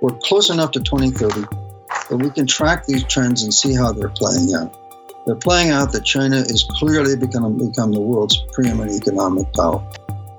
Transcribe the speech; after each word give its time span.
we're 0.00 0.16
close 0.18 0.50
enough 0.50 0.72
to 0.72 0.80
2030 0.80 1.42
that 2.08 2.16
we 2.16 2.30
can 2.30 2.46
track 2.46 2.86
these 2.86 3.04
trends 3.04 3.42
and 3.42 3.52
see 3.52 3.74
how 3.74 3.92
they're 3.92 4.08
playing 4.08 4.54
out. 4.54 4.74
They're 5.26 5.36
playing 5.36 5.70
out 5.70 5.92
that 5.92 6.04
China 6.04 6.36
is 6.36 6.64
clearly 6.64 7.16
become, 7.16 7.58
become 7.58 7.92
the 7.92 8.00
world's 8.00 8.42
preeminent 8.52 9.00
economic 9.00 9.52
power. 9.52 9.86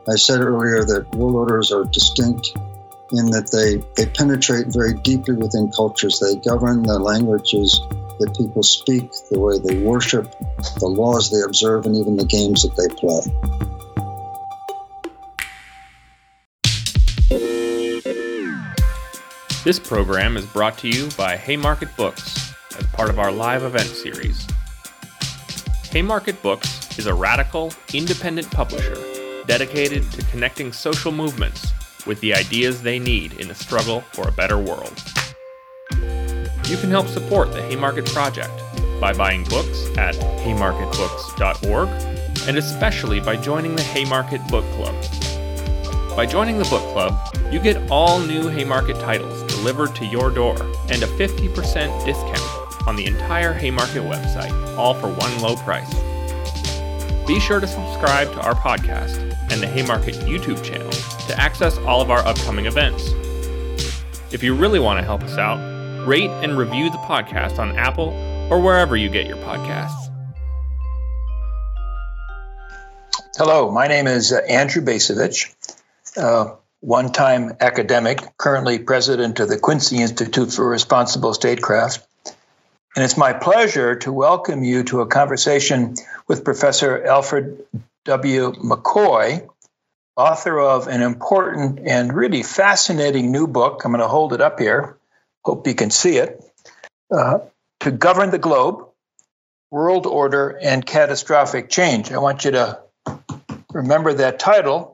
I 0.09 0.15
said 0.15 0.41
earlier 0.41 0.83
that 0.83 1.13
world 1.15 1.35
orders 1.35 1.71
are 1.71 1.85
distinct 1.85 2.51
in 3.11 3.29
that 3.31 3.51
they, 3.51 3.77
they 3.95 4.09
penetrate 4.09 4.67
very 4.67 4.93
deeply 4.93 5.35
within 5.35 5.71
cultures. 5.71 6.19
They 6.19 6.35
govern 6.37 6.81
the 6.83 6.97
languages 6.97 7.79
that 8.19 8.35
people 8.37 8.63
speak, 8.63 9.11
the 9.29 9.39
way 9.39 9.59
they 9.59 9.83
worship, 9.83 10.31
the 10.79 10.87
laws 10.87 11.29
they 11.29 11.41
observe, 11.41 11.85
and 11.85 11.95
even 11.95 12.15
the 12.15 12.25
games 12.25 12.63
that 12.63 12.75
they 12.75 12.87
play. 12.95 13.21
This 19.63 19.77
program 19.77 20.37
is 20.37 20.45
brought 20.47 20.79
to 20.79 20.89
you 20.89 21.07
by 21.15 21.37
Haymarket 21.37 21.95
Books 21.95 22.51
as 22.79 22.87
part 22.87 23.11
of 23.11 23.19
our 23.19 23.31
live 23.31 23.61
event 23.61 23.89
series. 23.89 24.47
Haymarket 25.91 26.41
Books 26.41 26.97
is 26.97 27.05
a 27.05 27.13
radical, 27.13 27.71
independent 27.93 28.49
publisher 28.49 28.97
dedicated 29.45 30.11
to 30.13 30.25
connecting 30.31 30.73
social 30.73 31.11
movements 31.11 31.71
with 32.07 32.19
the 32.21 32.33
ideas 32.33 32.81
they 32.81 32.97
need 32.97 33.33
in 33.33 33.49
the 33.49 33.53
struggle 33.53 34.01
for 34.13 34.27
a 34.27 34.31
better 34.31 34.57
world. 34.57 34.99
You 35.91 36.77
can 36.77 36.89
help 36.89 37.05
support 37.05 37.51
the 37.51 37.61
Haymarket 37.61 38.07
Project 38.07 38.63
by 38.99 39.13
buying 39.13 39.43
books 39.43 39.95
at 39.95 40.15
haymarketbooks.org 40.15 41.87
and 42.47 42.57
especially 42.57 43.19
by 43.19 43.35
joining 43.35 43.75
the 43.75 43.83
Haymarket 43.83 44.41
Book 44.47 44.65
Club. 44.71 44.95
By 46.15 46.25
joining 46.25 46.57
the 46.57 46.65
book 46.65 46.81
club, 46.93 47.13
you 47.53 47.59
get 47.59 47.91
all 47.91 48.19
new 48.19 48.47
Haymarket 48.47 48.99
titles 48.99 49.50
delivered 49.61 49.95
to 49.95 50.05
your 50.07 50.31
door 50.31 50.55
and 50.89 51.03
a 51.03 51.07
50% 51.07 52.03
discount 52.03 52.87
on 52.87 52.95
the 52.95 53.05
entire 53.05 53.53
Haymarket 53.53 54.01
website, 54.01 54.51
all 54.75 54.95
for 54.95 55.07
one 55.07 55.39
low 55.39 55.55
price. 55.57 55.93
Be 57.27 57.39
sure 57.39 57.59
to 57.59 57.67
subscribe 57.67 58.31
to 58.33 58.41
our 58.41 58.55
podcast 58.55 59.19
and 59.51 59.61
the 59.61 59.67
Haymarket 59.67 60.15
YouTube 60.15 60.63
channel 60.63 60.89
to 61.27 61.39
access 61.39 61.77
all 61.79 62.01
of 62.01 62.09
our 62.09 62.25
upcoming 62.25 62.65
events. 62.65 63.11
If 64.33 64.41
you 64.41 64.55
really 64.55 64.79
want 64.79 64.99
to 64.99 65.05
help 65.05 65.21
us 65.21 65.37
out, 65.37 66.07
rate 66.07 66.31
and 66.31 66.57
review 66.57 66.89
the 66.89 66.97
podcast 66.97 67.59
on 67.59 67.77
Apple 67.77 68.09
or 68.49 68.59
wherever 68.59 68.97
you 68.97 69.09
get 69.09 69.27
your 69.27 69.37
podcasts. 69.37 70.09
Hello, 73.37 73.69
my 73.69 73.87
name 73.87 74.07
is 74.07 74.33
uh, 74.33 74.37
Andrew 74.37 74.81
Bacevich, 74.81 75.53
uh, 76.17 76.55
one 76.81 77.11
time 77.11 77.55
academic, 77.59 78.37
currently 78.37 78.79
president 78.79 79.39
of 79.39 79.47
the 79.47 79.59
Quincy 79.59 80.01
Institute 80.01 80.51
for 80.51 80.67
Responsible 80.67 81.33
Statecraft. 81.33 82.05
And 82.95 83.05
it's 83.05 83.15
my 83.15 83.31
pleasure 83.31 83.95
to 83.97 84.11
welcome 84.11 84.63
you 84.63 84.83
to 84.85 85.01
a 85.01 85.07
conversation 85.07 85.95
with 86.27 86.43
Professor 86.43 87.05
Alfred 87.05 87.63
W. 88.05 88.51
McCoy, 88.53 89.47
author 90.17 90.59
of 90.59 90.87
an 90.87 91.01
important 91.01 91.79
and 91.87 92.11
really 92.11 92.43
fascinating 92.43 93.31
new 93.31 93.47
book. 93.47 93.85
I'm 93.85 93.91
going 93.91 94.01
to 94.01 94.07
hold 94.07 94.33
it 94.33 94.41
up 94.41 94.59
here. 94.59 94.97
Hope 95.45 95.67
you 95.67 95.75
can 95.75 95.91
see 95.91 96.17
it. 96.17 96.43
Uh, 97.15 97.39
to 97.81 97.91
Govern 97.91 98.31
the 98.31 98.39
Globe 98.39 98.89
World 99.69 100.05
Order 100.05 100.49
and 100.61 100.85
Catastrophic 100.85 101.69
Change. 101.69 102.11
I 102.11 102.17
want 102.17 102.43
you 102.43 102.51
to 102.51 102.79
remember 103.71 104.13
that 104.15 104.39
title 104.39 104.90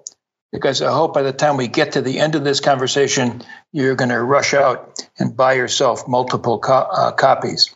because 0.51 0.81
I 0.81 0.91
hope 0.91 1.13
by 1.13 1.23
the 1.23 1.33
time 1.33 1.57
we 1.57 1.67
get 1.67 1.93
to 1.93 2.01
the 2.01 2.19
end 2.19 2.35
of 2.35 2.43
this 2.43 2.59
conversation, 2.59 3.43
you're 3.71 3.95
going 3.95 4.09
to 4.09 4.21
rush 4.21 4.53
out 4.53 4.99
and 5.19 5.35
buy 5.35 5.53
yourself 5.53 6.07
multiple 6.07 6.59
co- 6.59 6.73
uh, 6.73 7.11
copies. 7.11 7.75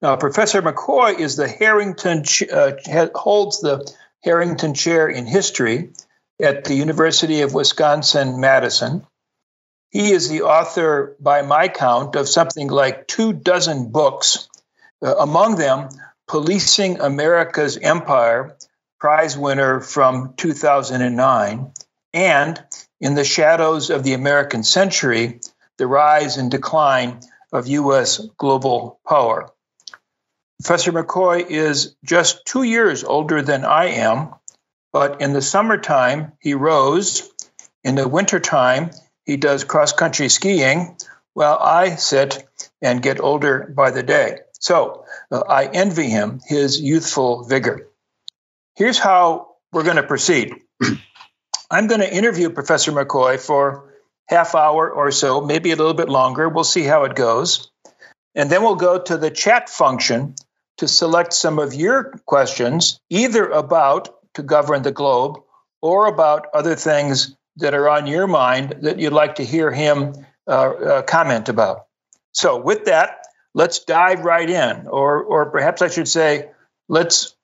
Now, 0.00 0.16
Professor 0.16 0.60
McCoy 0.60 1.18
is 1.18 1.36
the 1.36 1.48
Harrington 1.48 2.24
uh, 2.52 2.72
holds 3.14 3.60
the 3.60 3.88
Harrington 4.24 4.74
Chair 4.74 5.08
in 5.08 5.26
History 5.26 5.92
at 6.40 6.64
the 6.64 6.74
University 6.74 7.42
of 7.42 7.54
Wisconsin 7.54 8.40
Madison. 8.40 9.06
He 9.90 10.10
is 10.10 10.28
the 10.28 10.42
author, 10.42 11.16
by 11.20 11.42
my 11.42 11.68
count, 11.68 12.16
of 12.16 12.28
something 12.28 12.68
like 12.68 13.06
two 13.06 13.32
dozen 13.32 13.92
books, 13.92 14.48
uh, 15.02 15.14
among 15.16 15.56
them, 15.56 15.90
Policing 16.26 17.00
America's 17.00 17.76
Empire, 17.76 18.56
prize 18.98 19.36
winner 19.36 19.80
from 19.80 20.34
2009, 20.36 21.72
and 22.12 22.62
In 23.00 23.14
the 23.14 23.24
Shadows 23.24 23.90
of 23.90 24.02
the 24.02 24.14
American 24.14 24.62
Century 24.62 25.40
The 25.78 25.86
Rise 25.86 26.36
and 26.36 26.50
Decline 26.50 27.20
of 27.52 27.66
U.S. 27.66 28.18
Global 28.36 29.00
Power. 29.08 29.50
Professor 30.62 30.92
McCoy 30.92 31.44
is 31.48 31.96
just 32.04 32.46
two 32.46 32.62
years 32.62 33.02
older 33.02 33.42
than 33.42 33.64
I 33.64 33.86
am, 33.86 34.34
but 34.92 35.20
in 35.20 35.32
the 35.32 35.42
summertime, 35.42 36.32
he 36.40 36.54
rows. 36.54 37.28
In 37.82 37.96
the 37.96 38.06
wintertime, 38.06 38.90
he 39.24 39.36
does 39.36 39.64
cross 39.64 39.92
country 39.92 40.28
skiing, 40.28 40.96
while 41.34 41.58
I 41.58 41.96
sit 41.96 42.46
and 42.80 43.02
get 43.02 43.20
older 43.20 43.72
by 43.74 43.90
the 43.90 44.02
day. 44.02 44.38
So 44.60 45.04
uh, 45.30 45.40
I 45.48 45.66
envy 45.66 46.08
him 46.08 46.40
his 46.46 46.80
youthful 46.80 47.44
vigor. 47.44 47.88
Here's 48.76 48.98
how 48.98 49.56
we're 49.72 49.84
going 49.84 49.96
to 49.96 50.02
proceed. 50.02 50.54
I'm 51.72 51.86
going 51.86 52.02
to 52.02 52.14
interview 52.14 52.50
Professor 52.50 52.92
McCoy 52.92 53.40
for 53.40 53.94
half 54.28 54.54
hour 54.54 54.90
or 54.90 55.10
so, 55.10 55.40
maybe 55.40 55.70
a 55.70 55.76
little 55.76 55.94
bit 55.94 56.10
longer. 56.10 56.46
We'll 56.50 56.64
see 56.64 56.82
how 56.82 57.04
it 57.04 57.14
goes. 57.14 57.70
And 58.34 58.50
then 58.50 58.62
we'll 58.62 58.76
go 58.76 59.00
to 59.00 59.16
the 59.16 59.30
chat 59.30 59.70
function 59.70 60.34
to 60.76 60.86
select 60.86 61.32
some 61.32 61.58
of 61.58 61.72
your 61.72 62.12
questions, 62.26 63.00
either 63.08 63.48
about 63.48 64.10
to 64.34 64.42
govern 64.42 64.82
the 64.82 64.92
globe 64.92 65.38
or 65.80 66.08
about 66.08 66.48
other 66.52 66.76
things 66.76 67.34
that 67.56 67.72
are 67.72 67.88
on 67.88 68.06
your 68.06 68.26
mind 68.26 68.76
that 68.82 68.98
you'd 68.98 69.14
like 69.14 69.36
to 69.36 69.44
hear 69.44 69.70
him 69.70 70.12
uh, 70.46 70.50
uh, 70.50 71.02
comment 71.02 71.48
about. 71.48 71.86
So, 72.32 72.58
with 72.58 72.84
that, 72.84 73.26
let's 73.54 73.78
dive 73.84 74.24
right 74.24 74.48
in, 74.48 74.88
or, 74.88 75.22
or 75.22 75.50
perhaps 75.50 75.80
I 75.80 75.88
should 75.88 76.08
say, 76.08 76.50
let's 76.90 77.34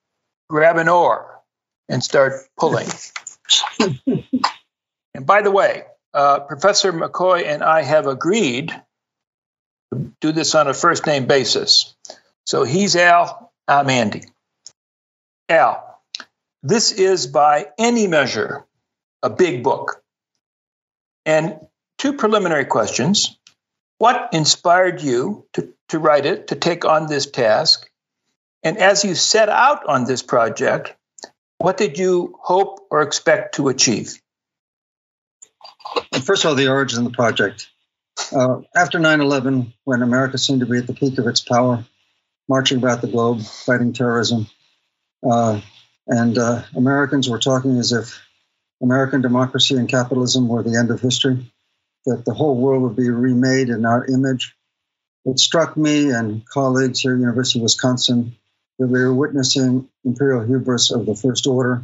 grab 0.49 0.77
an 0.77 0.87
oar 0.87 1.41
and 1.87 2.03
start 2.03 2.33
pulling. 2.59 2.87
and 3.79 5.25
by 5.25 5.41
the 5.41 5.51
way, 5.51 5.83
uh, 6.13 6.39
Professor 6.41 6.91
McCoy 6.91 7.45
and 7.45 7.63
I 7.63 7.81
have 7.81 8.07
agreed 8.07 8.69
to 9.93 10.13
do 10.21 10.31
this 10.31 10.55
on 10.55 10.67
a 10.67 10.73
first 10.73 11.05
name 11.05 11.25
basis. 11.27 11.95
So 12.45 12.63
he's 12.63 12.95
Al, 12.95 13.51
I'm 13.67 13.89
Andy. 13.89 14.23
Al, 15.49 16.01
this 16.63 16.91
is 16.91 17.27
by 17.27 17.67
any 17.77 18.07
measure 18.07 18.65
a 19.21 19.29
big 19.29 19.63
book. 19.63 20.01
And 21.25 21.59
two 21.97 22.13
preliminary 22.13 22.65
questions. 22.65 23.37
What 23.97 24.29
inspired 24.33 25.01
you 25.01 25.45
to, 25.53 25.73
to 25.89 25.99
write 25.99 26.25
it, 26.25 26.47
to 26.47 26.55
take 26.55 26.85
on 26.85 27.07
this 27.07 27.29
task? 27.29 27.89
And 28.63 28.77
as 28.77 29.03
you 29.03 29.15
set 29.15 29.49
out 29.49 29.85
on 29.85 30.05
this 30.05 30.23
project, 30.23 30.95
what 31.59 31.77
did 31.77 31.99
you 31.99 32.35
hope 32.41 32.87
or 32.89 33.01
expect 33.01 33.55
to 33.55 33.67
achieve? 33.67 34.19
First 36.23 36.43
of 36.43 36.49
all, 36.49 36.55
the 36.55 36.69
origin 36.69 36.99
of 36.99 37.05
the 37.05 37.15
project. 37.15 37.69
Uh, 38.35 38.61
after 38.75 38.97
9 38.99 39.21
11, 39.21 39.73
when 39.83 40.01
America 40.01 40.37
seemed 40.37 40.61
to 40.61 40.65
be 40.65 40.77
at 40.77 40.87
the 40.87 40.93
peak 40.93 41.17
of 41.17 41.27
its 41.27 41.41
power, 41.41 41.85
marching 42.47 42.77
about 42.77 43.01
the 43.01 43.07
globe, 43.07 43.41
fighting 43.41 43.93
terrorism. 43.93 44.47
Uh, 45.29 45.61
and 46.07 46.37
uh, 46.37 46.63
Americans 46.75 47.29
were 47.29 47.39
talking 47.39 47.77
as 47.77 47.91
if 47.91 48.19
American 48.81 49.21
democracy 49.21 49.75
and 49.75 49.89
capitalism 49.89 50.47
were 50.47 50.63
the 50.63 50.77
end 50.77 50.89
of 50.91 51.01
history, 51.01 51.51
that 52.05 52.23
the 52.25 52.33
whole 52.33 52.55
world 52.55 52.83
would 52.83 52.95
be 52.95 53.09
remade 53.09 53.69
in 53.69 53.85
our 53.85 54.05
image. 54.05 54.55
It 55.25 55.39
struck 55.39 55.75
me 55.75 56.09
and 56.11 56.47
colleagues 56.47 57.01
here 57.01 57.13
at 57.13 57.19
University 57.19 57.59
of 57.59 57.63
Wisconsin 57.63 58.35
that 58.79 58.87
we 58.87 58.99
were 58.99 59.13
witnessing 59.13 59.87
imperial 60.03 60.45
hubris 60.45 60.91
of 60.91 61.05
the 61.05 61.15
First 61.15 61.45
Order. 61.47 61.83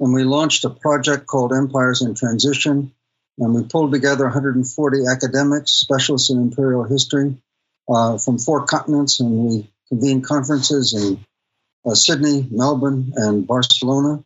And 0.00 0.12
we 0.12 0.24
launched 0.24 0.64
a 0.64 0.70
project 0.70 1.26
called 1.26 1.52
Empires 1.52 2.02
in 2.02 2.14
Transition. 2.14 2.92
And 3.38 3.54
we 3.54 3.62
pulled 3.62 3.92
together 3.92 4.24
140 4.24 4.98
academics, 5.06 5.72
specialists 5.72 6.30
in 6.30 6.38
imperial 6.38 6.84
history 6.84 7.36
uh, 7.88 8.18
from 8.18 8.38
four 8.38 8.64
continents, 8.66 9.20
and 9.20 9.30
we 9.30 9.70
convened 9.88 10.24
conferences 10.24 10.94
in 10.94 11.24
uh, 11.86 11.94
Sydney, 11.94 12.46
Melbourne, 12.50 13.12
and 13.16 13.46
Barcelona. 13.46 14.24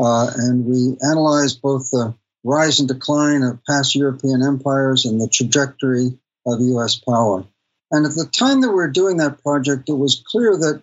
Uh, 0.00 0.30
and 0.36 0.64
we 0.64 0.96
analyzed 1.02 1.60
both 1.60 1.90
the 1.90 2.14
rise 2.44 2.78
and 2.78 2.88
decline 2.88 3.42
of 3.42 3.64
past 3.64 3.94
European 3.94 4.42
empires 4.42 5.04
and 5.04 5.20
the 5.20 5.28
trajectory 5.28 6.18
of 6.46 6.60
US 6.60 6.96
power. 6.96 7.44
And 7.90 8.06
at 8.06 8.14
the 8.14 8.26
time 8.26 8.60
that 8.60 8.68
we 8.68 8.74
were 8.74 8.88
doing 8.88 9.16
that 9.16 9.42
project, 9.42 9.88
it 9.88 9.96
was 9.96 10.22
clear 10.26 10.56
that, 10.56 10.82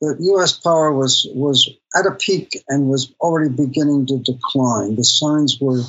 that 0.00 0.16
US 0.20 0.52
power 0.54 0.92
was, 0.92 1.26
was 1.34 1.68
at 1.94 2.06
a 2.06 2.12
peak 2.12 2.62
and 2.68 2.88
was 2.88 3.12
already 3.20 3.50
beginning 3.50 4.06
to 4.06 4.18
decline. 4.18 4.96
The 4.96 5.04
signs 5.04 5.58
were, 5.60 5.82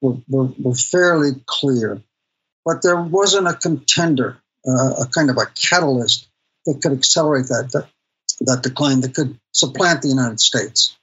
were, 0.00 0.16
were, 0.28 0.48
were 0.58 0.74
fairly 0.74 1.32
clear. 1.46 2.02
but 2.64 2.82
there 2.82 3.00
wasn't 3.00 3.48
a 3.48 3.54
contender, 3.54 4.38
uh, 4.66 5.04
a 5.04 5.06
kind 5.06 5.30
of 5.30 5.36
a 5.36 5.46
catalyst 5.46 6.28
that 6.66 6.80
could 6.82 6.92
accelerate 6.92 7.46
that, 7.46 7.70
that, 7.72 7.88
that 8.40 8.62
decline, 8.62 9.00
that 9.00 9.14
could 9.14 9.38
supplant 9.52 10.02
the 10.02 10.08
United 10.08 10.40
States. 10.40 10.96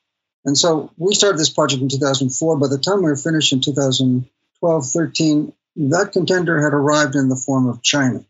And 0.44 0.58
so 0.58 0.92
we 0.98 1.16
started 1.16 1.40
this 1.40 1.50
project 1.50 1.82
in 1.82 1.90
2004. 1.90 2.58
By 2.58 2.68
the 2.68 2.78
time 2.78 2.98
we 2.98 3.10
were 3.10 3.16
finished 3.16 3.52
in 3.52 3.62
2012, 3.62 4.86
13, 4.86 5.54
that 5.78 6.12
contender 6.14 6.62
had 6.62 6.74
arrived 6.74 7.16
in 7.16 7.30
the 7.30 7.36
form 7.36 7.68
of 7.68 7.82
China. 7.82 8.24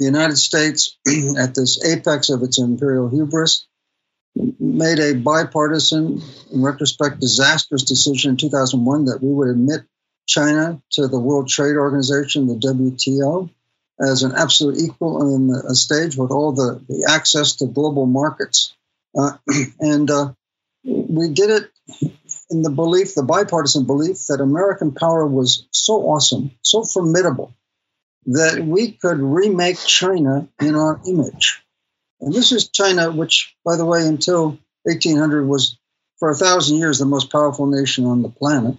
The 0.00 0.06
United 0.06 0.38
States, 0.38 0.96
at 1.38 1.54
this 1.54 1.84
apex 1.84 2.30
of 2.30 2.42
its 2.42 2.58
imperial 2.58 3.10
hubris, 3.10 3.66
made 4.34 4.98
a 4.98 5.14
bipartisan, 5.14 6.22
in 6.50 6.62
retrospect, 6.62 7.20
disastrous 7.20 7.84
decision 7.84 8.30
in 8.30 8.36
2001 8.38 9.04
that 9.04 9.22
we 9.22 9.30
would 9.30 9.48
admit 9.48 9.82
China 10.26 10.80
to 10.92 11.06
the 11.06 11.20
World 11.20 11.48
Trade 11.48 11.76
Organization, 11.76 12.46
the 12.46 12.54
WTO, 12.54 13.50
as 14.00 14.22
an 14.22 14.32
absolute 14.34 14.78
equal 14.78 15.34
in 15.34 15.50
a 15.50 15.74
stage 15.74 16.16
with 16.16 16.30
all 16.30 16.52
the, 16.52 16.82
the 16.88 17.06
access 17.10 17.56
to 17.56 17.66
global 17.66 18.06
markets. 18.06 18.74
Uh, 19.14 19.32
and 19.80 20.10
uh, 20.10 20.32
we 20.82 21.28
did 21.28 21.50
it 21.50 21.70
in 22.48 22.62
the 22.62 22.70
belief, 22.70 23.14
the 23.14 23.22
bipartisan 23.22 23.84
belief, 23.84 24.26
that 24.28 24.40
American 24.40 24.92
power 24.92 25.26
was 25.26 25.68
so 25.72 25.96
awesome, 26.08 26.52
so 26.62 26.84
formidable, 26.84 27.54
that 28.30 28.64
we 28.64 28.92
could 28.92 29.18
remake 29.18 29.78
China 29.78 30.48
in 30.60 30.74
our 30.74 31.00
image. 31.06 31.62
And 32.20 32.32
this 32.32 32.52
is 32.52 32.68
China, 32.68 33.10
which, 33.10 33.56
by 33.64 33.76
the 33.76 33.84
way, 33.84 34.06
until 34.06 34.58
1800 34.84 35.46
was 35.46 35.78
for 36.18 36.30
a 36.30 36.34
thousand 36.34 36.78
years 36.78 36.98
the 36.98 37.06
most 37.06 37.32
powerful 37.32 37.66
nation 37.66 38.04
on 38.04 38.22
the 38.22 38.28
planet. 38.28 38.76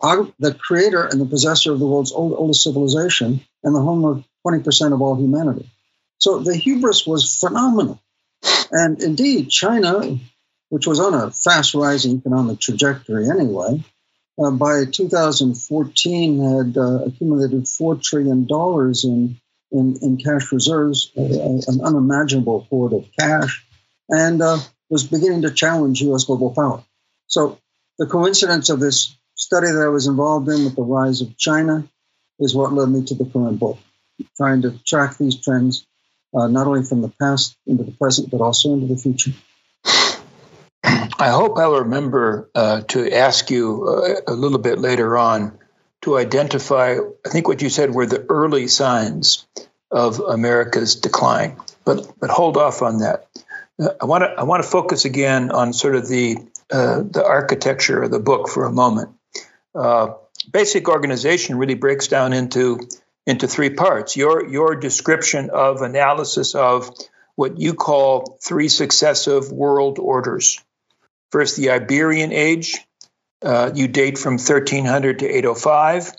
The 0.00 0.54
creator 0.54 1.04
and 1.04 1.20
the 1.20 1.26
possessor 1.26 1.72
of 1.72 1.78
the 1.78 1.86
world's 1.86 2.12
old, 2.12 2.34
oldest 2.34 2.62
civilization 2.62 3.40
and 3.62 3.74
the 3.74 3.80
home 3.80 4.04
of 4.04 4.24
20% 4.46 4.92
of 4.92 5.00
all 5.00 5.16
humanity. 5.16 5.70
So 6.18 6.40
the 6.40 6.56
hubris 6.56 7.06
was 7.06 7.36
phenomenal. 7.36 8.00
And 8.70 9.00
indeed, 9.02 9.48
China, 9.48 10.18
which 10.68 10.86
was 10.86 11.00
on 11.00 11.14
a 11.14 11.30
fast 11.30 11.74
rising 11.74 12.18
economic 12.18 12.60
trajectory 12.60 13.28
anyway, 13.28 13.84
uh, 14.38 14.50
by 14.50 14.84
2014 14.84 16.38
had 16.38 16.76
uh, 16.76 17.04
accumulated 17.04 17.64
$4 17.64 18.02
trillion 18.02 18.46
in 19.04 19.40
in, 19.72 19.96
in 20.02 20.16
cash 20.18 20.52
reserves, 20.52 21.10
an 21.16 21.80
unimaginable 21.82 22.66
hoard 22.68 22.92
of 22.92 23.06
cash, 23.18 23.66
and 24.08 24.42
uh, 24.42 24.58
was 24.90 25.04
beginning 25.04 25.42
to 25.42 25.50
challenge 25.50 26.02
U.S. 26.02 26.24
global 26.24 26.50
power. 26.50 26.84
So 27.26 27.58
the 27.98 28.06
coincidence 28.06 28.68
of 28.68 28.80
this 28.80 29.16
study 29.34 29.68
that 29.68 29.82
I 29.82 29.88
was 29.88 30.06
involved 30.06 30.48
in 30.48 30.64
with 30.64 30.76
the 30.76 30.82
rise 30.82 31.22
of 31.22 31.36
China 31.38 31.88
is 32.38 32.54
what 32.54 32.72
led 32.72 32.90
me 32.90 33.04
to 33.06 33.14
the 33.14 33.24
current 33.24 33.58
book, 33.58 33.78
trying 34.36 34.62
to 34.62 34.78
track 34.84 35.16
these 35.16 35.40
trends 35.40 35.86
uh, 36.34 36.46
not 36.48 36.66
only 36.66 36.82
from 36.82 37.00
the 37.00 37.12
past 37.20 37.56
into 37.66 37.84
the 37.84 37.92
present, 37.92 38.30
but 38.30 38.40
also 38.40 38.74
into 38.74 38.86
the 38.86 38.96
future. 38.96 39.32
I 41.22 41.28
hope 41.28 41.56
I'll 41.56 41.78
remember 41.82 42.50
uh, 42.52 42.80
to 42.88 43.08
ask 43.12 43.48
you 43.48 43.86
uh, 43.86 44.32
a 44.32 44.34
little 44.34 44.58
bit 44.58 44.80
later 44.80 45.16
on 45.16 45.56
to 46.00 46.18
identify, 46.18 46.96
I 47.24 47.28
think 47.28 47.46
what 47.46 47.62
you 47.62 47.68
said 47.68 47.94
were 47.94 48.06
the 48.06 48.26
early 48.28 48.66
signs 48.66 49.46
of 49.88 50.18
America's 50.18 50.96
decline. 50.96 51.58
But 51.84 52.12
but 52.18 52.30
hold 52.30 52.56
off 52.56 52.82
on 52.82 52.98
that. 52.98 53.28
Uh, 53.80 53.90
I 54.00 54.06
want 54.06 54.24
to 54.24 54.30
I 54.30 54.42
want 54.42 54.64
to 54.64 54.68
focus 54.68 55.04
again 55.04 55.52
on 55.52 55.72
sort 55.72 55.94
of 55.94 56.08
the 56.08 56.38
uh, 56.72 57.02
the 57.08 57.24
architecture 57.24 58.02
of 58.02 58.10
the 58.10 58.18
book 58.18 58.48
for 58.48 58.64
a 58.64 58.72
moment. 58.72 59.10
Uh, 59.76 60.14
basic 60.50 60.88
organization 60.88 61.56
really 61.56 61.74
breaks 61.74 62.08
down 62.08 62.32
into 62.32 62.80
into 63.28 63.46
three 63.46 63.70
parts. 63.70 64.16
Your 64.16 64.50
your 64.50 64.74
description 64.74 65.50
of 65.50 65.82
analysis 65.82 66.56
of 66.56 66.90
what 67.36 67.60
you 67.60 67.74
call 67.74 68.38
three 68.42 68.66
successive 68.66 69.52
world 69.52 70.00
orders. 70.00 70.58
First, 71.32 71.56
the 71.56 71.70
Iberian 71.70 72.30
Age, 72.30 72.78
uh, 73.42 73.70
you 73.74 73.88
date 73.88 74.18
from 74.18 74.34
1300 74.34 75.20
to 75.20 75.26
805. 75.26 76.12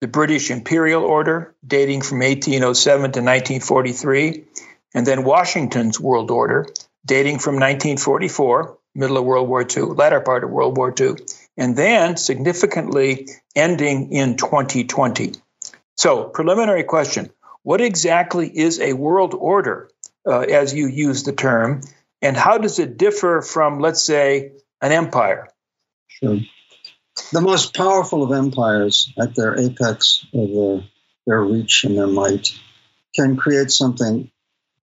The 0.00 0.08
British 0.08 0.50
Imperial 0.50 1.04
Order, 1.04 1.54
dating 1.64 2.02
from 2.02 2.18
1807 2.18 3.00
to 3.00 3.20
1943. 3.20 4.44
And 4.92 5.06
then 5.06 5.22
Washington's 5.22 6.00
World 6.00 6.32
Order, 6.32 6.66
dating 7.06 7.38
from 7.38 7.54
1944, 7.56 8.78
middle 8.96 9.18
of 9.18 9.24
World 9.24 9.48
War 9.48 9.62
II, 9.62 9.82
latter 9.82 10.20
part 10.20 10.42
of 10.42 10.50
World 10.50 10.76
War 10.76 10.92
II. 10.98 11.14
And 11.56 11.76
then 11.76 12.16
significantly 12.16 13.28
ending 13.54 14.12
in 14.12 14.36
2020. 14.36 15.34
So, 15.96 16.24
preliminary 16.24 16.82
question 16.84 17.30
What 17.62 17.80
exactly 17.80 18.48
is 18.48 18.80
a 18.80 18.94
world 18.94 19.34
order, 19.34 19.90
uh, 20.26 20.40
as 20.40 20.74
you 20.74 20.88
use 20.88 21.22
the 21.22 21.32
term, 21.32 21.82
and 22.22 22.36
how 22.36 22.58
does 22.58 22.78
it 22.78 22.96
differ 22.96 23.42
from, 23.42 23.80
let's 23.80 24.02
say, 24.02 24.52
an 24.80 24.92
empire? 24.92 25.48
Sure. 26.08 26.38
The 27.32 27.40
most 27.40 27.74
powerful 27.74 28.22
of 28.22 28.32
empires 28.32 29.12
at 29.20 29.34
their 29.34 29.58
apex 29.58 30.24
of 30.32 30.50
their, 30.50 30.84
their 31.26 31.42
reach 31.42 31.84
and 31.84 31.96
their 31.96 32.06
might 32.06 32.48
can 33.14 33.36
create 33.36 33.70
something 33.70 34.30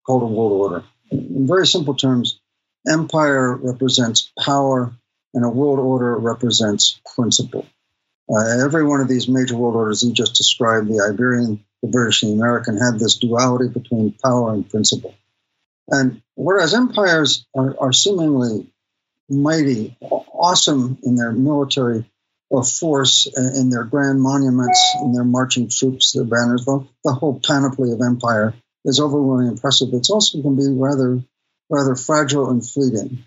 called 0.05 0.23
a 0.23 0.27
world 0.27 0.53
order. 0.53 0.85
In 1.11 1.47
very 1.47 1.67
simple 1.67 1.95
terms, 1.95 2.41
empire 2.89 3.55
represents 3.57 4.33
power 4.39 4.95
and 5.35 5.45
a 5.45 5.49
world 5.49 5.79
order 5.79 6.17
represents 6.17 7.01
principle. 7.15 7.67
Uh, 8.31 8.65
every 8.65 8.85
one 8.85 9.01
of 9.01 9.09
these 9.09 9.29
major 9.29 9.57
world 9.57 9.75
orders 9.75 10.03
you 10.03 10.13
just 10.13 10.35
described, 10.35 10.89
the 10.89 11.07
Iberian, 11.13 11.65
the 11.83 11.89
British, 11.89 12.23
and 12.23 12.33
the 12.33 12.37
American, 12.37 12.79
had 12.79 12.99
this 12.99 13.17
duality 13.17 13.69
between 13.69 14.15
power 14.25 14.53
and 14.53 14.69
principle. 14.69 15.15
And 15.89 16.22
whereas 16.35 16.75
empires 16.75 17.47
are, 17.55 17.77
are 17.79 17.93
seemingly 17.93 18.71
mighty, 19.29 19.97
awesome 20.01 20.99
in 21.03 21.17
their 21.17 21.33
military 21.33 22.05
force, 22.61 23.27
in 23.35 23.71
their 23.71 23.85
grand 23.85 24.21
monuments, 24.21 24.79
in 25.01 25.13
their 25.13 25.25
marching 25.25 25.71
troops, 25.71 26.13
their 26.13 26.25
banners, 26.25 26.67
the, 26.67 26.87
the 27.05 27.13
whole 27.13 27.41
panoply 27.43 27.93
of 27.93 28.01
empire 28.03 28.53
is 28.85 29.01
overwhelmingly 29.01 29.53
impressive. 29.53 29.89
It's 29.93 30.11
also 30.11 30.43
can 30.43 30.57
be 30.57 30.69
rather, 30.69 31.23
rather 31.71 31.97
fragile 31.97 32.51
and 32.51 32.67
fleeting. 32.69 33.25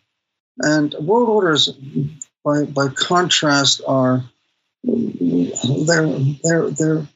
And 0.60 0.94
world 0.94 1.30
orders, 1.30 1.69
by, 2.44 2.66
by 2.66 2.90
contrast, 2.90 3.81
are 3.88 4.24
they're, 4.84 6.19
they're, 6.44 6.69
they're, 6.69 7.08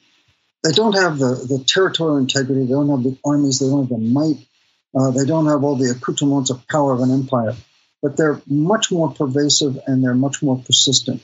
they 0.63 0.71
don't 0.71 0.93
have 0.93 1.19
the, 1.19 1.35
the 1.47 1.63
territorial 1.65 2.17
integrity, 2.17 2.65
they 2.65 2.71
don't 2.71 2.89
have 2.89 3.03
the 3.03 3.17
armies, 3.23 3.59
they 3.59 3.67
don't 3.67 3.87
have 3.87 3.89
the 3.89 3.97
might, 3.97 4.45
uh, 4.95 5.11
they 5.11 5.25
don't 5.25 5.45
have 5.47 5.63
all 5.63 5.75
the 5.75 5.91
accoutrements 5.91 6.49
of 6.49 6.67
power 6.67 6.93
of 6.93 7.01
an 7.01 7.11
empire 7.11 7.55
but 8.01 8.17
they're 8.17 8.41
much 8.47 8.91
more 8.91 9.11
pervasive 9.11 9.79
and 9.87 10.03
they're 10.03 10.13
much 10.13 10.41
more 10.41 10.61
persistent. 10.65 11.21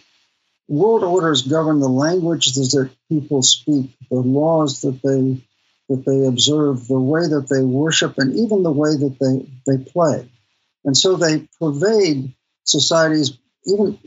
World 0.67 1.03
orders 1.03 1.43
govern 1.43 1.79
the 1.79 1.89
languages 1.89 2.72
that 2.72 2.89
people 3.10 3.41
speak, 3.41 3.91
the 4.10 4.15
laws 4.15 4.81
that 4.81 5.01
they 5.03 5.41
that 5.88 6.03
they 6.03 6.25
observe, 6.25 6.88
the 6.88 7.00
way 7.00 7.27
that 7.27 7.48
they 7.48 7.63
worship, 7.63 8.17
and 8.17 8.34
even 8.34 8.63
the 8.63 8.72
way 8.72 8.95
that 8.95 9.17
they, 9.19 9.72
they 9.72 9.84
play. 9.84 10.27
And 10.84 10.98
so 10.98 11.15
they 11.15 11.48
pervade 11.60 12.34
societies, 12.63 13.38
even 13.67 14.00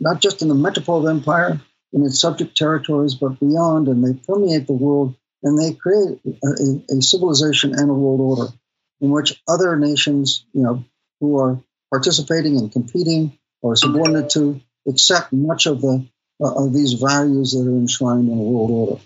not 0.00 0.22
just 0.22 0.40
in 0.40 0.48
the 0.48 0.54
metropolitan 0.54 1.18
empire, 1.18 1.60
in 1.92 2.02
its 2.02 2.18
subject 2.18 2.56
territories, 2.56 3.14
but 3.14 3.38
beyond, 3.38 3.88
and 3.88 4.02
they 4.02 4.18
permeate 4.26 4.66
the 4.66 4.72
world 4.72 5.14
and 5.42 5.58
they 5.58 5.74
create 5.74 6.18
a, 6.24 6.96
a 6.96 7.02
civilization 7.02 7.74
and 7.74 7.90
a 7.90 7.94
world 7.94 8.20
order 8.20 8.52
in 9.00 9.10
which 9.10 9.40
other 9.46 9.76
nations, 9.76 10.44
you 10.52 10.62
know, 10.62 10.84
who 11.20 11.38
are 11.38 11.60
participating 11.90 12.56
and 12.58 12.72
competing 12.72 13.38
or 13.62 13.76
subordinate 13.76 14.30
to 14.30 14.60
accept 14.88 15.32
much 15.32 15.66
of 15.66 15.80
the 15.80 16.06
uh, 16.40 16.64
of 16.66 16.72
these 16.72 16.94
values 16.94 17.52
that 17.52 17.66
are 17.66 17.78
enshrined 17.78 18.28
in 18.28 18.36
the 18.36 18.42
world 18.42 18.70
order. 18.70 19.02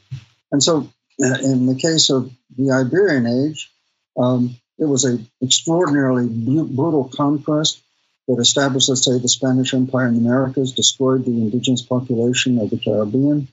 And 0.50 0.62
so, 0.62 0.88
uh, 1.23 1.38
in 1.42 1.66
the 1.66 1.76
case 1.76 2.11
of 2.11 2.30
the 2.56 2.73
Iberian 2.73 3.26
Age, 3.26 3.70
um, 4.16 4.56
it 4.78 4.87
was 4.87 5.04
an 5.04 5.28
extraordinarily 5.42 6.26
brutal 6.26 7.11
conquest 7.14 7.80
that 8.26 8.40
established, 8.40 8.88
let's 8.88 9.04
say, 9.04 9.18
the 9.18 9.28
Spanish 9.28 9.75
Empire 9.75 10.09
in 10.09 10.14
the 10.14 10.28
Americas, 10.28 10.73
destroyed 10.73 11.25
the 11.25 11.30
indigenous 11.30 11.82
population 11.82 12.59
of 12.59 12.70
the 12.70 12.78
Caribbean, 12.78 13.49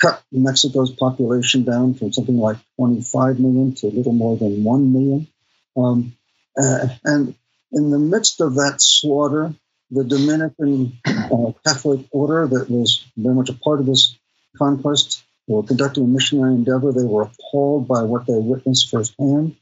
cut 0.00 0.22
Mexico's 0.30 0.92
population 0.92 1.64
down 1.64 1.94
from 1.94 2.12
something 2.12 2.38
like 2.38 2.58
25 2.76 3.40
million 3.40 3.74
to 3.74 3.88
a 3.88 3.90
little 3.90 4.12
more 4.12 4.36
than 4.36 4.64
1 4.64 4.92
million. 4.92 5.28
Um, 5.76 6.16
uh, 6.56 6.88
and 7.04 7.34
in 7.72 7.90
the 7.90 7.98
midst 7.98 8.40
of 8.40 8.54
that 8.56 8.76
slaughter, 8.78 9.54
the 9.90 10.04
Dominican 10.04 10.98
uh, 11.06 11.52
Catholic 11.66 12.06
order 12.10 12.46
that 12.46 12.70
was 12.70 13.04
very 13.16 13.34
much 13.34 13.50
a 13.50 13.54
part 13.54 13.80
of 13.80 13.86
this 13.86 14.16
conquest 14.56 15.22
were 15.46 15.62
conducting 15.62 16.04
a 16.04 16.06
missionary 16.06 16.54
endeavor. 16.54 16.92
They 16.92 17.04
were 17.04 17.22
appalled 17.22 17.88
by 17.88 18.02
what 18.02 18.26
they 18.26 18.36
witnessed 18.36 18.90
firsthand. 18.90 19.56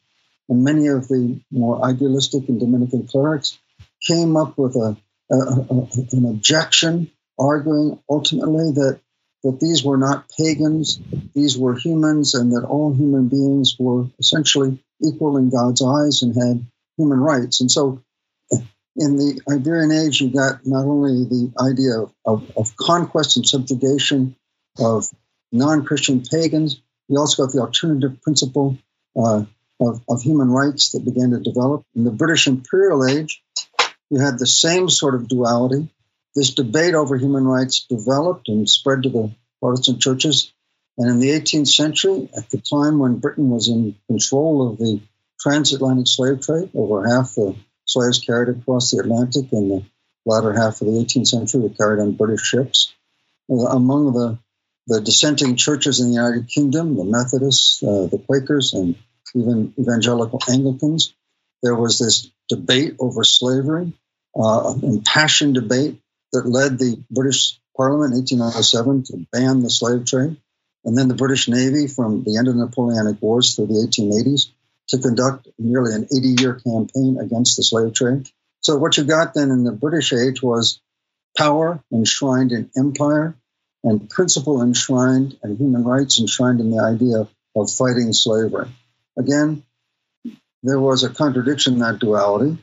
And 0.48 0.64
many 0.64 0.88
of 0.88 1.08
the 1.08 1.40
more 1.50 1.84
idealistic 1.84 2.48
and 2.48 2.60
Dominican 2.60 3.06
clerics 3.06 3.58
came 4.06 4.36
up 4.36 4.58
with 4.58 4.76
a, 4.76 4.96
a, 5.30 5.36
a, 5.36 5.88
an 6.12 6.26
objection, 6.26 7.10
arguing 7.38 7.98
ultimately 8.08 8.72
that 8.72 9.00
that 9.42 9.58
these 9.58 9.82
were 9.82 9.96
not 9.96 10.28
pagans, 10.36 11.00
these 11.34 11.56
were 11.56 11.74
humans, 11.74 12.34
and 12.34 12.52
that 12.52 12.66
all 12.66 12.92
human 12.92 13.28
beings 13.28 13.74
were 13.78 14.06
essentially 14.18 14.78
equal 15.02 15.36
in 15.36 15.50
God's 15.50 15.82
eyes 15.82 16.22
and 16.22 16.34
had 16.34 16.66
human 16.96 17.20
rights. 17.20 17.60
And 17.60 17.70
so 17.70 18.02
in 18.96 19.16
the 19.16 19.40
Iberian 19.50 19.92
Age, 19.92 20.20
you 20.20 20.30
got 20.30 20.66
not 20.66 20.84
only 20.84 21.24
the 21.24 21.52
idea 21.60 22.00
of, 22.00 22.12
of, 22.24 22.50
of 22.56 22.76
conquest 22.76 23.36
and 23.36 23.46
subjugation 23.46 24.36
of 24.78 25.06
non 25.52 25.84
Christian 25.84 26.22
pagans, 26.22 26.80
you 27.08 27.18
also 27.18 27.44
got 27.44 27.52
the 27.52 27.60
alternative 27.60 28.20
principle 28.22 28.78
uh, 29.16 29.44
of, 29.80 30.02
of 30.08 30.22
human 30.22 30.50
rights 30.50 30.90
that 30.92 31.04
began 31.04 31.30
to 31.30 31.40
develop. 31.40 31.84
In 31.94 32.04
the 32.04 32.10
British 32.10 32.46
Imperial 32.46 33.06
Age, 33.06 33.42
you 34.10 34.20
had 34.20 34.38
the 34.38 34.46
same 34.46 34.88
sort 34.88 35.14
of 35.14 35.28
duality. 35.28 35.88
This 36.34 36.54
debate 36.54 36.94
over 36.94 37.16
human 37.16 37.44
rights 37.44 37.86
developed 37.88 38.48
and 38.48 38.68
spread 38.68 39.04
to 39.04 39.08
the 39.08 39.34
Protestant 39.60 40.00
churches. 40.00 40.52
And 41.00 41.08
in 41.08 41.18
the 41.18 41.30
18th 41.30 41.68
century, 41.68 42.28
at 42.36 42.50
the 42.50 42.58
time 42.58 42.98
when 42.98 43.20
Britain 43.20 43.48
was 43.48 43.68
in 43.68 43.96
control 44.06 44.68
of 44.68 44.76
the 44.76 45.00
transatlantic 45.40 46.06
slave 46.06 46.42
trade, 46.42 46.68
over 46.74 47.08
half 47.08 47.34
the 47.34 47.56
slaves 47.86 48.18
carried 48.18 48.50
across 48.54 48.90
the 48.90 48.98
Atlantic 48.98 49.50
in 49.50 49.70
the 49.70 49.84
latter 50.26 50.52
half 50.52 50.82
of 50.82 50.88
the 50.88 50.92
18th 50.92 51.26
century 51.26 51.62
were 51.62 51.70
carried 51.70 52.02
on 52.02 52.12
British 52.12 52.42
ships. 52.42 52.92
Uh, 53.50 53.64
among 53.68 54.12
the, 54.12 54.38
the 54.88 55.00
dissenting 55.00 55.56
churches 55.56 56.00
in 56.00 56.08
the 56.08 56.16
United 56.16 56.48
Kingdom, 56.48 56.96
the 56.96 57.04
Methodists, 57.04 57.82
uh, 57.82 58.06
the 58.10 58.22
Quakers, 58.26 58.74
and 58.74 58.94
even 59.34 59.72
evangelical 59.80 60.38
Anglicans, 60.50 61.14
there 61.62 61.74
was 61.74 61.98
this 61.98 62.30
debate 62.50 62.96
over 63.00 63.24
slavery, 63.24 63.94
uh, 64.38 64.74
impassioned 64.82 65.54
debate 65.54 65.98
that 66.34 66.46
led 66.46 66.78
the 66.78 67.02
British 67.10 67.58
Parliament 67.74 68.12
in 68.12 68.38
1807 68.38 69.04
to 69.04 69.26
ban 69.32 69.60
the 69.60 69.70
slave 69.70 70.04
trade, 70.04 70.36
and 70.84 70.96
then 70.96 71.08
the 71.08 71.14
British 71.14 71.48
Navy 71.48 71.86
from 71.86 72.24
the 72.24 72.36
end 72.36 72.48
of 72.48 72.54
the 72.54 72.64
Napoleonic 72.64 73.20
Wars 73.20 73.54
through 73.54 73.66
the 73.66 73.86
1880s 73.88 74.50
to 74.88 74.98
conduct 74.98 75.48
nearly 75.58 75.94
an 75.94 76.04
80 76.04 76.42
year 76.42 76.54
campaign 76.54 77.18
against 77.20 77.56
the 77.56 77.62
slave 77.62 77.94
trade. 77.94 78.28
So, 78.60 78.76
what 78.76 78.96
you 78.96 79.04
got 79.04 79.34
then 79.34 79.50
in 79.50 79.64
the 79.64 79.72
British 79.72 80.12
age 80.12 80.42
was 80.42 80.80
power 81.36 81.82
enshrined 81.92 82.52
in 82.52 82.70
empire 82.76 83.36
and 83.82 84.10
principle 84.10 84.62
enshrined 84.62 85.38
and 85.42 85.58
human 85.58 85.84
rights 85.84 86.20
enshrined 86.20 86.60
in 86.60 86.70
the 86.70 86.82
idea 86.82 87.28
of 87.56 87.70
fighting 87.70 88.12
slavery. 88.12 88.68
Again, 89.18 89.62
there 90.62 90.80
was 90.80 91.04
a 91.04 91.10
contradiction 91.10 91.74
in 91.74 91.78
that 91.80 91.98
duality 91.98 92.58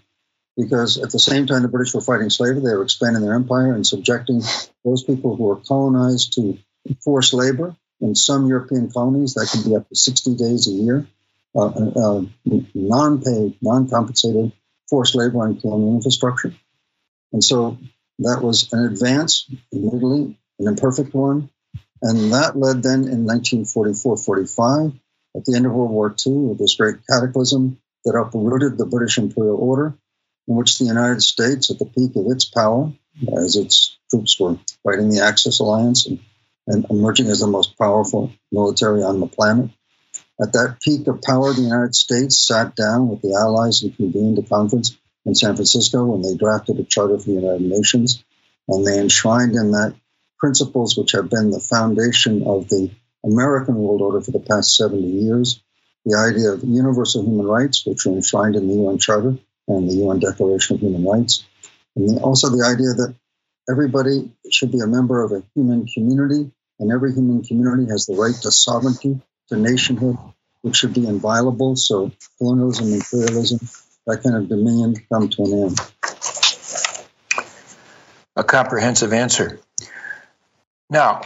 because 0.56 0.98
at 0.98 1.12
the 1.12 1.20
same 1.20 1.46
time 1.48 1.62
the 1.62 1.68
British 1.68 1.94
were 1.94 2.02
fighting 2.02 2.30
slavery, 2.30 2.62
they 2.62 2.76
were 2.76 2.84
expanding 2.84 3.24
their 3.24 3.36
empire 3.36 3.74
and 3.74 3.86
subjecting 3.86 4.42
those 4.84 5.04
people 5.04 5.36
who 5.36 5.46
were 5.46 5.58
colonized 5.58 6.34
to 6.34 6.58
forced 7.04 7.34
labor. 7.34 7.76
In 8.00 8.16
some 8.16 8.48
European 8.48 8.92
colonies, 8.92 9.34
that 9.34 9.50
can 9.52 9.64
be 9.64 9.76
up 9.76 9.90
to 9.90 9.96
60 9.96 10.36
days 10.36 10.68
a 10.68 10.72
year, 10.72 11.08
uh, 11.56 11.66
uh, 11.66 12.22
non 12.76 13.22
paid, 13.22 13.58
non 13.62 13.90
compensated 13.90 14.52
forced 14.90 15.16
labor 15.16 15.40
on 15.40 15.60
colonial 15.60 15.96
infrastructure. 15.96 16.54
And 17.34 17.44
so 17.44 17.78
that 18.20 18.42
was 18.42 18.72
an 18.72 18.86
advance, 18.86 19.50
admittedly, 19.74 20.38
an 20.60 20.68
imperfect 20.68 21.14
one. 21.14 21.50
And 22.02 22.34
that 22.34 22.56
led 22.56 22.84
then 22.84 23.08
in 23.08 23.26
1944 23.26 24.18
45, 24.18 24.94
at 25.36 25.46
the 25.46 25.56
end 25.56 25.66
of 25.66 25.72
World 25.72 25.92
War 25.92 26.16
II, 26.26 26.34
with 26.34 26.60
this 26.60 26.76
great 26.76 26.98
cataclysm 27.10 27.80
that 28.06 28.16
uprooted 28.16 28.78
the 28.78 28.86
British 28.86 29.18
imperial 29.18 29.58
order 29.58 29.98
in 30.48 30.56
which 30.56 30.78
the 30.78 30.86
United 30.86 31.22
States, 31.22 31.70
at 31.70 31.80
the 31.80 31.86
peak 31.86 32.16
of 32.16 32.32
its 32.32 32.46
power, 32.46 32.92
as 33.38 33.56
its 33.56 33.98
troops 34.10 34.40
were 34.40 34.58
fighting 34.84 35.10
the 35.10 35.22
Axis 35.22 35.60
alliance 35.60 36.06
and, 36.06 36.20
and 36.68 36.86
emerging 36.90 37.28
as 37.28 37.40
the 37.40 37.48
most 37.48 37.78
powerful 37.78 38.32
military 38.52 39.04
on 39.04 39.20
the 39.20 39.28
planet, 39.28 39.72
at 40.40 40.54
that 40.54 40.78
peak 40.82 41.08
of 41.08 41.22
power, 41.22 41.52
the 41.54 41.62
United 41.62 41.96
States 41.96 42.46
sat 42.46 42.76
down 42.76 43.10
with 43.10 43.22
the 43.22 43.34
Allies 43.34 43.82
and 43.82 43.96
convened 43.96 44.38
a 44.38 44.44
conference 44.44 44.96
in 45.26 45.34
San 45.34 45.56
Francisco 45.56 46.06
when 46.06 46.22
they 46.22 46.36
drafted 46.36 46.80
a 46.80 46.84
charter 46.84 47.18
for 47.18 47.26
the 47.26 47.42
United 47.42 47.62
Nations. 47.62 48.24
And 48.68 48.86
they 48.86 49.00
enshrined 49.00 49.56
in 49.56 49.72
that 49.72 49.96
principles 50.38 50.96
which 50.96 51.14
have 51.14 51.30
been 51.30 51.50
the 51.50 51.60
foundation 51.60 52.44
of 52.46 52.70
the 52.70 52.92
American 53.26 53.76
world 53.76 54.02
order 54.02 54.22
for 54.22 54.32
the 54.32 54.40
past 54.40 54.76
70 54.76 55.02
years 55.02 55.60
the 56.08 56.18
idea 56.18 56.52
of 56.52 56.64
universal 56.64 57.24
human 57.24 57.46
rights, 57.46 57.86
which 57.86 58.06
are 58.06 58.12
enshrined 58.12 58.56
in 58.56 58.68
the 58.68 58.76
UN 58.76 58.98
Charter, 58.98 59.38
and 59.68 59.90
the 59.90 59.96
UN 60.06 60.20
Declaration 60.20 60.76
of 60.76 60.82
Human 60.82 61.04
Rights. 61.04 61.46
And 61.98 62.20
also 62.20 62.50
the 62.50 62.64
idea 62.64 62.94
that 62.94 63.16
everybody 63.70 64.32
should 64.50 64.72
be 64.72 64.80
a 64.80 64.88
member 64.88 65.22
of 65.22 65.34
a 65.34 65.44
human 65.54 65.86
community, 65.86 66.52
and 66.80 66.92
every 66.92 67.14
human 67.14 67.44
community 67.44 67.90
has 67.90 68.06
the 68.06 68.16
right 68.16 68.36
to 68.42 68.52
sovereignty, 68.52 69.20
to 69.50 69.58
nationhood, 69.58 70.18
which 70.62 70.76
should 70.76 70.94
be 70.94 71.08
inviolable. 71.08 71.76
So 71.76 72.12
colonialism, 72.38 72.94
imperialism, 72.94 73.60
that 74.06 74.24
kind 74.24 74.36
of 74.36 74.50
dominion 74.50 74.96
come 75.12 75.30
to 75.30 75.44
an 75.44 75.54
end. 75.64 75.80
A 78.36 78.44
comprehensive 78.44 79.14
answer. 79.14 79.60
Now, 80.90 81.22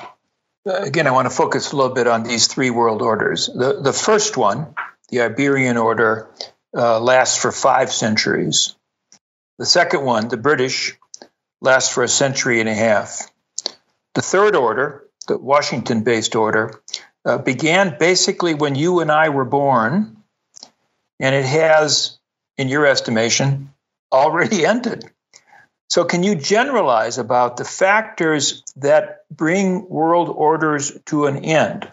again, 0.65 1.07
I 1.07 1.11
want 1.11 1.29
to 1.29 1.35
focus 1.35 1.71
a 1.71 1.75
little 1.75 1.93
bit 1.93 2.07
on 2.07 2.23
these 2.23 2.47
three 2.47 2.69
world 2.69 3.01
orders. 3.01 3.47
The, 3.47 3.81
the 3.81 3.93
first 3.93 4.37
one, 4.37 4.73
the 5.09 5.21
Iberian 5.21 5.77
Order, 5.77 6.29
uh, 6.75 6.99
lasts 6.99 7.37
for 7.37 7.51
five 7.51 7.91
centuries. 7.91 8.75
The 9.59 9.65
second 9.65 10.03
one, 10.03 10.29
the 10.29 10.37
British, 10.37 10.97
lasts 11.61 11.93
for 11.93 12.03
a 12.03 12.07
century 12.07 12.59
and 12.59 12.69
a 12.69 12.73
half. 12.73 13.29
The 14.15 14.21
third 14.21 14.55
order, 14.55 15.05
the 15.27 15.37
Washington 15.37 16.03
based 16.03 16.35
order, 16.35 16.81
uh, 17.25 17.37
began 17.37 17.97
basically 17.99 18.53
when 18.53 18.75
you 18.75 18.99
and 18.99 19.11
I 19.11 19.29
were 19.29 19.45
born, 19.45 20.17
and 21.19 21.35
it 21.35 21.45
has, 21.45 22.17
in 22.57 22.67
your 22.67 22.85
estimation, 22.85 23.73
already 24.11 24.65
ended. 24.73 25.05
So, 25.89 26.05
can 26.05 26.23
you 26.23 26.35
generalize 26.35 27.17
about 27.17 27.57
the 27.57 27.65
factors 27.65 28.63
that 28.77 29.25
bring 29.29 29.89
world 29.89 30.29
orders 30.29 30.97
to 31.07 31.25
an 31.25 31.43
end? 31.43 31.91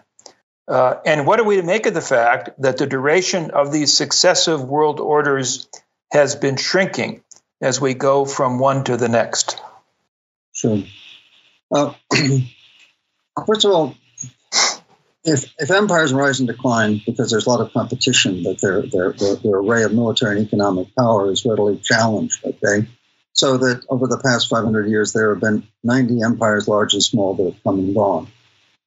Uh, 0.69 0.95
and 1.05 1.25
what 1.25 1.39
are 1.39 1.43
we 1.43 1.57
to 1.57 1.63
make 1.63 1.85
of 1.85 1.93
the 1.93 2.01
fact 2.01 2.51
that 2.61 2.77
the 2.77 2.85
duration 2.85 3.51
of 3.51 3.71
these 3.71 3.97
successive 3.97 4.63
world 4.63 4.99
orders 4.99 5.67
has 6.11 6.35
been 6.35 6.57
shrinking 6.57 7.23
as 7.59 7.81
we 7.81 7.93
go 7.93 8.23
from 8.23 8.59
one 8.59 8.83
to 8.83 8.95
the 8.95 9.09
next? 9.09 9.59
Sure. 10.53 10.83
Uh, 11.71 11.93
first 13.45 13.65
of 13.65 13.71
all, 13.71 13.95
if, 15.23 15.53
if 15.59 15.69
empires 15.69 16.13
rise 16.13 16.39
and 16.39 16.47
decline 16.47 17.01
because 17.05 17.29
there's 17.29 17.45
a 17.45 17.49
lot 17.49 17.61
of 17.61 17.73
competition, 17.73 18.43
that 18.43 18.61
their, 18.61 18.81
their, 18.83 19.11
their, 19.13 19.35
their 19.35 19.55
array 19.57 19.83
of 19.83 19.93
military 19.93 20.37
and 20.37 20.47
economic 20.47 20.95
power 20.95 21.31
is 21.31 21.45
readily 21.45 21.77
challenged, 21.77 22.43
okay? 22.45 22.87
So 23.33 23.57
that 23.57 23.85
over 23.89 24.07
the 24.07 24.19
past 24.19 24.49
500 24.49 24.87
years, 24.87 25.13
there 25.13 25.33
have 25.33 25.41
been 25.41 25.67
90 25.83 26.21
empires, 26.23 26.67
large 26.67 26.93
and 26.93 27.03
small, 27.03 27.35
that 27.35 27.53
have 27.53 27.63
come 27.63 27.79
and 27.79 27.95
gone 27.95 28.27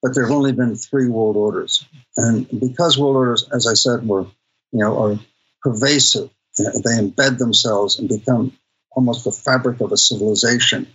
but 0.02 0.14
there 0.14 0.24
have 0.24 0.34
only 0.34 0.52
been 0.52 0.74
three 0.74 1.08
world 1.08 1.36
orders. 1.36 1.86
And 2.16 2.48
because 2.50 2.98
world 2.98 3.16
orders, 3.16 3.48
as 3.54 3.66
I 3.68 3.74
said, 3.74 4.06
were, 4.06 4.26
you 4.72 4.80
know, 4.80 4.98
are 5.00 5.18
pervasive, 5.62 6.28
they 6.58 6.98
embed 6.98 7.38
themselves 7.38 7.98
and 7.98 8.08
become 8.08 8.52
almost 8.90 9.24
the 9.24 9.30
fabric 9.30 9.80
of 9.80 9.92
a 9.92 9.96
civilization, 9.96 10.88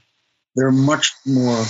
they're 0.56 0.72
much 0.72 1.13
more 1.25 1.63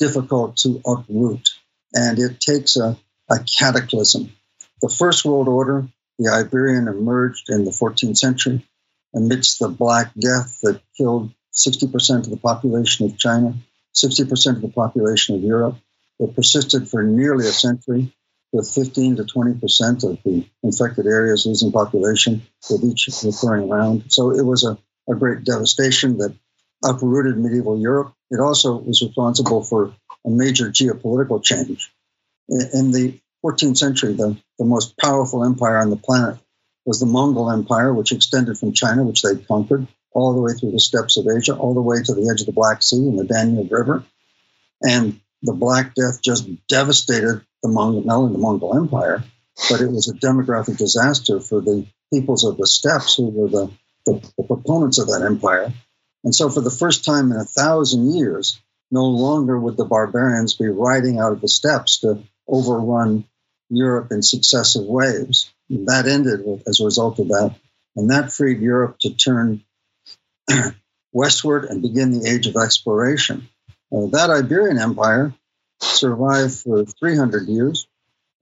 difficult 0.00 0.56
to 0.56 0.80
uproot. 0.84 1.48
And 1.94 2.18
it 2.18 2.40
takes 2.40 2.76
a, 2.76 2.96
a 3.28 3.38
cataclysm. 3.58 4.32
The 4.82 4.88
first 4.88 5.24
world 5.24 5.46
order, 5.46 5.86
the 6.18 6.32
Iberian, 6.32 6.88
emerged 6.88 7.50
in 7.50 7.64
the 7.64 7.70
14th 7.70 8.16
century 8.16 8.66
amidst 9.14 9.58
the 9.58 9.68
Black 9.68 10.12
Death 10.18 10.58
that 10.62 10.80
killed 10.96 11.30
60% 11.52 12.24
of 12.24 12.30
the 12.30 12.36
population 12.36 13.06
of 13.06 13.18
China, 13.18 13.54
60% 13.94 14.56
of 14.56 14.62
the 14.62 14.68
population 14.68 15.36
of 15.36 15.42
Europe, 15.42 15.76
it 16.18 16.34
persisted 16.34 16.88
for 16.88 17.02
nearly 17.02 17.46
a 17.46 17.52
century, 17.52 18.12
with 18.52 18.70
15 18.70 19.16
to 19.16 19.24
20 19.24 19.60
percent 19.60 20.04
of 20.04 20.18
the 20.24 20.44
infected 20.62 21.06
areas 21.06 21.46
losing 21.46 21.72
population 21.72 22.42
with 22.68 22.84
each 22.84 23.08
recurring 23.24 23.68
round. 23.68 24.04
So 24.12 24.32
it 24.32 24.44
was 24.44 24.64
a, 24.64 24.76
a 25.10 25.16
great 25.16 25.44
devastation 25.44 26.18
that 26.18 26.34
uprooted 26.84 27.38
medieval 27.38 27.78
Europe. 27.78 28.12
It 28.30 28.40
also 28.40 28.76
was 28.76 29.02
responsible 29.02 29.62
for 29.62 29.94
a 30.24 30.30
major 30.30 30.70
geopolitical 30.70 31.42
change. 31.42 31.92
In 32.48 32.90
the 32.90 33.18
14th 33.44 33.78
century, 33.78 34.14
the, 34.14 34.36
the 34.58 34.64
most 34.64 34.96
powerful 34.98 35.44
empire 35.44 35.78
on 35.78 35.90
the 35.90 35.96
planet 35.96 36.38
was 36.84 37.00
the 37.00 37.06
Mongol 37.06 37.50
Empire, 37.50 37.92
which 37.92 38.12
extended 38.12 38.58
from 38.58 38.72
China, 38.72 39.04
which 39.04 39.22
they 39.22 39.36
conquered, 39.36 39.86
all 40.12 40.34
the 40.34 40.40
way 40.40 40.52
through 40.52 40.72
the 40.72 40.80
steppes 40.80 41.16
of 41.16 41.26
Asia, 41.28 41.56
all 41.56 41.74
the 41.74 41.80
way 41.80 42.02
to 42.02 42.14
the 42.14 42.28
edge 42.30 42.40
of 42.40 42.46
the 42.46 42.52
Black 42.52 42.82
Sea 42.82 42.96
and 42.96 43.18
the 43.18 43.24
Danube 43.24 43.70
River. 43.70 44.04
And 44.82 45.20
the 45.42 45.52
Black 45.52 45.94
Death 45.94 46.20
just 46.22 46.48
devastated 46.68 47.44
the 47.62 47.68
Mongol, 47.68 48.02
not 48.04 48.16
only 48.16 48.32
the 48.32 48.38
Mongol 48.38 48.76
Empire, 48.76 49.22
but 49.68 49.80
it 49.80 49.90
was 49.90 50.08
a 50.08 50.14
demographic 50.14 50.76
disaster 50.78 51.40
for 51.40 51.60
the 51.60 51.86
peoples 52.12 52.44
of 52.44 52.56
the 52.56 52.66
steppes 52.66 53.16
who 53.16 53.28
were 53.28 53.48
the, 53.48 53.70
the, 54.06 54.32
the 54.36 54.44
proponents 54.44 54.98
of 54.98 55.08
that 55.08 55.22
empire. 55.24 55.72
And 56.24 56.34
so, 56.34 56.50
for 56.50 56.60
the 56.60 56.70
first 56.70 57.04
time 57.04 57.32
in 57.32 57.38
a 57.38 57.44
thousand 57.44 58.12
years, 58.12 58.60
no 58.90 59.04
longer 59.04 59.58
would 59.58 59.76
the 59.76 59.84
barbarians 59.84 60.54
be 60.54 60.68
riding 60.68 61.18
out 61.18 61.32
of 61.32 61.40
the 61.40 61.48
steppes 61.48 62.00
to 62.00 62.22
overrun 62.48 63.24
Europe 63.70 64.10
in 64.10 64.22
successive 64.22 64.84
waves. 64.84 65.50
That 65.70 66.06
ended 66.06 66.44
with, 66.44 66.66
as 66.68 66.80
a 66.80 66.84
result 66.84 67.20
of 67.20 67.28
that, 67.28 67.54
and 67.96 68.10
that 68.10 68.32
freed 68.32 68.60
Europe 68.60 68.98
to 69.00 69.14
turn 69.14 69.62
westward 71.12 71.64
and 71.64 71.82
begin 71.82 72.10
the 72.10 72.28
age 72.28 72.46
of 72.46 72.56
exploration. 72.56 73.48
Uh, 73.92 74.06
that 74.06 74.30
Iberian 74.30 74.78
Empire 74.78 75.34
survived 75.80 76.54
for 76.54 76.84
300 76.84 77.48
years, 77.48 77.86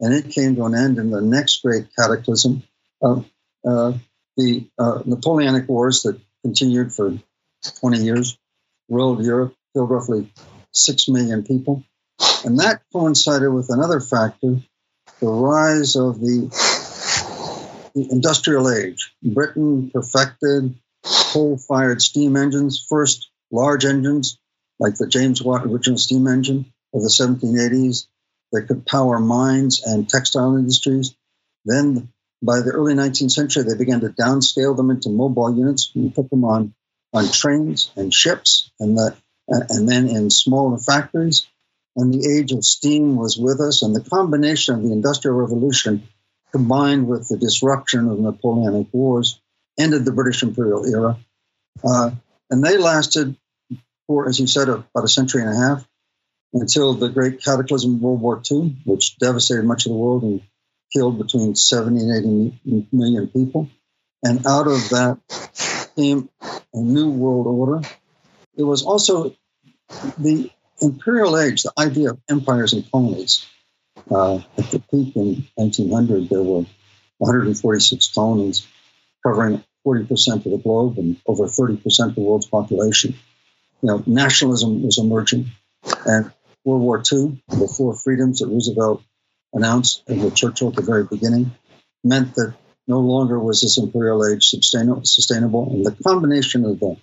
and 0.00 0.12
it 0.14 0.30
came 0.30 0.56
to 0.56 0.64
an 0.64 0.74
end 0.74 0.98
in 0.98 1.10
the 1.10 1.20
next 1.20 1.62
great 1.62 1.86
cataclysm 1.96 2.62
of 3.02 3.26
uh, 3.66 3.92
the 4.36 4.66
uh, 4.78 5.02
Napoleonic 5.04 5.68
Wars 5.68 6.02
that 6.02 6.20
continued 6.42 6.92
for 6.92 7.18
20 7.80 7.98
years, 7.98 8.38
ruled 8.88 9.24
Europe, 9.24 9.54
killed 9.74 9.90
roughly 9.90 10.32
6 10.72 11.08
million 11.08 11.42
people. 11.44 11.84
And 12.44 12.58
that 12.60 12.82
coincided 12.92 13.50
with 13.50 13.70
another 13.70 14.00
factor 14.00 14.56
the 15.20 15.28
rise 15.28 15.96
of 15.96 16.20
the, 16.20 16.48
the 17.94 18.08
industrial 18.10 18.70
age. 18.70 19.12
Britain 19.22 19.90
perfected 19.90 20.74
coal 21.32 21.58
fired 21.58 22.00
steam 22.00 22.36
engines, 22.36 22.84
first 22.88 23.28
large 23.50 23.84
engines 23.84 24.38
like 24.78 24.96
the 24.96 25.08
James 25.08 25.42
Watt 25.42 25.64
original 25.64 25.98
steam 25.98 26.26
engine 26.28 26.72
of 26.94 27.02
the 27.02 27.08
1780s 27.08 28.06
that 28.52 28.68
could 28.68 28.86
power 28.86 29.18
mines 29.18 29.82
and 29.84 30.08
textile 30.08 30.56
industries. 30.56 31.14
Then 31.64 32.08
by 32.42 32.60
the 32.60 32.70
early 32.70 32.94
19th 32.94 33.32
century, 33.32 33.64
they 33.64 33.76
began 33.76 34.00
to 34.00 34.08
downscale 34.08 34.76
them 34.76 34.90
into 34.90 35.10
mobile 35.10 35.54
units 35.54 35.90
and 35.94 36.14
put 36.14 36.30
them 36.30 36.44
on, 36.44 36.74
on 37.12 37.30
trains 37.30 37.90
and 37.96 38.12
ships 38.12 38.70
and, 38.80 38.96
the, 38.96 39.16
and 39.48 39.88
then 39.88 40.08
in 40.08 40.30
smaller 40.30 40.78
factories. 40.78 41.46
And 41.96 42.14
the 42.14 42.38
age 42.38 42.52
of 42.52 42.64
steam 42.64 43.16
was 43.16 43.36
with 43.36 43.60
us. 43.60 43.82
And 43.82 43.94
the 43.94 44.08
combination 44.08 44.76
of 44.76 44.82
the 44.82 44.92
Industrial 44.92 45.36
Revolution 45.36 46.06
combined 46.52 47.08
with 47.08 47.28
the 47.28 47.36
disruption 47.36 48.08
of 48.08 48.18
Napoleonic 48.18 48.88
Wars 48.92 49.40
ended 49.78 50.04
the 50.04 50.12
British 50.12 50.42
imperial 50.42 50.86
era. 50.86 51.18
Uh, 51.84 52.10
and 52.50 52.64
they 52.64 52.76
lasted 52.76 53.36
for, 54.06 54.28
as 54.28 54.40
you 54.40 54.46
said, 54.46 54.68
about 54.68 55.04
a 55.04 55.08
century 55.08 55.42
and 55.42 55.52
a 55.52 55.56
half 55.56 55.88
until 56.52 56.94
the 56.94 57.08
great 57.08 57.42
cataclysm 57.42 57.96
of 57.96 58.00
World 58.00 58.20
War 58.20 58.42
II, 58.50 58.76
which 58.84 59.18
devastated 59.18 59.64
much 59.64 59.86
of 59.86 59.92
the 59.92 59.98
world 59.98 60.22
and 60.22 60.42
killed 60.92 61.18
between 61.18 61.54
70 61.54 62.00
and 62.00 62.52
80 62.64 62.88
million 62.92 63.28
people. 63.28 63.68
And 64.22 64.46
out 64.46 64.66
of 64.66 64.88
that 64.88 65.18
came 65.96 66.28
a 66.74 66.80
new 66.80 67.10
world 67.10 67.46
order. 67.46 67.86
It 68.56 68.62
was 68.62 68.82
also 68.84 69.34
the 70.18 70.50
imperial 70.80 71.38
age, 71.38 71.62
the 71.62 71.72
idea 71.78 72.10
of 72.10 72.20
empires 72.28 72.72
and 72.72 72.90
colonies. 72.90 73.46
Uh, 74.10 74.36
at 74.56 74.70
the 74.70 74.82
peak 74.90 75.16
in 75.16 75.46
1900, 75.56 76.28
there 76.28 76.42
were 76.42 76.64
146 77.18 78.14
colonies 78.14 78.66
covering 79.26 79.62
40% 79.86 80.46
of 80.46 80.52
the 80.52 80.60
globe 80.62 80.98
and 80.98 81.16
over 81.26 81.44
30% 81.44 82.08
of 82.08 82.14
the 82.14 82.20
world's 82.20 82.46
population. 82.46 83.14
You 83.82 83.88
know, 83.88 84.02
nationalism 84.06 84.82
was 84.82 84.98
emerging. 84.98 85.50
And 86.06 86.32
World 86.64 86.82
War 86.82 86.98
II, 86.98 87.42
the 87.48 87.72
four 87.76 87.94
freedoms 87.94 88.40
that 88.40 88.48
Roosevelt 88.48 89.02
announced 89.52 90.02
with 90.06 90.34
Churchill 90.34 90.68
at 90.68 90.74
the 90.74 90.82
very 90.82 91.04
beginning, 91.04 91.52
meant 92.04 92.34
that 92.34 92.54
no 92.88 93.00
longer 93.00 93.38
was 93.38 93.60
this 93.60 93.78
imperial 93.78 94.26
age 94.26 94.48
sustainable. 94.48 95.70
And 95.70 95.84
the 95.84 95.96
combination 96.02 96.64
of 96.64 96.80
the, 96.80 96.96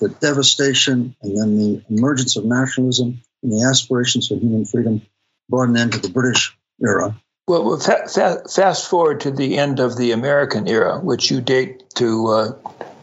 the 0.00 0.08
devastation 0.08 1.14
and 1.22 1.38
then 1.38 1.58
the 1.58 1.84
emergence 1.90 2.36
of 2.36 2.44
nationalism 2.44 3.20
and 3.42 3.52
the 3.52 3.68
aspirations 3.68 4.28
for 4.28 4.34
human 4.36 4.64
freedom 4.64 5.02
brought 5.48 5.68
an 5.68 5.76
end 5.76 5.92
to 5.92 5.98
the 5.98 6.08
British 6.08 6.56
era. 6.84 7.14
Well, 7.46 7.78
fa- 7.78 8.08
fa- 8.08 8.42
fast 8.48 8.88
forward 8.88 9.20
to 9.20 9.30
the 9.30 9.58
end 9.58 9.80
of 9.80 9.96
the 9.96 10.12
American 10.12 10.66
era, 10.66 10.98
which 10.98 11.30
you 11.30 11.40
date 11.40 11.90
to 11.96 12.26
uh, 12.28 12.52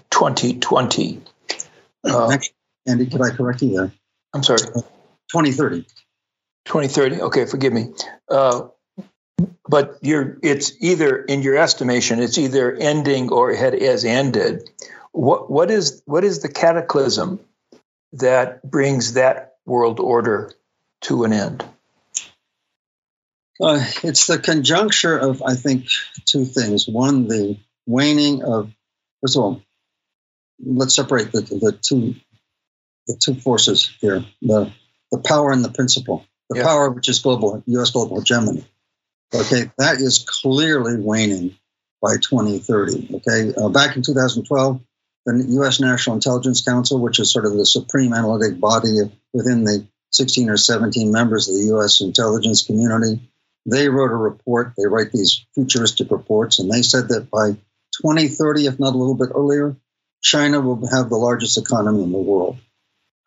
2020. 0.09 1.21
Uh, 2.03 2.37
Andy, 2.87 3.05
could 3.05 3.21
I 3.21 3.29
correct 3.29 3.61
you 3.61 3.75
there? 3.75 3.91
I'm 4.33 4.43
sorry. 4.43 4.61
2030. 4.61 5.85
2030. 6.65 7.21
Okay, 7.21 7.45
forgive 7.45 7.73
me. 7.73 7.89
Uh, 8.29 8.67
but 9.67 9.97
you're, 10.01 10.37
it's 10.41 10.73
either 10.81 11.17
in 11.17 11.41
your 11.41 11.57
estimation, 11.57 12.19
it's 12.19 12.37
either 12.37 12.73
ending 12.73 13.31
or 13.31 13.51
it 13.51 13.81
has 13.81 14.05
ended. 14.05 14.69
What 15.11 15.49
what 15.49 15.71
is 15.71 16.01
what 16.05 16.23
is 16.23 16.41
the 16.41 16.49
cataclysm 16.49 17.39
that 18.13 18.69
brings 18.69 19.13
that 19.13 19.55
world 19.65 19.99
order 19.99 20.51
to 21.01 21.23
an 21.23 21.33
end? 21.33 21.65
Uh, 23.61 23.83
it's 24.03 24.27
the 24.27 24.39
conjuncture 24.39 25.17
of, 25.17 25.43
I 25.43 25.55
think, 25.55 25.87
two 26.25 26.45
things. 26.45 26.87
One, 26.87 27.27
the 27.27 27.57
waning 27.85 28.43
of, 28.43 28.71
first 29.21 29.35
of 29.35 29.43
all, 29.43 29.61
let's 30.63 30.95
separate 30.95 31.31
the, 31.31 31.41
the 31.41 31.77
two 31.81 32.15
the 33.07 33.19
two 33.19 33.33
forces 33.33 33.89
here 33.99 34.23
the, 34.41 34.71
the 35.11 35.17
power 35.17 35.51
and 35.51 35.65
the 35.65 35.71
principle 35.71 36.25
the 36.49 36.59
yeah. 36.59 36.63
power 36.63 36.89
which 36.89 37.09
is 37.09 37.19
global, 37.19 37.63
U.S. 37.65 37.91
global 37.91 38.19
hegemony. 38.19 38.65
Okay, 39.33 39.69
that 39.77 39.97
is 39.97 40.25
clearly 40.27 40.97
waning 40.97 41.55
by 42.01 42.15
2030. 42.17 43.15
Okay, 43.17 43.53
uh, 43.55 43.69
back 43.69 43.95
in 43.95 44.01
2012, 44.01 44.81
the 45.25 45.45
U.S. 45.49 45.79
National 45.79 46.15
Intelligence 46.15 46.61
Council, 46.61 46.99
which 46.99 47.19
is 47.19 47.31
sort 47.31 47.45
of 47.45 47.53
the 47.53 47.65
supreme 47.65 48.13
analytic 48.13 48.59
body 48.59 48.97
within 49.33 49.63
the 49.63 49.85
16 50.11 50.49
or 50.49 50.57
17 50.57 51.11
members 51.11 51.47
of 51.47 51.55
the 51.55 51.65
U.S. 51.65 52.01
intelligence 52.01 52.65
community, 52.65 53.21
they 53.65 53.87
wrote 53.89 54.11
a 54.11 54.15
report. 54.15 54.73
They 54.77 54.87
write 54.87 55.11
these 55.11 55.45
futuristic 55.53 56.09
reports, 56.09 56.57
and 56.57 56.71
they 56.71 56.81
said 56.81 57.09
that 57.09 57.29
by 57.29 57.51
2030, 58.01 58.65
if 58.65 58.79
not 58.79 58.95
a 58.95 58.97
little 58.97 59.15
bit 59.15 59.29
earlier, 59.35 59.75
China 60.21 60.59
will 60.59 60.87
have 60.87 61.09
the 61.09 61.17
largest 61.17 61.57
economy 61.57 62.03
in 62.03 62.11
the 62.11 62.17
world. 62.17 62.57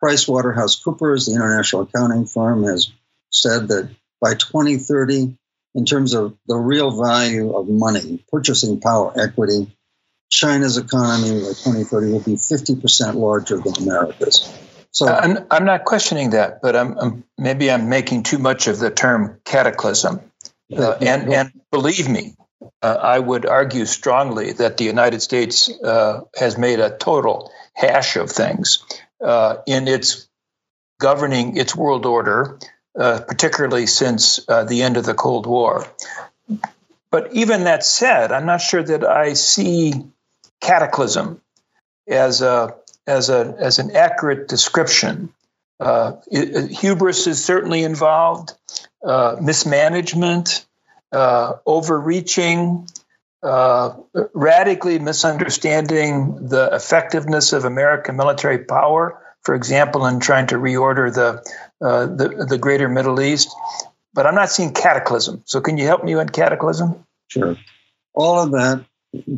PricewaterhouseCoopers, 0.03 1.27
the 1.27 1.35
international 1.35 1.83
accounting 1.83 2.25
firm, 2.25 2.63
has 2.63 2.91
said 3.29 3.69
that 3.69 3.89
by 4.19 4.33
2030, 4.33 5.37
in 5.75 5.85
terms 5.85 6.13
of 6.13 6.37
the 6.47 6.55
real 6.55 7.01
value 7.01 7.55
of 7.55 7.67
money, 7.67 8.23
purchasing 8.31 8.79
power, 8.79 9.13
equity, 9.19 9.75
China's 10.29 10.77
economy 10.77 11.41
by 11.41 11.49
2030 11.49 12.11
will 12.11 12.19
be 12.19 12.33
50% 12.33 13.15
larger 13.15 13.57
than 13.57 13.75
America's. 13.77 14.51
So 14.91 15.07
I'm, 15.07 15.45
I'm 15.49 15.65
not 15.65 15.85
questioning 15.85 16.31
that, 16.31 16.61
but 16.61 16.75
I'm, 16.75 16.97
I'm, 16.97 17.23
maybe 17.37 17.71
I'm 17.71 17.89
making 17.89 18.23
too 18.23 18.37
much 18.37 18.67
of 18.67 18.77
the 18.77 18.91
term 18.91 19.39
cataclysm. 19.43 20.21
Uh, 20.75 20.91
and, 21.01 21.33
and 21.33 21.51
believe 21.71 22.07
me, 22.07 22.35
uh, 22.81 22.97
I 23.01 23.17
would 23.17 23.45
argue 23.45 23.85
strongly 23.85 24.53
that 24.53 24.77
the 24.77 24.85
United 24.85 25.21
States 25.21 25.69
uh, 25.83 26.21
has 26.35 26.57
made 26.57 26.79
a 26.79 26.95
total 26.95 27.51
hash 27.73 28.15
of 28.15 28.29
things 28.29 28.83
uh, 29.23 29.57
in 29.65 29.87
its 29.87 30.27
governing 30.99 31.57
its 31.57 31.75
world 31.75 32.05
order 32.05 32.59
uh, 32.97 33.21
particularly 33.21 33.87
since 33.87 34.39
uh, 34.47 34.63
the 34.65 34.83
end 34.83 34.97
of 34.97 35.05
the 35.05 35.15
Cold 35.15 35.47
War. 35.47 35.87
But 37.09 37.33
even 37.33 37.63
that 37.63 37.83
said, 37.83 38.31
I'm 38.31 38.45
not 38.45 38.61
sure 38.61 38.83
that 38.83 39.03
I 39.03 39.33
see 39.33 39.93
cataclysm 40.61 41.41
as 42.07 42.41
a 42.41 42.75
as 43.07 43.29
a 43.29 43.55
as 43.59 43.79
an 43.79 43.95
accurate 43.95 44.47
description. 44.47 45.33
Uh, 45.79 46.13
it, 46.27 46.69
hubris 46.69 47.27
is 47.27 47.43
certainly 47.43 47.83
involved, 47.83 48.53
uh, 49.03 49.35
mismanagement, 49.41 50.65
uh, 51.11 51.53
overreaching, 51.65 52.87
radically 53.41 54.99
misunderstanding 54.99 56.47
the 56.47 56.69
effectiveness 56.71 57.53
of 57.53 57.65
American 57.65 58.15
military 58.15 58.59
power. 58.59 59.19
For 59.41 59.55
example, 59.55 60.05
in 60.05 60.21
trying 60.21 60.47
to 60.47 60.55
reorder 60.55 61.13
the 61.13 61.43
uh, 61.83 62.05
the, 62.05 62.45
the 62.49 62.57
greater 62.57 62.87
Middle 62.87 63.21
East. 63.21 63.49
But 64.13 64.27
I'm 64.27 64.35
not 64.35 64.49
seeing 64.49 64.73
cataclysm. 64.73 65.41
So 65.45 65.59
can 65.59 65.77
you 65.77 65.85
help 65.85 66.03
me 66.03 66.13
on 66.13 66.29
cataclysm? 66.29 67.03
Sure. 67.27 67.57
All 68.13 68.39
of 68.39 68.51
that 68.51 68.85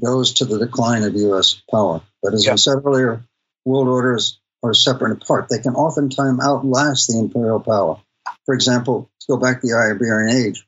goes 0.03 0.33
to 0.33 0.45
the 0.45 0.59
decline 0.59 1.03
of 1.03 1.15
U.S. 1.15 1.61
power. 1.71 2.01
But 2.21 2.33
as 2.33 2.45
yeah. 2.45 2.53
I 2.53 2.55
said 2.55 2.81
earlier, 2.83 3.23
world 3.63 3.87
orders 3.87 4.39
are 4.63 4.73
separate 4.73 5.11
and 5.11 5.21
apart. 5.21 5.47
They 5.49 5.59
can 5.59 5.75
oftentimes 5.75 6.39
outlast 6.43 7.07
the 7.07 7.19
imperial 7.19 7.59
power. 7.59 8.01
For 8.45 8.53
example, 8.53 9.09
let's 9.15 9.25
go 9.27 9.37
back 9.37 9.61
to 9.61 9.67
the 9.67 9.73
Iberian 9.73 10.45
Age. 10.45 10.65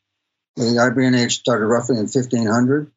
The 0.56 0.80
Iberian 0.80 1.16
Age 1.16 1.40
started 1.40 1.66
roughly 1.66 1.98
in 1.98 2.04
1500. 2.04 2.92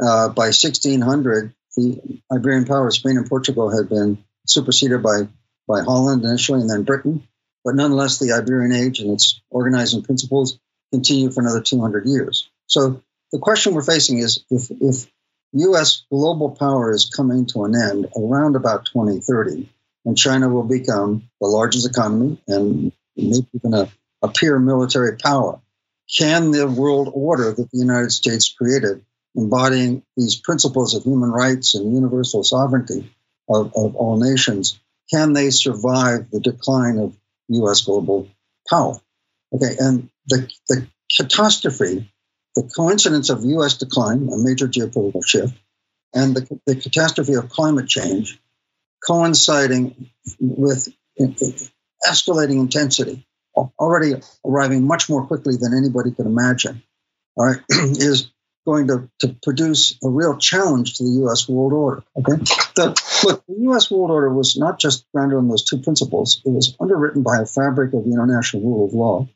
Uh, 0.00 0.28
by 0.28 0.52
1600, 0.52 1.52
the 1.76 2.20
Iberian 2.32 2.64
power, 2.64 2.90
Spain 2.90 3.16
and 3.16 3.28
Portugal, 3.28 3.76
had 3.76 3.88
been 3.88 4.22
superseded 4.46 5.02
by, 5.02 5.28
by 5.66 5.82
Holland 5.82 6.24
initially 6.24 6.60
and 6.60 6.70
then 6.70 6.84
Britain. 6.84 7.26
But 7.64 7.74
nonetheless, 7.74 8.18
the 8.18 8.32
Iberian 8.32 8.72
Age 8.72 9.00
and 9.00 9.12
its 9.12 9.40
organizing 9.50 10.02
principles 10.02 10.58
continue 10.92 11.30
for 11.30 11.40
another 11.40 11.60
200 11.60 12.06
years. 12.06 12.48
So 12.66 13.02
the 13.32 13.38
question 13.38 13.74
we're 13.74 13.82
facing 13.82 14.18
is 14.18 14.44
if, 14.50 14.70
if 14.70 15.10
U.S. 15.52 16.04
global 16.10 16.50
power 16.50 16.92
is 16.92 17.10
coming 17.14 17.46
to 17.46 17.64
an 17.64 17.74
end 17.74 18.06
around 18.16 18.56
about 18.56 18.86
2030, 18.86 19.68
and 20.04 20.16
China 20.16 20.48
will 20.48 20.62
become 20.62 21.28
the 21.40 21.48
largest 21.48 21.86
economy 21.88 22.40
and 22.48 22.92
maybe 23.16 23.46
even 23.52 23.74
a, 23.74 23.88
a 24.22 24.28
peer 24.28 24.58
military 24.58 25.16
power. 25.16 25.60
Can 26.18 26.50
the 26.50 26.66
world 26.66 27.10
order 27.12 27.52
that 27.52 27.70
the 27.70 27.78
United 27.78 28.10
States 28.10 28.52
created, 28.52 29.04
embodying 29.36 30.02
these 30.16 30.36
principles 30.36 30.94
of 30.94 31.04
human 31.04 31.30
rights 31.30 31.74
and 31.74 31.94
universal 31.94 32.42
sovereignty 32.42 33.12
of, 33.48 33.72
of 33.76 33.94
all 33.96 34.18
nations, 34.18 34.80
can 35.12 35.32
they 35.32 35.50
survive 35.50 36.30
the 36.30 36.40
decline 36.40 36.98
of 36.98 37.16
U.S. 37.50 37.82
global 37.82 38.28
power? 38.68 39.00
Okay, 39.52 39.76
and 39.78 40.08
the, 40.26 40.48
the 40.68 40.86
catastrophe, 41.16 42.10
the 42.54 42.70
coincidence 42.74 43.30
of 43.30 43.44
U.S. 43.44 43.76
decline, 43.78 44.28
a 44.32 44.38
major 44.38 44.68
geopolitical 44.68 45.26
shift, 45.26 45.54
and 46.14 46.34
the, 46.34 46.60
the 46.66 46.76
catastrophe 46.76 47.34
of 47.34 47.48
climate 47.48 47.88
change 47.88 48.40
coinciding 49.06 50.10
with 50.38 50.88
escalating 52.06 52.60
intensity, 52.60 53.26
already 53.78 54.14
arriving 54.44 54.86
much 54.86 55.08
more 55.08 55.26
quickly 55.26 55.56
than 55.56 55.76
anybody 55.76 56.10
could 56.12 56.26
imagine, 56.26 56.82
all 57.36 57.46
right, 57.46 57.60
is 57.70 58.30
going 58.66 58.88
to, 58.88 59.08
to 59.20 59.36
produce 59.42 59.96
a 60.04 60.08
real 60.08 60.36
challenge 60.36 60.94
to 60.94 61.04
the 61.04 61.10
U.S. 61.22 61.48
world 61.48 61.72
order. 61.72 62.02
Okay, 62.16 62.42
the, 62.76 63.20
look, 63.24 63.44
the 63.46 63.62
U.S. 63.62 63.90
world 63.90 64.10
order 64.10 64.32
was 64.32 64.56
not 64.56 64.78
just 64.78 65.04
grounded 65.12 65.38
on 65.38 65.48
those 65.48 65.64
two 65.64 65.78
principles; 65.78 66.42
it 66.44 66.50
was 66.50 66.76
underwritten 66.80 67.22
by 67.22 67.38
a 67.38 67.46
fabric 67.46 67.92
of 67.94 68.04
the 68.04 68.12
international 68.12 68.62
rule 68.62 68.86
of 68.86 68.92
law. 68.92 69.28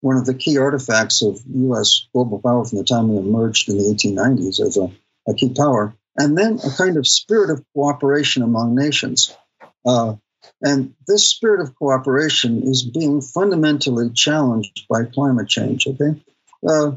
One 0.00 0.16
of 0.16 0.26
the 0.26 0.34
key 0.34 0.58
artifacts 0.58 1.22
of 1.22 1.40
U.S. 1.46 2.06
global 2.12 2.40
power 2.40 2.64
from 2.64 2.78
the 2.78 2.84
time 2.84 3.08
we 3.08 3.16
emerged 3.16 3.68
in 3.68 3.78
the 3.78 3.84
1890s 3.84 4.60
as 4.60 4.76
a, 4.76 4.90
a 5.28 5.34
key 5.34 5.48
power 5.48 5.94
and 6.16 6.36
then 6.36 6.58
a 6.64 6.70
kind 6.76 6.96
of 6.96 7.06
spirit 7.06 7.50
of 7.50 7.64
cooperation 7.74 8.42
among 8.42 8.74
nations. 8.74 9.36
Uh, 9.84 10.14
and 10.62 10.94
this 11.06 11.28
spirit 11.28 11.60
of 11.60 11.74
cooperation 11.74 12.62
is 12.62 12.82
being 12.82 13.20
fundamentally 13.20 14.10
challenged 14.10 14.86
by 14.88 15.04
climate 15.04 15.48
change. 15.48 15.86
Okay, 15.86 16.20
uh, 16.66 16.92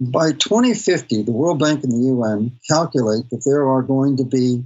by 0.00 0.32
2050, 0.32 1.22
the 1.22 1.32
World 1.32 1.58
Bank 1.58 1.82
and 1.84 1.92
the 1.92 2.08
UN 2.08 2.58
calculate 2.68 3.30
that 3.30 3.42
there 3.44 3.68
are 3.68 3.82
going 3.82 4.18
to 4.18 4.24
be 4.24 4.64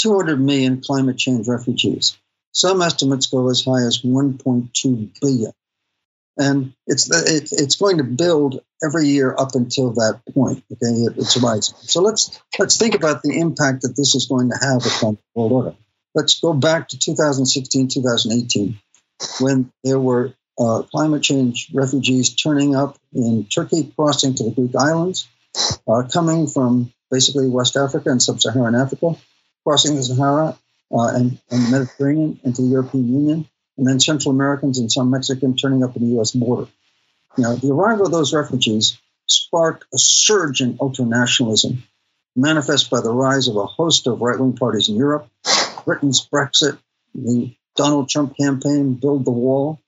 200 0.00 0.40
million 0.40 0.80
climate 0.80 1.18
change 1.18 1.48
refugees. 1.48 2.16
Some 2.52 2.82
estimates 2.82 3.26
go 3.26 3.48
as 3.50 3.64
high 3.64 3.82
as 3.82 4.02
1.2 4.02 5.20
billion 5.20 5.52
and 6.40 6.72
it's 6.86 7.10
it's 7.52 7.76
going 7.76 7.98
to 7.98 8.04
build 8.04 8.60
every 8.82 9.08
year 9.08 9.34
up 9.36 9.54
until 9.54 9.92
that 9.92 10.22
point. 10.32 10.64
Okay, 10.72 11.02
it, 11.04 11.12
it's 11.18 11.36
rising. 11.36 11.76
So 11.82 12.00
let's 12.00 12.40
let's 12.58 12.78
think 12.78 12.94
about 12.94 13.22
the 13.22 13.38
impact 13.38 13.82
that 13.82 13.96
this 13.96 14.14
is 14.14 14.26
going 14.26 14.50
to 14.50 14.56
have 14.56 14.84
upon 14.86 15.14
the 15.14 15.20
world 15.34 15.52
order. 15.52 15.74
Let's 16.14 16.40
go 16.40 16.52
back 16.54 16.88
to 16.88 16.98
2016, 16.98 17.88
2018, 17.88 18.80
when 19.40 19.70
there 19.84 20.00
were 20.00 20.34
uh, 20.60 20.82
climate 20.82 21.22
change 21.22 21.70
refugees 21.72 22.34
turning 22.34 22.76
up 22.76 22.98
in 23.14 23.46
Turkey, 23.46 23.92
crossing 23.96 24.34
to 24.34 24.44
the 24.44 24.50
Greek 24.50 24.76
islands, 24.76 25.26
uh, 25.88 26.02
coming 26.12 26.46
from 26.46 26.92
basically 27.10 27.48
West 27.48 27.76
Africa 27.76 28.10
and 28.10 28.22
Sub-Saharan 28.22 28.74
Africa, 28.74 29.16
crossing 29.64 29.96
the 29.96 30.02
Sahara 30.02 30.56
uh, 30.92 31.08
and, 31.14 31.38
and 31.50 31.70
Mediterranean 31.70 32.38
into 32.44 32.62
the 32.62 32.68
European 32.68 33.08
Union, 33.08 33.48
and 33.78 33.86
then 33.86 33.98
Central 34.00 34.34
Americans 34.34 34.78
and 34.78 34.92
some 34.92 35.10
Mexicans 35.10 35.60
turning 35.60 35.82
up 35.82 35.96
at 35.96 36.00
the 36.00 36.08
U.S. 36.08 36.32
border. 36.32 36.70
The 37.36 37.70
arrival 37.72 38.06
of 38.06 38.12
those 38.12 38.34
refugees 38.34 38.98
sparked 39.26 39.84
a 39.94 39.98
surge 39.98 40.60
in 40.60 40.76
ultranationalism, 40.78 41.78
manifest 42.36 42.90
by 42.90 43.00
the 43.00 43.10
rise 43.10 43.48
of 43.48 43.56
a 43.56 43.66
host 43.66 44.06
of 44.06 44.20
right-wing 44.20 44.56
parties 44.56 44.88
in 44.88 44.96
Europe, 44.96 45.28
Britain's 45.84 46.26
Brexit, 46.28 46.78
the 47.14 47.54
Donald 47.76 48.08
Trump 48.08 48.36
campaign, 48.36 48.94
Build 48.94 49.24
the 49.24 49.30
Wall. 49.30 49.80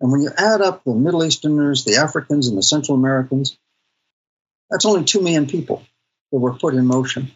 And 0.00 0.12
when 0.12 0.20
you 0.20 0.30
add 0.36 0.60
up 0.60 0.84
the 0.84 0.94
Middle 0.94 1.24
Easterners, 1.24 1.84
the 1.84 1.96
Africans, 1.96 2.48
and 2.48 2.56
the 2.56 2.62
Central 2.62 2.96
Americans, 2.96 3.58
that's 4.70 4.84
only 4.84 5.04
2 5.04 5.20
million 5.20 5.46
people 5.46 5.82
that 6.30 6.38
were 6.38 6.54
put 6.54 6.74
in 6.74 6.86
motion 6.86 7.30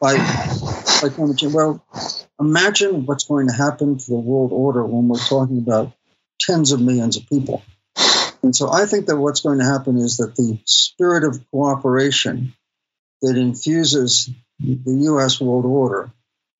by, 0.00 0.16
by 1.02 1.08
climate 1.08 1.38
change. 1.38 1.54
Well, 1.54 1.84
imagine 2.38 3.06
what's 3.06 3.24
going 3.24 3.48
to 3.48 3.54
happen 3.54 3.98
to 3.98 4.06
the 4.06 4.18
world 4.18 4.52
order 4.52 4.84
when 4.84 5.08
we're 5.08 5.18
talking 5.18 5.58
about 5.58 5.92
tens 6.40 6.72
of 6.72 6.80
millions 6.80 7.16
of 7.16 7.28
people. 7.28 7.62
And 8.42 8.54
so 8.54 8.70
I 8.70 8.86
think 8.86 9.06
that 9.06 9.16
what's 9.16 9.40
going 9.40 9.58
to 9.58 9.64
happen 9.64 9.96
is 9.96 10.18
that 10.18 10.36
the 10.36 10.58
spirit 10.66 11.24
of 11.24 11.42
cooperation 11.50 12.52
that 13.22 13.38
infuses 13.38 14.28
the 14.60 14.92
US 15.14 15.40
world 15.40 15.64
order 15.64 16.10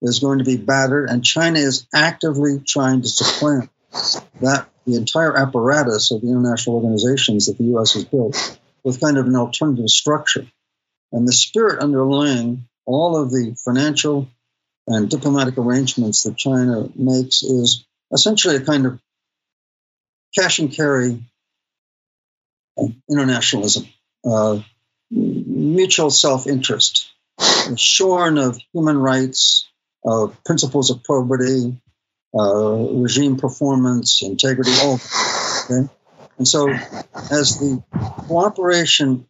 is 0.00 0.18
going 0.18 0.38
to 0.38 0.44
be 0.44 0.56
battered, 0.56 1.10
and 1.10 1.24
China 1.24 1.58
is 1.58 1.86
actively 1.94 2.60
trying 2.66 3.02
to 3.02 3.08
supplant 3.08 3.70
that 4.40 4.68
the 4.86 4.96
entire 4.96 5.36
apparatus 5.36 6.10
of 6.10 6.20
the 6.20 6.28
international 6.28 6.76
organizations 6.76 7.46
that 7.46 7.58
the 7.58 7.76
US 7.76 7.94
has 7.94 8.04
built 8.04 8.58
with 8.82 9.00
kind 9.00 9.16
of 9.16 9.26
an 9.26 9.36
alternative 9.36 9.88
structure. 9.88 10.46
And 11.12 11.26
the 11.26 11.32
spirit 11.32 11.80
underlying 11.80 12.68
all 12.84 13.16
of 13.16 13.30
the 13.30 13.56
financial 13.64 14.28
and 14.86 15.08
diplomatic 15.08 15.56
arrangements 15.56 16.24
that 16.24 16.36
China 16.36 16.88
makes 16.94 17.42
is 17.42 17.86
essentially 18.12 18.56
a 18.56 18.64
kind 18.64 18.86
of 18.86 19.00
cash 20.36 20.58
and 20.58 20.70
carry 20.70 21.24
internationalism, 23.08 23.86
uh, 24.24 24.60
mutual 25.10 26.10
self 26.10 26.46
interest, 26.46 27.10
shorn 27.76 28.36
of 28.36 28.58
human 28.72 28.98
rights, 28.98 29.68
of 30.04 30.36
principles 30.44 30.90
of 30.90 31.02
probity, 31.02 31.80
uh, 32.34 32.76
regime 33.00 33.36
performance, 33.36 34.22
integrity, 34.22 34.72
all. 34.82 35.00
Okay? 35.64 35.88
And 36.38 36.48
so, 36.48 36.68
as 36.68 37.58
the 37.58 37.82
cooperation 38.26 39.26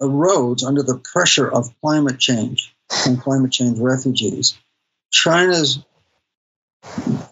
erodes 0.00 0.64
under 0.64 0.82
the 0.82 0.98
pressure 0.98 1.50
of 1.50 1.68
climate 1.80 2.18
change 2.18 2.74
and 3.06 3.20
climate 3.20 3.52
change 3.52 3.78
refugees, 3.78 4.56
China's 5.10 5.84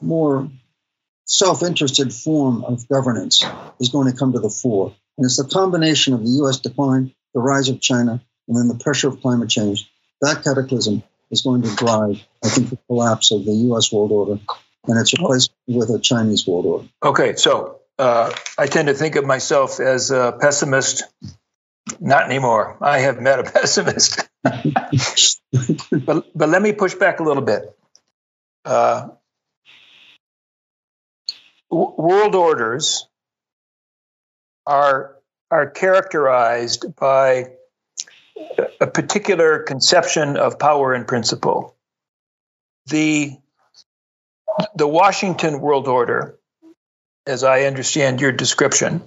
more 0.00 0.50
self 1.24 1.62
interested 1.62 2.12
form 2.12 2.64
of 2.64 2.88
governance 2.88 3.44
is 3.80 3.88
going 3.88 4.10
to 4.10 4.18
come 4.18 4.32
to 4.32 4.40
the 4.40 4.50
fore. 4.50 4.94
And 5.16 5.24
it's 5.24 5.36
the 5.36 5.48
combination 5.48 6.12
of 6.12 6.20
the 6.20 6.44
US 6.44 6.60
decline, 6.60 7.14
the 7.32 7.40
rise 7.40 7.68
of 7.68 7.80
China, 7.80 8.20
and 8.48 8.56
then 8.56 8.68
the 8.68 8.82
pressure 8.82 9.08
of 9.08 9.20
climate 9.20 9.48
change. 9.48 9.90
That 10.20 10.44
cataclysm 10.44 11.02
is 11.30 11.42
going 11.42 11.62
to 11.62 11.74
drive, 11.76 12.22
I 12.44 12.48
think, 12.48 12.70
the 12.70 12.78
collapse 12.88 13.30
of 13.32 13.44
the 13.44 13.52
US 13.52 13.92
world 13.92 14.12
order 14.12 14.40
and 14.86 14.98
its 14.98 15.12
replaced 15.12 15.52
with 15.66 15.90
a 15.90 15.98
Chinese 15.98 16.46
world 16.46 16.66
order. 16.66 16.88
Okay, 17.02 17.36
so 17.36 17.80
uh, 17.98 18.32
I 18.58 18.66
tend 18.66 18.88
to 18.88 18.94
think 18.94 19.16
of 19.16 19.24
myself 19.24 19.80
as 19.80 20.10
a 20.10 20.36
pessimist. 20.40 21.04
Not 22.00 22.24
anymore. 22.24 22.76
I 22.80 23.00
have 23.00 23.20
met 23.20 23.38
a 23.38 23.42
pessimist. 23.50 24.28
but, 24.42 26.26
but 26.34 26.48
let 26.48 26.62
me 26.62 26.72
push 26.72 26.94
back 26.94 27.20
a 27.20 27.22
little 27.22 27.42
bit. 27.42 27.76
Uh, 28.64 29.08
w- 31.70 31.94
world 31.98 32.34
orders 32.34 33.06
are 34.66 35.16
are 35.50 35.70
characterized 35.70 36.96
by 36.96 37.52
a 38.80 38.86
particular 38.86 39.60
conception 39.60 40.36
of 40.36 40.58
power 40.58 40.94
and 40.94 41.06
principle. 41.06 41.76
The 42.86 43.36
the 44.74 44.86
Washington 44.88 45.60
world 45.60 45.88
order, 45.88 46.38
as 47.26 47.44
I 47.44 47.62
understand 47.62 48.20
your 48.20 48.32
description, 48.32 49.02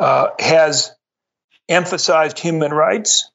uh, 0.00 0.28
has 0.38 0.92
emphasized 1.68 2.38
human 2.38 2.72
rights, 2.72 3.30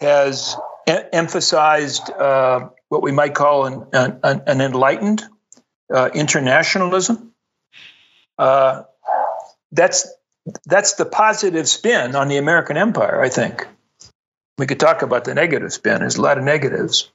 has 0.00 0.56
e- 0.88 0.92
emphasized 1.12 2.10
uh, 2.10 2.68
what 2.88 3.02
we 3.02 3.12
might 3.12 3.34
call 3.34 3.66
an, 3.66 3.86
an, 3.92 4.42
an 4.46 4.60
enlightened 4.60 5.22
uh, 5.92 6.10
internationalism. 6.12 7.32
Uh, 8.38 8.82
that's 9.70 10.08
that's 10.66 10.94
the 10.94 11.04
positive 11.04 11.68
spin 11.68 12.16
on 12.16 12.28
the 12.28 12.36
American 12.36 12.76
empire. 12.76 13.22
I 13.22 13.28
think 13.28 13.66
we 14.58 14.66
could 14.66 14.80
talk 14.80 15.02
about 15.02 15.24
the 15.24 15.34
negative 15.34 15.72
spin. 15.72 16.00
There's 16.00 16.16
a 16.16 16.22
lot 16.22 16.38
of 16.38 16.44
negatives. 16.44 17.10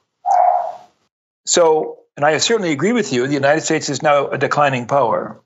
So, 1.45 1.99
and 2.17 2.25
I 2.25 2.39
certainly 2.39 2.71
agree 2.71 2.93
with 2.93 3.13
you. 3.13 3.27
The 3.27 3.33
United 3.33 3.61
States 3.61 3.89
is 3.89 4.01
now 4.01 4.29
a 4.29 4.37
declining 4.39 4.87
power. 4.87 5.39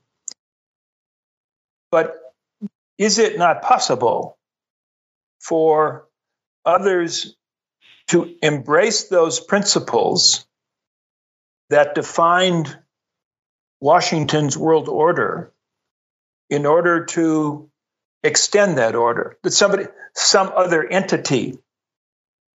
But 1.90 2.16
is 2.96 3.18
it 3.18 3.36
not 3.38 3.60
possible 3.60 4.38
for 5.38 6.08
others 6.64 7.36
to 8.08 8.34
embrace 8.42 9.04
those 9.04 9.38
principles 9.38 10.46
that 11.68 11.94
defined 11.94 12.76
Washington's 13.80 14.56
world 14.56 14.88
order 14.88 15.52
in 16.48 16.64
order 16.64 17.04
to 17.06 17.68
extend 18.22 18.78
that 18.78 18.94
order 18.94 19.36
that 19.42 19.50
somebody 19.50 19.86
some 20.14 20.52
other 20.54 20.86
entity 20.86 21.58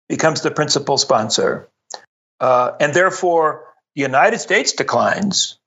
becomes 0.09 0.43
the 0.43 0.51
principal 0.51 0.97
sponsor 0.97 1.69
uh, 2.39 2.73
and 2.79 2.95
therefore 2.95 3.65
the 3.97 4.03
United 4.03 4.39
States 4.39 4.73
declines, 4.73 5.59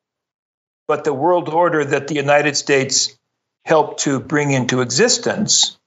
but 0.88 1.04
the 1.04 1.14
world 1.14 1.50
order 1.50 1.84
that 1.84 2.08
the 2.08 2.14
United 2.14 2.56
States 2.56 3.18
helped 3.66 4.02
to 4.02 4.20
bring 4.20 4.52
into 4.52 4.82
existence 4.82 5.78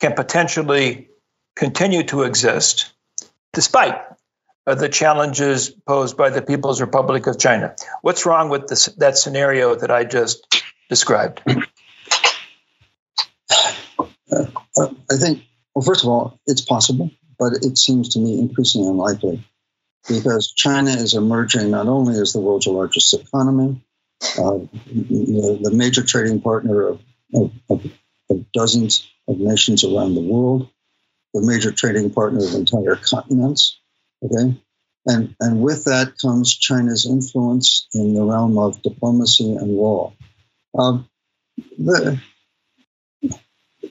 can 0.00 0.14
potentially 0.14 1.08
continue 1.54 2.02
to 2.04 2.22
exist 2.22 2.92
despite 3.52 4.00
uh, 4.66 4.74
the 4.74 4.88
challenges 4.88 5.68
posed 5.68 6.16
by 6.16 6.30
the 6.30 6.40
People's 6.40 6.80
Republic 6.80 7.26
of 7.26 7.38
China. 7.38 7.76
What's 8.00 8.24
wrong 8.24 8.48
with 8.48 8.68
this, 8.68 8.86
that 8.96 9.18
scenario 9.18 9.74
that 9.74 9.90
I 9.90 10.04
just 10.04 10.64
described? 10.88 11.42
Uh, 14.30 14.46
I 14.78 15.16
think, 15.20 15.42
well, 15.74 15.84
first 15.84 16.04
of 16.04 16.08
all, 16.08 16.40
it's 16.46 16.62
possible, 16.62 17.10
but 17.38 17.52
it 17.60 17.76
seems 17.76 18.10
to 18.10 18.18
me 18.18 18.38
increasingly 18.38 18.88
unlikely 18.88 19.44
because 20.08 20.52
China 20.52 20.90
is 20.90 21.14
emerging 21.14 21.70
not 21.70 21.88
only 21.88 22.20
as 22.20 22.32
the 22.32 22.40
world's 22.40 22.66
largest 22.66 23.14
economy, 23.14 23.82
uh, 24.38 24.58
the, 24.86 25.58
the, 25.62 25.70
major 25.72 26.02
trading 26.02 26.40
partner 26.40 26.88
of, 26.88 27.00
of, 27.34 27.52
of, 28.30 28.52
dozens 28.52 29.08
of 29.28 29.38
nations 29.38 29.84
around 29.84 30.14
the 30.14 30.20
world, 30.20 30.68
the 31.34 31.42
major 31.42 31.72
trading 31.72 32.10
partner 32.10 32.44
of 32.44 32.54
entire 32.54 32.96
continents. 32.96 33.78
Okay, 34.24 34.56
and 35.06 35.34
and 35.40 35.60
with 35.60 35.84
that 35.84 36.14
comes 36.20 36.56
China's 36.56 37.06
influence 37.06 37.88
in 37.92 38.14
the 38.14 38.22
realm 38.22 38.58
of 38.58 38.80
diplomacy 38.82 39.52
and 39.52 39.72
law. 39.72 40.12
Um, 40.78 41.08
the, 41.78 42.20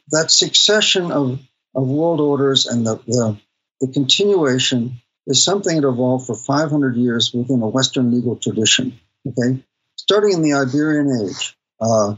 that 0.09 0.31
succession 0.31 1.11
of, 1.11 1.39
of 1.75 1.87
world 1.87 2.19
orders 2.19 2.65
and 2.65 2.85
the, 2.85 2.95
the, 3.07 3.37
the 3.79 3.87
continuation 3.87 5.01
is 5.27 5.43
something 5.43 5.79
that 5.79 5.87
evolved 5.87 6.27
for 6.27 6.35
500 6.35 6.95
years 6.95 7.31
within 7.33 7.61
a 7.61 7.67
Western 7.67 8.11
legal 8.11 8.35
tradition. 8.35 8.99
Okay, 9.27 9.63
starting 9.95 10.33
in 10.33 10.41
the 10.41 10.53
Iberian 10.53 11.27
Age, 11.27 11.55
uh, 11.79 12.15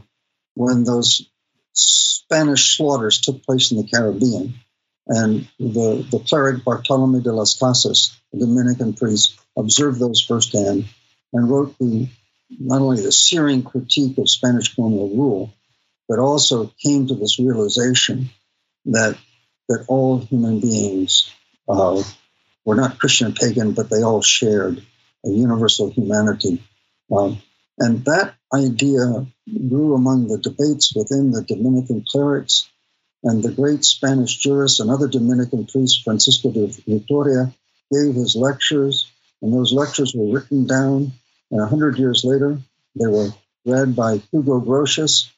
when 0.54 0.84
those 0.84 1.28
Spanish 1.72 2.76
slaughters 2.76 3.20
took 3.20 3.42
place 3.42 3.70
in 3.70 3.78
the 3.78 3.88
Caribbean, 3.88 4.54
and 5.06 5.46
the, 5.58 6.06
the 6.10 6.24
cleric 6.26 6.64
Bartolome 6.64 7.20
de 7.20 7.32
las 7.32 7.58
Casas, 7.58 8.18
a 8.32 8.38
Dominican 8.38 8.94
priest, 8.94 9.38
observed 9.56 10.00
those 10.00 10.22
firsthand 10.22 10.86
and 11.32 11.50
wrote 11.50 11.76
the 11.78 12.08
not 12.50 12.80
only 12.80 13.02
the 13.02 13.12
searing 13.12 13.62
critique 13.62 14.16
of 14.18 14.30
Spanish 14.30 14.74
colonial 14.74 15.08
rule, 15.10 15.52
but 16.08 16.18
also 16.18 16.72
came 16.82 17.06
to 17.06 17.14
this 17.14 17.38
realization 17.38 18.30
that 18.86 19.16
that 19.68 19.84
all 19.88 20.18
human 20.18 20.60
beings 20.60 21.30
uh, 21.68 22.02
were 22.64 22.74
not 22.74 22.98
Christian 22.98 23.28
and 23.28 23.36
pagan, 23.36 23.72
but 23.72 23.90
they 23.90 24.02
all 24.02 24.22
shared 24.22 24.82
a 25.24 25.28
universal 25.28 25.90
humanity. 25.90 26.62
Um, 27.10 27.38
and 27.78 28.04
that 28.04 28.34
idea 28.52 29.26
grew 29.68 29.94
among 29.94 30.28
the 30.28 30.38
debates 30.38 30.94
within 30.94 31.32
the 31.32 31.42
Dominican 31.42 32.04
clerics 32.08 32.68
and 33.22 33.42
the 33.42 33.50
great 33.50 33.84
Spanish 33.84 34.36
jurist 34.36 34.80
and 34.80 34.90
other 34.90 35.08
Dominican 35.08 35.66
priest, 35.66 36.04
Francisco 36.04 36.50
de 36.50 36.66
Vitoria, 36.86 37.52
gave 37.90 38.14
his 38.14 38.36
lectures, 38.36 39.10
and 39.40 39.52
those 39.52 39.72
lectures 39.72 40.14
were 40.14 40.32
written 40.32 40.66
down. 40.66 41.12
And 41.50 41.60
a 41.60 41.66
hundred 41.66 41.98
years 41.98 42.22
later, 42.24 42.58
they 42.94 43.06
were 43.06 43.30
read 43.64 43.96
by 43.96 44.18
Hugo 44.30 44.60
Grotius, 44.60 45.30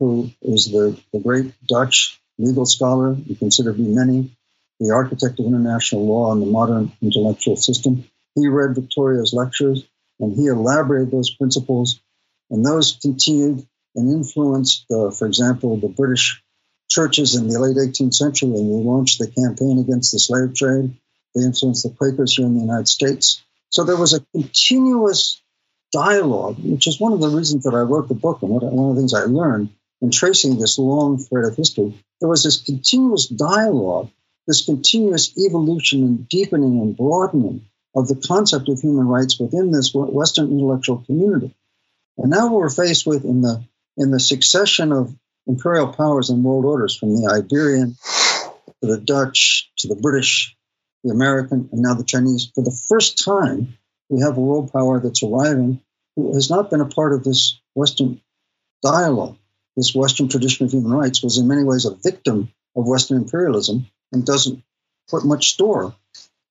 who 0.00 0.30
is 0.42 0.66
the, 0.66 0.98
the 1.12 1.20
great 1.20 1.52
Dutch 1.66 2.20
legal 2.38 2.66
scholar, 2.66 3.14
you 3.14 3.36
consider 3.36 3.72
to 3.72 3.78
be 3.78 3.86
many, 3.86 4.36
the 4.80 4.92
architect 4.92 5.38
of 5.38 5.46
international 5.46 6.06
law 6.06 6.32
and 6.32 6.42
the 6.42 6.46
modern 6.46 6.90
intellectual 7.02 7.56
system. 7.56 8.04
He 8.34 8.48
read 8.48 8.74
Vitoria's 8.74 9.32
lectures 9.32 9.84
and 10.18 10.34
he 10.34 10.46
elaborated 10.46 11.10
those 11.10 11.30
principles, 11.30 12.00
and 12.50 12.64
those 12.64 12.98
continued 13.00 13.66
and 13.94 14.12
influenced, 14.12 14.84
uh, 14.90 15.10
for 15.10 15.26
example, 15.26 15.76
the 15.76 15.88
British 15.88 16.42
churches 16.90 17.34
in 17.34 17.48
the 17.48 17.58
late 17.58 17.76
18th 17.76 18.14
century 18.14 18.48
when 18.48 18.68
they 18.68 18.84
launched 18.84 19.18
the 19.18 19.30
campaign 19.30 19.78
against 19.78 20.12
the 20.12 20.18
slave 20.18 20.54
trade. 20.54 20.94
They 21.34 21.42
influenced 21.42 21.84
the 21.84 21.90
Quakers 21.90 22.36
here 22.36 22.46
in 22.46 22.54
the 22.54 22.60
United 22.60 22.88
States. 22.88 23.42
So 23.70 23.84
there 23.84 23.96
was 23.96 24.14
a 24.14 24.24
continuous 24.34 25.40
dialogue, 25.92 26.56
which 26.58 26.86
is 26.86 27.00
one 27.00 27.12
of 27.12 27.20
the 27.20 27.28
reasons 27.28 27.64
that 27.64 27.74
I 27.74 27.80
wrote 27.80 28.08
the 28.08 28.14
book 28.14 28.42
and 28.42 28.50
one 28.50 28.90
of 28.90 28.96
the 28.96 29.00
things 29.00 29.14
I 29.14 29.24
learned 29.24 29.70
in 30.02 30.10
tracing 30.10 30.58
this 30.58 30.78
long 30.78 31.18
thread 31.18 31.44
of 31.44 31.56
history. 31.56 31.94
There 32.20 32.28
was 32.28 32.42
this 32.42 32.60
continuous 32.62 33.26
dialogue, 33.26 34.10
this 34.50 34.64
continuous 34.64 35.38
evolution 35.38 36.02
and 36.02 36.28
deepening 36.28 36.80
and 36.80 36.96
broadening 36.96 37.64
of 37.94 38.08
the 38.08 38.20
concept 38.26 38.68
of 38.68 38.80
human 38.80 39.06
rights 39.06 39.38
within 39.38 39.70
this 39.70 39.92
Western 39.94 40.50
intellectual 40.50 41.04
community. 41.06 41.54
And 42.18 42.30
now 42.30 42.52
we're 42.52 42.68
faced 42.68 43.06
with 43.06 43.24
in 43.24 43.42
the 43.42 43.62
in 43.96 44.10
the 44.10 44.18
succession 44.18 44.90
of 44.90 45.14
imperial 45.46 45.92
powers 45.92 46.30
and 46.30 46.42
world 46.42 46.64
orders 46.64 46.96
from 46.96 47.10
the 47.10 47.30
Iberian 47.32 47.96
to 48.80 48.86
the 48.88 48.98
Dutch 48.98 49.70
to 49.78 49.88
the 49.88 49.94
British, 49.94 50.56
the 51.04 51.12
American, 51.12 51.68
and 51.70 51.82
now 51.82 51.94
the 51.94 52.02
Chinese. 52.02 52.50
For 52.52 52.64
the 52.64 52.76
first 52.88 53.24
time, 53.24 53.78
we 54.08 54.22
have 54.22 54.36
a 54.36 54.40
world 54.40 54.72
power 54.72 54.98
that's 54.98 55.22
arriving 55.22 55.80
who 56.16 56.34
has 56.34 56.50
not 56.50 56.70
been 56.70 56.80
a 56.80 56.86
part 56.86 57.12
of 57.12 57.22
this 57.22 57.60
Western 57.74 58.20
dialogue. 58.82 59.36
This 59.76 59.94
Western 59.94 60.28
tradition 60.28 60.66
of 60.66 60.72
human 60.72 60.92
rights 60.92 61.22
was 61.22 61.38
in 61.38 61.46
many 61.46 61.62
ways 61.62 61.84
a 61.84 61.94
victim 61.94 62.52
of 62.74 62.88
Western 62.88 63.18
imperialism 63.18 63.86
and 64.12 64.24
doesn't 64.24 64.62
put 65.08 65.24
much 65.24 65.52
store 65.52 65.94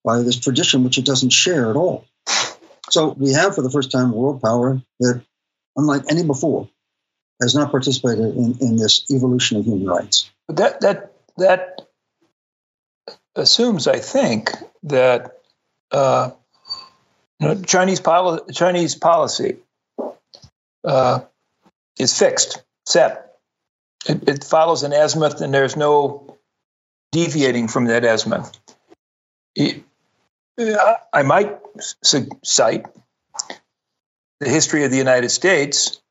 by 0.04 0.22
this 0.22 0.38
tradition, 0.38 0.84
which 0.84 0.98
it 0.98 1.06
doesn't 1.06 1.32
share 1.32 1.70
at 1.70 1.76
all. 1.76 2.06
So 2.90 3.10
we 3.10 3.34
have, 3.34 3.56
for 3.56 3.62
the 3.62 3.70
first 3.70 3.92
time, 3.92 4.12
world 4.12 4.42
power 4.42 4.82
that, 5.00 5.22
unlike 5.76 6.04
any 6.10 6.24
before, 6.24 6.70
has 7.42 7.56
not 7.56 7.72
participated 7.72 8.36
in, 8.36 8.58
in 8.60 8.76
this 8.78 9.10
evolution 9.12 9.58
of 9.58 9.66
human 9.66 9.86
rights. 9.86 10.30
That 10.48 10.82
that 10.82 11.14
that 11.38 11.82
assumes, 13.36 13.88
I 13.88 14.00
think, 14.00 14.52
that 14.84 15.38
uh, 15.92 16.32
you 17.40 17.48
know, 17.48 17.62
Chinese 17.62 18.00
poli- 18.00 18.42
Chinese 18.54 18.96
policy 18.96 19.58
uh, 20.84 21.22
is 21.98 22.18
fixed, 22.18 22.64
set. 22.86 23.26
It, 24.08 24.30
it, 24.30 24.44
follows 24.46 24.84
an 24.84 24.94
azimuth, 24.94 25.42
and 25.42 25.54
there's 25.54 25.76
no 25.76 26.39
deviating 27.12 27.68
from 27.68 27.86
that 27.86 28.04
azimuth. 28.04 28.58
It, 29.56 29.84
I 31.14 31.24
might 31.24 31.58
cite 32.02 32.86
the 34.40 34.50
history 34.50 34.84
of 34.84 34.92
the 34.92 34.98
United 34.98 35.30
States 35.30 36.02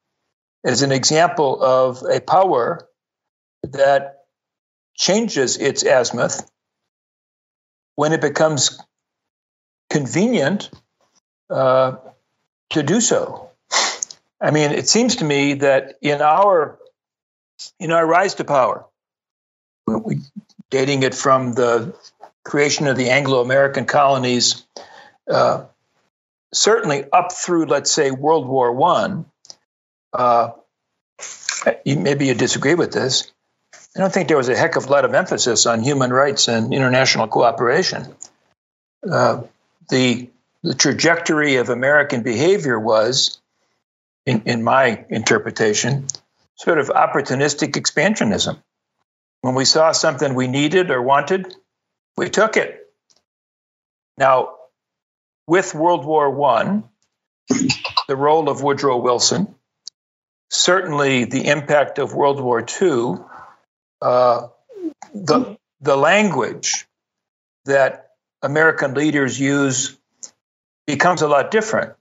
as 0.65 0.83
an 0.83 0.93
example 0.93 1.63
of 1.63 2.03
a 2.03 2.21
power 2.21 2.89
that 3.63 4.25
changes 4.95 5.57
its 5.57 5.85
azimuth 5.85 6.51
when 7.95 8.13
it 8.13 8.21
becomes 8.21 8.81
convenient 9.91 10.71
uh, 11.51 11.97
to 12.71 12.83
do 12.83 13.01
so. 13.01 13.51
I 14.41 14.51
mean, 14.51 14.73
it 14.73 14.89
seems 14.89 15.17
to 15.17 15.25
me 15.25 15.55
that 15.55 15.99
in 16.01 16.21
our 16.21 16.79
in 17.81 17.91
our 17.91 18.07
rise 18.07 18.35
to 18.35 18.45
power, 18.45 18.87
we, 19.87 20.21
dating 20.71 21.03
it 21.03 21.15
from 21.15 21.55
the 21.55 21.95
creation 22.45 22.87
of 22.87 22.97
the 22.97 23.11
Anglo-American 23.11 23.85
colonies, 23.85 24.67
uh, 25.31 25.65
certainly 26.53 27.05
up 27.13 27.33
through, 27.33 27.67
let's 27.67 27.93
say, 27.93 28.11
World 28.11 28.47
War 28.47 28.73
One, 28.73 29.27
uh, 30.13 30.51
maybe 31.85 32.27
you 32.27 32.35
disagree 32.35 32.75
with 32.75 32.93
this. 32.93 33.33
I 33.97 34.01
don't 34.01 34.13
think 34.13 34.29
there 34.29 34.37
was 34.37 34.49
a 34.49 34.57
heck 34.57 34.77
of 34.77 34.87
a 34.87 34.91
lot 34.91 35.05
of 35.05 35.15
emphasis 35.15 35.67
on 35.67 35.83
human 35.83 36.13
rights 36.13 36.49
and 36.49 36.73
international 36.73 37.29
cooperation. 37.29 38.15
Uh, 39.09 39.43
the 39.91 40.31
the 40.63 40.75
trajectory 40.75 41.57
of 41.57 41.69
American 41.69 42.23
behavior 42.23 42.79
was, 42.79 43.39
in, 44.27 44.43
in 44.45 44.63
my 44.65 45.05
interpretation, 45.09 46.07
sort 46.57 46.79
of 46.79 46.89
opportunistic 46.89 47.73
expansionism. 47.73 48.61
When 49.41 49.55
we 49.55 49.65
saw 49.65 49.93
something 49.93 50.35
we 50.35 50.49
needed 50.49 50.91
or 50.91 51.01
wanted, 51.01 51.55
we 52.17 52.31
took 52.31 52.57
it. 52.57 52.87
Now, 54.17 54.55
with 55.47 55.75
World 55.75 56.05
War 56.05 56.31
One, 56.31 56.85
the 58.09 58.17
role 58.17 58.49
of 58.49 58.63
Woodrow 58.63 58.99
Wilson, 58.99 59.55
certainly 60.51 61.25
the 61.25 61.47
impact 61.47 61.99
of 61.99 62.15
World 62.15 62.41
War 62.41 62.61
II, 62.61 63.15
uh, 64.03 64.49
the, 65.15 65.57
the 65.81 65.97
language 65.97 66.87
that 67.65 68.11
American 68.43 68.95
leaders 68.95 69.39
use 69.39 69.97
becomes 70.87 71.23
a 71.23 71.29
lot 71.29 71.51
different. 71.51 71.95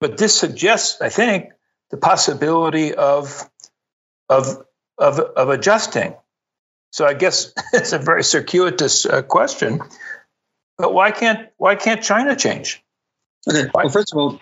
But 0.00 0.18
this 0.18 0.38
suggests, 0.38 1.00
I 1.00 1.08
think, 1.08 1.52
the 1.90 1.96
possibility 1.96 2.94
of, 2.94 3.48
of, 4.28 4.64
of, 4.98 5.18
of 5.18 5.48
adjusting. 5.48 6.14
So 6.94 7.04
I 7.04 7.14
guess 7.14 7.52
it's 7.72 7.92
a 7.92 7.98
very 7.98 8.22
circuitous 8.22 9.04
uh, 9.04 9.22
question. 9.22 9.80
But 10.78 10.94
why 10.94 11.10
can't 11.10 11.48
why 11.56 11.74
can't 11.74 12.00
China 12.00 12.36
change? 12.36 12.84
Okay. 13.50 13.68
Well, 13.74 13.88
first 13.88 14.12
of 14.12 14.18
all, 14.18 14.40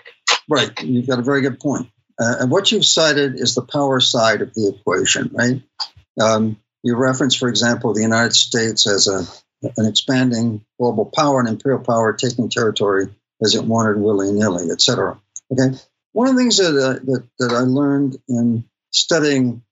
right, 0.51 0.71
you've 0.83 1.07
got 1.07 1.19
a 1.19 1.23
very 1.23 1.41
good 1.41 1.59
point. 1.59 1.89
Uh, 2.21 2.37
and 2.41 2.51
what 2.51 2.71
you've 2.71 2.85
cited 2.85 3.37
is 3.37 3.55
the 3.55 3.63
power 3.63 4.01
side 4.01 4.43
of 4.43 4.53
the 4.53 4.69
equation, 4.69 5.31
right? 5.33 5.63
Um, 6.21 6.59
you 6.83 6.95
reference, 6.95 7.35
for 7.35 7.49
example, 7.49 7.95
the 7.95 8.03
United 8.03 8.35
States 8.35 8.87
as 8.87 9.09
a 9.09 9.25
an 9.79 9.87
expanding 9.87 10.63
global 10.79 11.07
power 11.07 11.41
and 11.41 11.49
imperial 11.49 11.83
power 11.83 12.13
taking 12.13 12.51
territory 12.51 13.09
as 13.43 13.55
it 13.55 13.65
wanted 13.65 13.97
willy 13.97 14.31
nilly, 14.31 14.71
et 14.71 14.83
cetera. 14.83 15.19
Okay. 15.51 15.79
One 16.13 16.29
of 16.29 16.35
the 16.35 16.43
things 16.43 16.59
that, 16.59 16.77
uh, 16.77 16.99
that, 17.05 17.29
that 17.39 17.53
I 17.53 17.61
learned 17.61 18.19
in 18.29 18.65
studying 18.91 19.63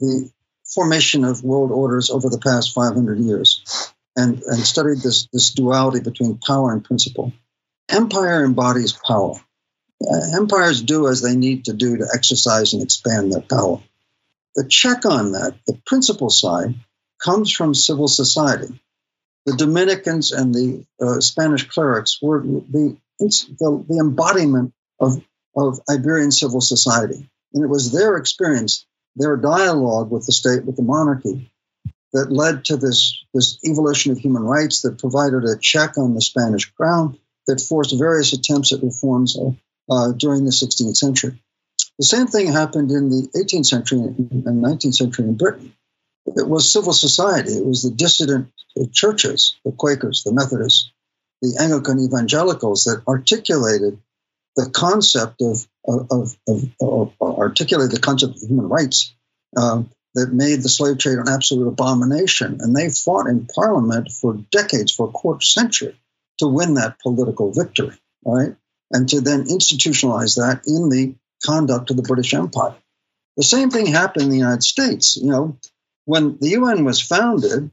the 0.00 0.30
formation 0.64 1.24
of 1.24 1.44
world 1.44 1.70
orders 1.70 2.10
over 2.10 2.28
the 2.28 2.38
past 2.38 2.74
500 2.74 3.18
years 3.18 3.92
and, 4.16 4.42
and 4.42 4.60
studied 4.60 4.98
this, 4.98 5.26
this 5.32 5.50
duality 5.50 6.00
between 6.00 6.38
power 6.38 6.72
and 6.72 6.84
principle. 6.84 7.32
Empire 7.88 8.44
embodies 8.44 8.92
power. 8.92 9.34
Uh, 10.00 10.36
empires 10.36 10.82
do 10.82 11.08
as 11.08 11.22
they 11.22 11.36
need 11.36 11.66
to 11.66 11.72
do 11.72 11.98
to 11.98 12.08
exercise 12.14 12.72
and 12.72 12.82
expand 12.82 13.32
their 13.32 13.40
power. 13.40 13.80
The 14.54 14.66
check 14.68 15.04
on 15.04 15.32
that, 15.32 15.56
the 15.66 15.80
principle 15.86 16.30
side, 16.30 16.74
comes 17.22 17.50
from 17.50 17.74
civil 17.74 18.08
society. 18.08 18.80
The 19.46 19.56
Dominicans 19.56 20.32
and 20.32 20.54
the 20.54 20.86
uh, 21.00 21.20
Spanish 21.20 21.68
clerics 21.68 22.20
were 22.22 22.40
the, 22.40 22.96
the, 23.18 23.84
the 23.88 23.98
embodiment 23.98 24.72
of, 25.00 25.22
of 25.56 25.80
Iberian 25.88 26.30
civil 26.30 26.60
society. 26.60 27.28
And 27.52 27.64
it 27.64 27.68
was 27.68 27.92
their 27.92 28.16
experience, 28.16 28.86
their 29.16 29.36
dialogue 29.36 30.10
with 30.10 30.26
the 30.26 30.32
state, 30.32 30.64
with 30.64 30.76
the 30.76 30.82
monarchy, 30.82 31.50
that 32.12 32.30
led 32.30 32.64
to 32.66 32.76
this, 32.76 33.24
this 33.34 33.58
evolution 33.64 34.12
of 34.12 34.18
human 34.18 34.42
rights 34.42 34.82
that 34.82 34.98
provided 34.98 35.44
a 35.44 35.58
check 35.58 35.98
on 35.98 36.14
the 36.14 36.20
Spanish 36.20 36.70
crown 36.72 37.18
that 37.46 37.60
forced 37.60 37.98
various 37.98 38.32
attempts 38.32 38.72
at 38.72 38.82
reforms 38.82 39.36
uh, 39.36 39.50
uh, 39.90 40.12
during 40.12 40.44
the 40.44 40.50
16th 40.50 40.96
century. 40.96 41.42
The 41.98 42.04
same 42.04 42.26
thing 42.26 42.50
happened 42.50 42.90
in 42.90 43.10
the 43.10 43.28
18th 43.36 43.66
century 43.66 43.98
and 43.98 44.64
19th 44.64 44.94
century 44.94 45.26
in 45.26 45.36
Britain. 45.36 45.72
It 46.26 46.48
was 46.48 46.72
civil 46.72 46.92
society. 46.92 47.52
It 47.52 47.66
was 47.66 47.82
the 47.82 47.90
dissident 47.90 48.50
churches, 48.92 49.56
the 49.64 49.72
Quakers, 49.72 50.24
the 50.24 50.32
Methodists, 50.32 50.90
the 51.42 51.56
Anglican 51.60 52.00
evangelicals 52.00 52.84
that 52.84 53.02
articulated 53.06 53.98
the 54.56 54.70
concept 54.70 55.42
of, 55.42 55.66
of, 55.86 56.36
of, 56.48 56.64
of, 56.80 57.12
articulated 57.20 57.90
the 57.90 58.00
concept 58.00 58.36
of 58.36 58.42
human 58.42 58.68
rights 58.68 59.14
um, 59.56 59.90
that 60.14 60.32
made 60.32 60.62
the 60.62 60.68
slave 60.68 60.98
trade 60.98 61.18
an 61.18 61.28
absolute 61.28 61.66
abomination. 61.66 62.58
And 62.60 62.74
they 62.74 62.88
fought 62.88 63.26
in 63.26 63.46
Parliament 63.46 64.12
for 64.12 64.34
decades, 64.52 64.92
for 64.92 65.08
a 65.08 65.12
quarter 65.12 65.40
century, 65.40 65.98
to 66.38 66.46
win 66.46 66.74
that 66.74 66.98
political 67.00 67.52
victory, 67.52 67.96
right? 68.24 68.54
And 68.92 69.08
to 69.08 69.20
then 69.20 69.44
institutionalize 69.44 70.36
that 70.36 70.62
in 70.66 70.88
the 70.88 71.14
conduct 71.44 71.90
of 71.90 71.96
the 71.96 72.02
British 72.02 72.32
Empire. 72.34 72.76
The 73.36 73.42
same 73.42 73.70
thing 73.70 73.86
happened 73.86 74.24
in 74.24 74.30
the 74.30 74.38
United 74.38 74.62
States. 74.62 75.16
You 75.16 75.30
know, 75.30 75.58
when 76.04 76.38
the 76.38 76.50
UN 76.50 76.84
was 76.84 77.00
founded, 77.00 77.70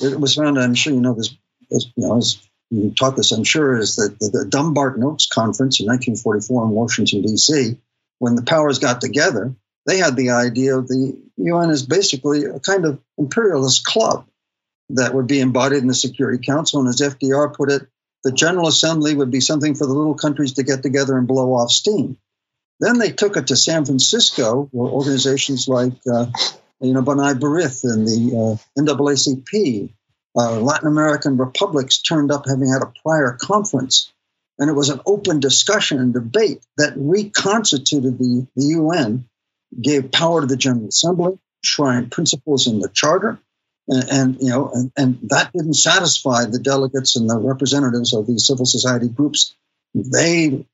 it 0.00 0.18
was 0.20 0.36
founded. 0.36 0.62
I'm 0.62 0.74
sure 0.74 0.92
you 0.92 1.00
know 1.00 1.14
this. 1.14 1.34
As, 1.72 1.86
you 1.96 2.06
know, 2.06 2.16
as 2.16 2.38
you 2.70 2.94
taught 2.96 3.16
this, 3.16 3.32
I'm 3.32 3.44
sure, 3.44 3.76
is 3.76 3.96
that 3.96 4.18
the, 4.20 4.30
the 4.30 4.46
Dumbarton 4.46 5.02
Oaks 5.02 5.26
Conference 5.26 5.80
in 5.80 5.86
1944 5.86 6.64
in 6.64 6.70
Washington 6.70 7.22
D.C. 7.22 7.76
When 8.18 8.36
the 8.36 8.42
powers 8.42 8.78
got 8.78 9.00
together, 9.00 9.54
they 9.86 9.98
had 9.98 10.16
the 10.16 10.30
idea 10.30 10.76
of 10.76 10.86
the 10.86 11.18
UN 11.36 11.70
as 11.70 11.84
basically 11.84 12.44
a 12.44 12.60
kind 12.60 12.84
of 12.84 13.00
imperialist 13.18 13.84
club 13.84 14.26
that 14.90 15.14
would 15.14 15.26
be 15.26 15.40
embodied 15.40 15.82
in 15.82 15.88
the 15.88 15.94
Security 15.94 16.44
Council. 16.44 16.80
And 16.80 16.88
as 16.88 17.00
FDR 17.00 17.54
put 17.54 17.70
it, 17.70 17.86
the 18.22 18.32
General 18.32 18.68
Assembly 18.68 19.14
would 19.14 19.30
be 19.30 19.40
something 19.40 19.74
for 19.74 19.86
the 19.86 19.94
little 19.94 20.14
countries 20.14 20.54
to 20.54 20.62
get 20.62 20.82
together 20.82 21.16
and 21.16 21.26
blow 21.26 21.54
off 21.54 21.70
steam. 21.70 22.18
Then 22.78 22.98
they 22.98 23.10
took 23.10 23.36
it 23.36 23.48
to 23.48 23.56
San 23.56 23.84
Francisco, 23.84 24.68
where 24.72 24.90
organizations 24.90 25.68
like 25.68 25.92
uh, 26.10 26.26
you 26.80 26.94
know, 26.94 27.02
B'nai 27.02 27.32
and 27.84 28.06
the 28.06 28.58
uh, 28.78 28.80
NAACP, 28.80 29.92
uh, 30.36 30.60
Latin 30.60 30.88
American 30.88 31.36
republics 31.36 31.98
turned 31.98 32.30
up 32.30 32.46
having 32.46 32.70
had 32.70 32.82
a 32.82 32.92
prior 33.02 33.36
conference. 33.40 34.12
And 34.58 34.68
it 34.68 34.74
was 34.74 34.90
an 34.90 35.00
open 35.06 35.40
discussion 35.40 35.98
and 35.98 36.12
debate 36.12 36.62
that 36.76 36.92
reconstituted 36.96 38.18
the, 38.18 38.46
the 38.56 38.64
UN, 38.76 39.26
gave 39.80 40.12
power 40.12 40.42
to 40.42 40.46
the 40.46 40.56
General 40.56 40.88
Assembly, 40.88 41.38
shrined 41.64 42.10
principles 42.10 42.66
in 42.66 42.80
the 42.80 42.88
Charter, 42.88 43.38
and, 43.88 44.10
and 44.10 44.36
you 44.40 44.50
know, 44.50 44.70
and, 44.72 44.92
and 44.96 45.18
that 45.30 45.50
didn't 45.52 45.74
satisfy 45.74 46.44
the 46.44 46.58
delegates 46.58 47.16
and 47.16 47.28
the 47.28 47.38
representatives 47.38 48.12
of 48.12 48.26
these 48.26 48.46
civil 48.46 48.66
society 48.66 49.08
groups. 49.08 49.54
They 49.94 50.66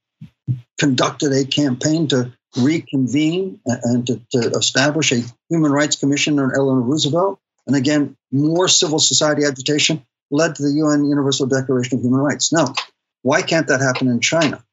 conducted 0.78 1.32
a 1.32 1.44
campaign 1.44 2.08
to 2.08 2.32
reconvene 2.56 3.60
and 3.64 4.06
to, 4.06 4.20
to 4.32 4.50
establish 4.50 5.12
a 5.12 5.22
Human 5.48 5.72
Rights 5.72 5.96
Commission 5.96 6.38
under 6.38 6.54
Eleanor 6.54 6.80
Roosevelt. 6.80 7.38
And 7.66 7.76
again, 7.76 8.15
more 8.36 8.68
civil 8.68 8.98
society 8.98 9.44
agitation 9.44 10.04
led 10.30 10.56
to 10.56 10.62
the 10.62 10.72
UN 10.72 11.04
Universal 11.04 11.46
Declaration 11.46 11.98
of 11.98 12.04
Human 12.04 12.20
Rights. 12.20 12.52
Now, 12.52 12.74
why 13.22 13.42
can't 13.42 13.68
that 13.68 13.80
happen 13.80 14.08
in 14.08 14.20
China? 14.20 14.64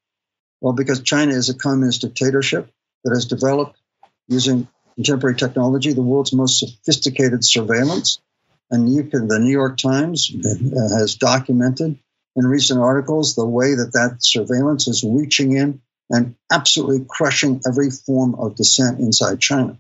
Well, 0.62 0.74
because 0.74 1.02
China 1.02 1.34
is 1.34 1.50
a 1.50 1.54
communist 1.54 2.02
dictatorship 2.02 2.70
that 3.04 3.12
has 3.12 3.26
developed 3.26 3.78
using 4.28 4.68
contemporary 4.96 5.36
technology 5.36 5.94
the 5.94 6.02
world's 6.02 6.34
most 6.34 6.60
sophisticated 6.60 7.44
surveillance. 7.44 8.20
And 8.72 8.92
you 8.92 9.04
can, 9.04 9.28
the 9.28 9.40
New 9.40 9.52
York 9.52 9.78
Times 9.78 10.32
uh, 10.34 10.98
has 10.98 11.16
documented 11.16 12.00
in 12.36 12.48
recent 12.48 12.80
articles 12.80 13.36
the 13.36 13.46
way 13.46 13.76
that 13.76 13.94
that 13.94 14.18
surveillance 14.24 14.88
is 14.88 15.04
reaching 15.04 15.56
in 15.56 15.82
and 16.10 16.36
absolutely 16.52 17.06
crushing 17.08 17.62
every 17.68 17.90
form 17.90 18.36
of 18.36 18.56
dissent 18.56 19.00
inside 19.00 19.40
China. 19.40 19.78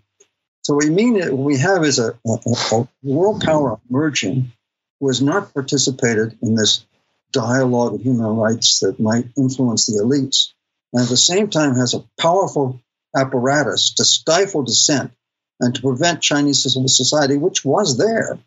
So 0.63 0.75
we 0.75 0.89
mean 0.89 1.15
what 1.19 1.37
we 1.37 1.57
have 1.57 1.83
is 1.83 1.99
a, 1.99 2.17
a, 2.25 2.37
a 2.71 2.87
world 3.03 3.41
power 3.41 3.79
emerging 3.89 4.51
who 4.99 5.07
has 5.07 5.21
not 5.21 5.53
participated 5.53 6.37
in 6.41 6.55
this 6.55 6.85
dialogue 7.31 7.95
of 7.95 8.01
human 8.01 8.35
rights 8.37 8.79
that 8.79 8.99
might 8.99 9.25
influence 9.37 9.87
the 9.87 10.01
elites, 10.03 10.53
and 10.93 11.03
at 11.03 11.09
the 11.09 11.17
same 11.17 11.49
time 11.49 11.75
has 11.75 11.93
a 11.93 12.05
powerful 12.19 12.79
apparatus 13.15 13.95
to 13.95 14.05
stifle 14.05 14.63
dissent 14.63 15.11
and 15.59 15.75
to 15.75 15.81
prevent 15.81 16.21
Chinese 16.21 16.63
civil 16.63 16.87
society, 16.87 17.37
which 17.37 17.65
was 17.65 17.97
there 17.97 18.39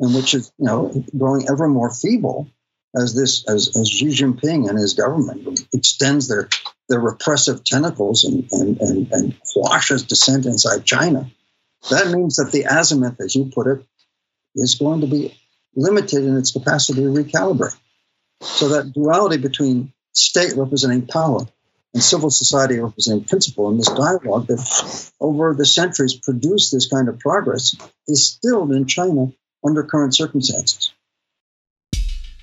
and 0.00 0.14
which 0.14 0.34
is 0.34 0.52
you 0.58 0.66
know 0.66 1.04
growing 1.16 1.48
ever 1.48 1.68
more 1.68 1.90
feeble 1.90 2.48
as 2.96 3.14
this 3.14 3.44
as, 3.48 3.76
as 3.76 3.88
Xi 3.88 4.06
Jinping 4.06 4.68
and 4.68 4.78
his 4.78 4.94
government 4.94 5.60
extends 5.72 6.28
their 6.28 6.48
their 6.88 7.00
repressive 7.00 7.64
tentacles 7.64 8.24
and, 8.24 8.46
and, 8.52 8.80
and, 8.80 9.12
and 9.12 9.34
quashes 9.52 10.04
dissent 10.04 10.46
inside 10.46 10.84
China, 10.84 11.30
that 11.90 12.10
means 12.14 12.36
that 12.36 12.50
the 12.52 12.64
azimuth, 12.64 13.20
as 13.20 13.34
you 13.34 13.50
put 13.54 13.66
it, 13.66 13.84
is 14.54 14.76
going 14.76 15.00
to 15.00 15.06
be 15.06 15.38
limited 15.74 16.24
in 16.24 16.36
its 16.36 16.52
capacity 16.52 17.02
to 17.02 17.08
recalibrate. 17.08 17.76
So 18.40 18.68
that 18.70 18.92
duality 18.92 19.38
between 19.38 19.92
state 20.12 20.54
representing 20.56 21.06
power 21.06 21.40
and 21.92 22.02
civil 22.02 22.30
society 22.30 22.78
representing 22.78 23.24
principle 23.24 23.70
in 23.70 23.78
this 23.78 23.88
dialogue 23.88 24.46
that 24.48 25.12
over 25.20 25.54
the 25.54 25.66
centuries 25.66 26.14
produced 26.14 26.72
this 26.72 26.88
kind 26.88 27.08
of 27.08 27.18
progress 27.18 27.76
is 28.06 28.26
still 28.26 28.70
in 28.72 28.86
China 28.86 29.32
under 29.64 29.82
current 29.82 30.14
circumstances. 30.14 30.92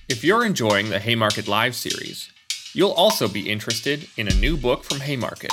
If 0.10 0.24
you're 0.24 0.46
enjoying 0.46 0.90
the 0.90 1.00
Haymarket 1.00 1.48
Live 1.48 1.76
series, 1.76 2.32
You'll 2.74 2.92
also 2.92 3.28
be 3.28 3.50
interested 3.50 4.08
in 4.16 4.30
a 4.30 4.34
new 4.34 4.56
book 4.56 4.86
from 4.86 5.02
Haymarket, 5.02 5.52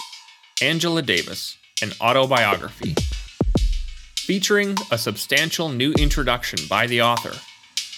Angela 0.62 1.02
Davis, 1.02 1.56
an 1.82 1.90
autobiography. 2.00 2.94
Featuring 4.28 4.76
a 4.90 4.98
substantial 4.98 5.70
new 5.70 5.94
introduction 5.94 6.58
by 6.68 6.86
the 6.86 7.00
author, 7.00 7.32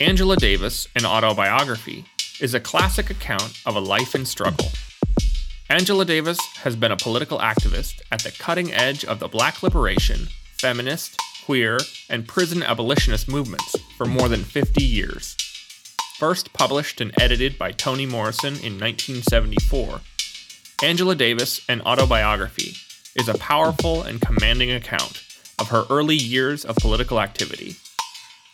Angela 0.01 0.37
Davis, 0.37 0.87
an 0.95 1.05
autobiography, 1.05 2.05
is 2.41 2.55
a 2.55 2.61
classic 2.61 3.11
account 3.11 3.61
of 3.67 3.75
a 3.75 3.81
life 3.81 4.15
in 4.15 4.25
struggle. 4.25 4.69
Angela 5.69 6.05
Davis 6.05 6.39
has 6.59 6.77
been 6.77 6.93
a 6.93 6.97
political 6.97 7.41
activist 7.41 8.01
at 8.13 8.23
the 8.23 8.31
cutting 8.31 8.73
edge 8.73 9.05
of 9.05 9.19
the 9.19 9.27
black 9.27 9.61
liberation, 9.65 10.29
feminist, 10.53 11.19
queer, 11.45 11.81
and 12.09 12.29
prison 12.29 12.63
abolitionist 12.63 13.29
movements 13.29 13.75
for 13.97 14.07
more 14.07 14.29
than 14.29 14.45
50 14.45 14.85
years. 14.85 15.35
First 16.17 16.53
published 16.53 17.01
and 17.01 17.13
edited 17.21 17.59
by 17.59 17.73
Toni 17.73 18.07
Morrison 18.07 18.55
in 18.55 18.79
1974, 18.79 20.01
Angela 20.85 21.17
Davis, 21.17 21.61
An 21.69 21.81
Autobiography, 21.81 22.77
is 23.21 23.29
a 23.29 23.37
powerful 23.39 24.03
and 24.03 24.21
commanding 24.21 24.71
account 24.71 25.25
of 25.61 25.69
her 25.69 25.85
early 25.91 26.17
years 26.17 26.65
of 26.65 26.77
political 26.77 27.21
activity. 27.21 27.77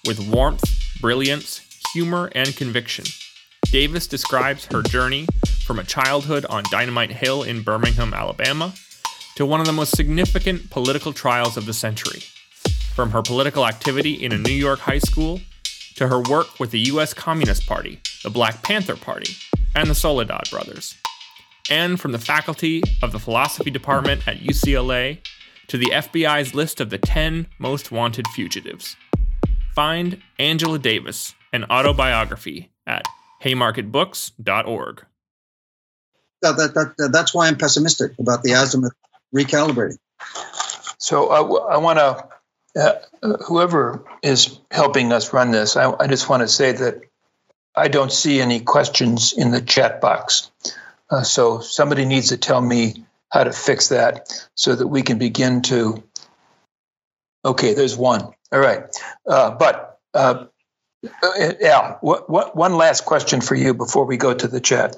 With 0.06 0.28
warmth, 0.28 0.64
brilliance, 1.00 1.60
humor, 1.92 2.30
and 2.34 2.54
conviction, 2.56 3.04
Davis 3.70 4.06
describes 4.06 4.66
her 4.66 4.82
journey 4.82 5.26
from 5.64 5.78
a 5.78 5.84
childhood 5.84 6.44
on 6.46 6.62
Dynamite 6.70 7.10
Hill 7.12 7.42
in 7.42 7.62
Birmingham, 7.62 8.14
Alabama, 8.14 8.74
to 9.36 9.44
one 9.44 9.60
of 9.60 9.66
the 9.66 9.72
most 9.72 9.96
significant 9.96 10.70
political 10.70 11.12
trials 11.12 11.56
of 11.56 11.66
the 11.66 11.72
century. 11.74 12.20
From 12.94 13.10
her 13.10 13.22
political 13.22 13.66
activity 13.66 14.12
in 14.14 14.32
a 14.32 14.38
New 14.38 14.52
York 14.52 14.78
high 14.80 14.98
school 15.00 15.40
to 15.96 16.08
her 16.08 16.20
work 16.20 16.58
with 16.58 16.70
the 16.70 16.80
U.S. 16.80 17.12
Communist 17.12 17.66
Party, 17.66 18.00
the 18.22 18.30
Black 18.30 18.62
Panther 18.62 18.96
Party, 18.96 19.34
and 19.74 19.90
the 19.90 19.94
Soledad 19.94 20.48
Brothers. 20.50 20.94
and 21.68 22.00
from 22.00 22.12
the 22.12 22.18
faculty 22.18 22.82
of 23.02 23.12
the 23.12 23.18
philosophy 23.18 23.70
department 23.70 24.26
at 24.28 24.38
UCLA 24.38 25.18
to 25.68 25.78
the 25.78 25.86
FBI's 25.86 26.54
list 26.54 26.80
of 26.80 26.90
the 26.90 26.98
10 26.98 27.46
most 27.58 27.90
wanted 27.90 28.26
fugitives. 28.28 28.96
Find 29.74 30.22
Angela 30.38 30.78
Davis, 30.78 31.34
an 31.52 31.64
autobiography, 31.64 32.70
at 32.86 33.04
haymarketbooks.org. 33.42 35.04
That, 36.42 36.56
that, 36.56 36.94
that, 36.96 37.10
that's 37.12 37.34
why 37.34 37.48
I'm 37.48 37.56
pessimistic 37.56 38.12
about 38.18 38.42
the 38.42 38.52
azimuth 38.52 38.92
recalibrating. 39.34 39.98
So 40.98 41.28
uh, 41.28 41.66
I 41.68 41.78
want 41.78 41.98
to, 41.98 42.28
uh, 42.80 43.36
whoever 43.46 44.04
is 44.22 44.58
helping 44.70 45.12
us 45.12 45.32
run 45.32 45.50
this, 45.50 45.76
I, 45.76 45.92
I 45.92 46.06
just 46.06 46.28
want 46.28 46.42
to 46.42 46.48
say 46.48 46.72
that 46.72 47.00
I 47.74 47.88
don't 47.88 48.12
see 48.12 48.40
any 48.40 48.60
questions 48.60 49.32
in 49.32 49.50
the 49.50 49.60
chat 49.60 50.00
box. 50.00 50.50
Uh, 51.10 51.22
so 51.22 51.60
somebody 51.60 52.04
needs 52.04 52.30
to 52.30 52.36
tell 52.36 52.60
me 52.60 53.05
how 53.30 53.44
to 53.44 53.52
fix 53.52 53.88
that 53.88 54.28
so 54.54 54.74
that 54.74 54.86
we 54.86 55.02
can 55.02 55.18
begin 55.18 55.62
to. 55.62 56.02
Okay, 57.44 57.74
there's 57.74 57.96
one. 57.96 58.22
All 58.52 58.60
right. 58.60 58.84
Uh, 59.26 59.50
but 59.52 59.98
uh, 60.14 60.46
uh, 61.22 61.52
Al, 61.62 61.98
what, 62.00 62.28
what, 62.28 62.56
one 62.56 62.76
last 62.76 63.04
question 63.04 63.40
for 63.40 63.54
you 63.54 63.74
before 63.74 64.04
we 64.04 64.16
go 64.16 64.34
to 64.34 64.48
the 64.48 64.60
chat. 64.60 64.96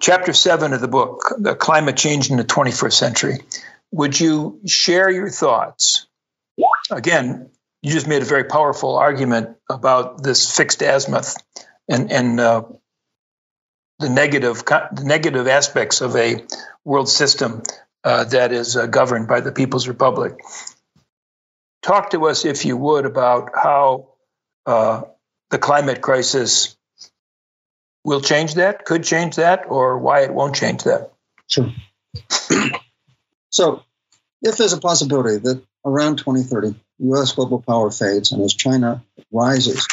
Chapter 0.00 0.32
seven 0.32 0.72
of 0.72 0.80
the 0.80 0.88
book, 0.88 1.34
the 1.38 1.54
Climate 1.54 1.96
Change 1.96 2.30
in 2.30 2.36
the 2.36 2.44
21st 2.44 2.92
Century. 2.92 3.38
Would 3.92 4.18
you 4.18 4.60
share 4.66 5.10
your 5.10 5.30
thoughts? 5.30 6.06
Again, 6.90 7.50
you 7.82 7.92
just 7.92 8.08
made 8.08 8.22
a 8.22 8.26
very 8.26 8.44
powerful 8.44 8.96
argument 8.96 9.56
about 9.70 10.22
this 10.22 10.54
fixed 10.54 10.82
azimuth 10.82 11.36
and, 11.88 12.10
and 12.10 12.40
uh, 12.40 12.62
the 14.02 14.10
negative 14.10 14.64
the 14.64 15.04
negative 15.04 15.46
aspects 15.46 16.00
of 16.00 16.16
a 16.16 16.44
world 16.84 17.08
system 17.08 17.62
uh, 18.04 18.24
that 18.24 18.52
is 18.52 18.76
uh, 18.76 18.86
governed 18.86 19.28
by 19.28 19.40
the 19.40 19.52
People's 19.52 19.88
Republic. 19.88 20.34
Talk 21.82 22.10
to 22.10 22.26
us, 22.26 22.44
if 22.44 22.64
you 22.64 22.76
would, 22.76 23.06
about 23.06 23.50
how 23.54 24.08
uh, 24.66 25.02
the 25.50 25.58
climate 25.58 26.00
crisis 26.00 26.76
will 28.04 28.20
change 28.20 28.54
that, 28.54 28.84
could 28.84 29.04
change 29.04 29.36
that, 29.36 29.64
or 29.68 29.98
why 29.98 30.22
it 30.22 30.34
won't 30.34 30.56
change 30.56 30.82
that. 30.84 31.12
Sure. 31.46 31.72
so, 33.50 33.82
if 34.42 34.56
there's 34.56 34.72
a 34.72 34.80
possibility 34.80 35.38
that 35.38 35.62
around 35.84 36.18
2030, 36.18 36.74
U.S. 36.98 37.32
global 37.32 37.62
power 37.62 37.90
fades, 37.90 38.32
and 38.32 38.42
as 38.42 38.54
China 38.54 39.04
rises, 39.30 39.86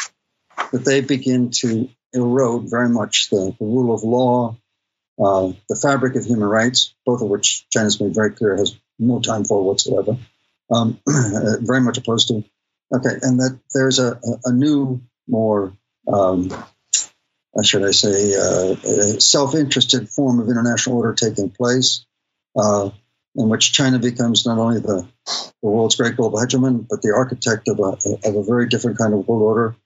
that 0.72 0.84
they 0.84 1.00
begin 1.00 1.50
to 1.50 1.88
erode 2.12 2.70
very 2.70 2.88
much 2.88 3.28
the, 3.30 3.54
the 3.58 3.64
rule 3.64 3.94
of 3.94 4.02
law, 4.02 4.56
uh, 5.18 5.52
the 5.68 5.76
fabric 5.76 6.16
of 6.16 6.24
human 6.24 6.48
rights, 6.48 6.94
both 7.04 7.22
of 7.22 7.28
which 7.28 7.68
China's 7.70 8.00
made 8.00 8.14
very 8.14 8.30
clear 8.30 8.56
has 8.56 8.76
no 8.98 9.20
time 9.20 9.44
for 9.44 9.62
whatsoever. 9.62 10.16
Um, 10.70 11.00
very 11.06 11.80
much 11.80 11.98
opposed 11.98 12.28
to. 12.28 12.44
Okay, 12.92 13.16
and 13.22 13.38
that 13.38 13.58
there's 13.72 13.98
a, 13.98 14.18
a, 14.44 14.52
new, 14.52 15.00
more, 15.28 15.72
um, 16.12 16.50
should 17.62 17.84
I 17.84 17.92
say, 17.92 18.34
uh, 18.34 18.74
self-interested 19.20 20.08
form 20.08 20.40
of 20.40 20.48
international 20.48 20.96
order 20.96 21.14
taking 21.14 21.50
place, 21.50 22.04
uh, 22.56 22.90
in 23.36 23.48
which 23.48 23.72
China 23.72 24.00
becomes 24.00 24.44
not 24.44 24.58
only 24.58 24.80
the, 24.80 25.06
the 25.26 25.68
world's 25.68 25.94
great 25.94 26.16
global 26.16 26.40
hegemon, 26.40 26.86
but 26.88 27.00
the 27.02 27.14
architect 27.14 27.68
of 27.68 27.78
a, 27.78 28.28
of 28.28 28.36
a 28.36 28.42
very 28.42 28.68
different 28.68 28.98
kind 28.98 29.14
of 29.14 29.28
world 29.28 29.42
order 29.42 29.76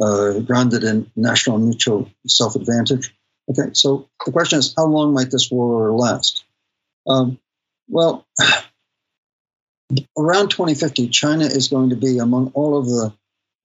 uh, 0.00 0.40
grounded 0.40 0.84
in 0.84 1.10
national 1.16 1.58
mutual 1.58 2.10
self 2.26 2.56
advantage. 2.56 3.14
Okay, 3.50 3.70
so 3.72 4.08
the 4.24 4.32
question 4.32 4.58
is 4.58 4.74
how 4.76 4.86
long 4.86 5.12
might 5.12 5.30
this 5.30 5.50
war 5.50 5.92
last? 5.92 6.44
Um, 7.06 7.38
well, 7.88 8.26
around 10.18 10.50
2050, 10.50 11.08
China 11.08 11.44
is 11.44 11.68
going 11.68 11.90
to 11.90 11.96
be 11.96 12.18
among 12.18 12.52
all 12.54 12.78
of 12.78 12.86
the, 12.86 13.12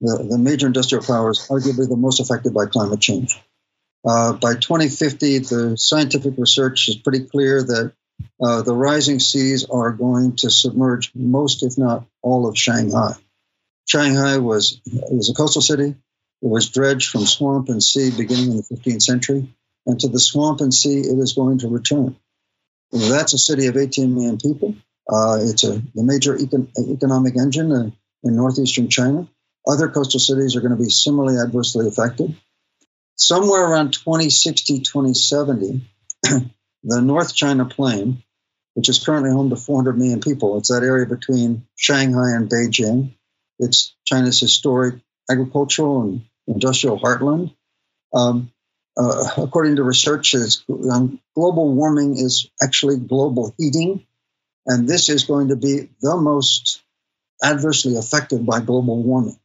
the, 0.00 0.26
the 0.30 0.38
major 0.38 0.66
industrial 0.66 1.04
powers, 1.04 1.46
arguably 1.48 1.88
the 1.88 1.96
most 1.96 2.20
affected 2.20 2.52
by 2.52 2.66
climate 2.66 3.00
change. 3.00 3.40
Uh, 4.04 4.32
by 4.34 4.54
2050, 4.54 5.38
the 5.38 5.76
scientific 5.76 6.34
research 6.36 6.88
is 6.88 6.96
pretty 6.96 7.24
clear 7.24 7.62
that 7.62 7.92
uh, 8.42 8.62
the 8.62 8.74
rising 8.74 9.18
seas 9.18 9.66
are 9.70 9.92
going 9.92 10.36
to 10.36 10.50
submerge 10.50 11.12
most, 11.14 11.62
if 11.62 11.76
not 11.76 12.06
all, 12.22 12.46
of 12.48 12.56
Shanghai. 12.56 13.12
Shanghai 13.86 14.38
was, 14.38 14.80
was 14.86 15.30
a 15.30 15.34
coastal 15.34 15.62
city. 15.62 15.94
It 16.46 16.50
was 16.50 16.68
dredged 16.68 17.10
from 17.10 17.26
swamp 17.26 17.70
and 17.70 17.82
sea 17.82 18.12
beginning 18.16 18.52
in 18.52 18.56
the 18.58 18.62
15th 18.62 19.02
century, 19.02 19.52
and 19.84 19.98
to 19.98 20.06
the 20.06 20.20
swamp 20.20 20.60
and 20.60 20.72
sea 20.72 21.00
it 21.00 21.18
is 21.18 21.32
going 21.32 21.58
to 21.58 21.68
return. 21.68 22.14
That's 22.92 23.34
a 23.34 23.38
city 23.38 23.66
of 23.66 23.76
18 23.76 24.14
million 24.14 24.38
people. 24.38 24.76
Uh, 25.12 25.40
it's 25.40 25.64
a, 25.64 25.72
a 25.72 25.82
major 26.04 26.36
econ- 26.36 26.68
economic 26.78 27.36
engine 27.36 27.72
in, 27.72 27.92
in 28.22 28.36
northeastern 28.36 28.88
China. 28.88 29.28
Other 29.66 29.88
coastal 29.88 30.20
cities 30.20 30.54
are 30.54 30.60
going 30.60 30.70
to 30.76 30.80
be 30.80 30.88
similarly 30.88 31.36
adversely 31.36 31.88
affected. 31.88 32.36
Somewhere 33.16 33.68
around 33.68 33.94
2060, 33.94 34.82
2070, 34.82 35.80
the 36.22 37.02
North 37.02 37.34
China 37.34 37.64
Plain, 37.64 38.22
which 38.74 38.88
is 38.88 39.04
currently 39.04 39.32
home 39.32 39.50
to 39.50 39.56
400 39.56 39.98
million 39.98 40.20
people, 40.20 40.58
it's 40.58 40.68
that 40.68 40.84
area 40.84 41.06
between 41.06 41.66
Shanghai 41.74 42.36
and 42.36 42.48
Beijing. 42.48 43.16
It's 43.58 43.96
China's 44.04 44.38
historic 44.38 45.00
agricultural 45.28 46.02
and 46.02 46.22
industrial 46.46 46.98
heartland. 46.98 47.54
Um, 48.14 48.52
uh, 48.96 49.28
according 49.38 49.76
to 49.76 49.82
researchers, 49.82 50.64
um, 50.90 51.20
global 51.34 51.72
warming 51.74 52.16
is 52.16 52.48
actually 52.62 52.96
global 52.98 53.54
heating, 53.58 54.06
and 54.66 54.88
this 54.88 55.08
is 55.08 55.24
going 55.24 55.48
to 55.48 55.56
be 55.56 55.90
the 56.00 56.16
most 56.16 56.82
adversely 57.42 57.96
affected 57.96 58.46
by 58.46 58.60
global 58.60 59.02
warming. 59.02 59.38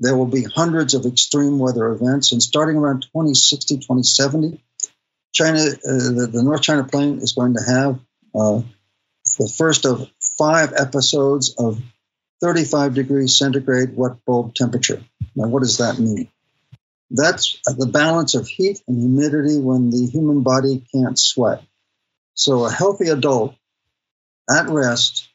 There 0.00 0.16
will 0.16 0.26
be 0.26 0.42
hundreds 0.42 0.94
of 0.94 1.06
extreme 1.06 1.58
weather 1.58 1.86
events, 1.92 2.32
and 2.32 2.42
starting 2.42 2.76
around 2.76 3.02
2060, 3.02 3.76
2070, 3.76 4.62
China, 5.32 5.60
uh, 5.60 5.70
the, 5.82 6.28
the, 6.30 6.42
North 6.42 6.62
China 6.62 6.84
Plain 6.84 7.18
is 7.20 7.32
going 7.32 7.54
to 7.54 7.62
have 7.62 8.00
uh, 8.34 8.62
the 9.38 9.48
first 9.56 9.86
of 9.86 10.08
five 10.36 10.72
episodes 10.76 11.54
of 11.56 11.80
35 12.42 12.94
degrees 12.94 13.36
centigrade 13.36 13.96
wet 13.96 14.24
bulb 14.26 14.54
temperature. 14.54 15.02
Now, 15.34 15.48
what 15.48 15.62
does 15.62 15.78
that 15.78 15.98
mean? 15.98 16.28
That's 17.14 17.60
the 17.66 17.86
balance 17.86 18.34
of 18.34 18.48
heat 18.48 18.82
and 18.88 18.98
humidity 18.98 19.58
when 19.58 19.90
the 19.90 20.06
human 20.06 20.42
body 20.42 20.82
can't 20.94 21.18
sweat. 21.18 21.62
So, 22.34 22.64
a 22.64 22.70
healthy 22.70 23.10
adult 23.10 23.54
at 24.50 24.70
rest 24.70 25.28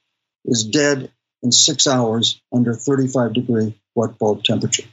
is 0.44 0.66
dead 0.66 1.12
in 1.44 1.52
six 1.52 1.86
hours 1.86 2.42
under 2.52 2.74
35 2.74 3.34
degree 3.34 3.80
wet 3.94 4.18
bulb 4.18 4.44
temperature. 4.44 4.88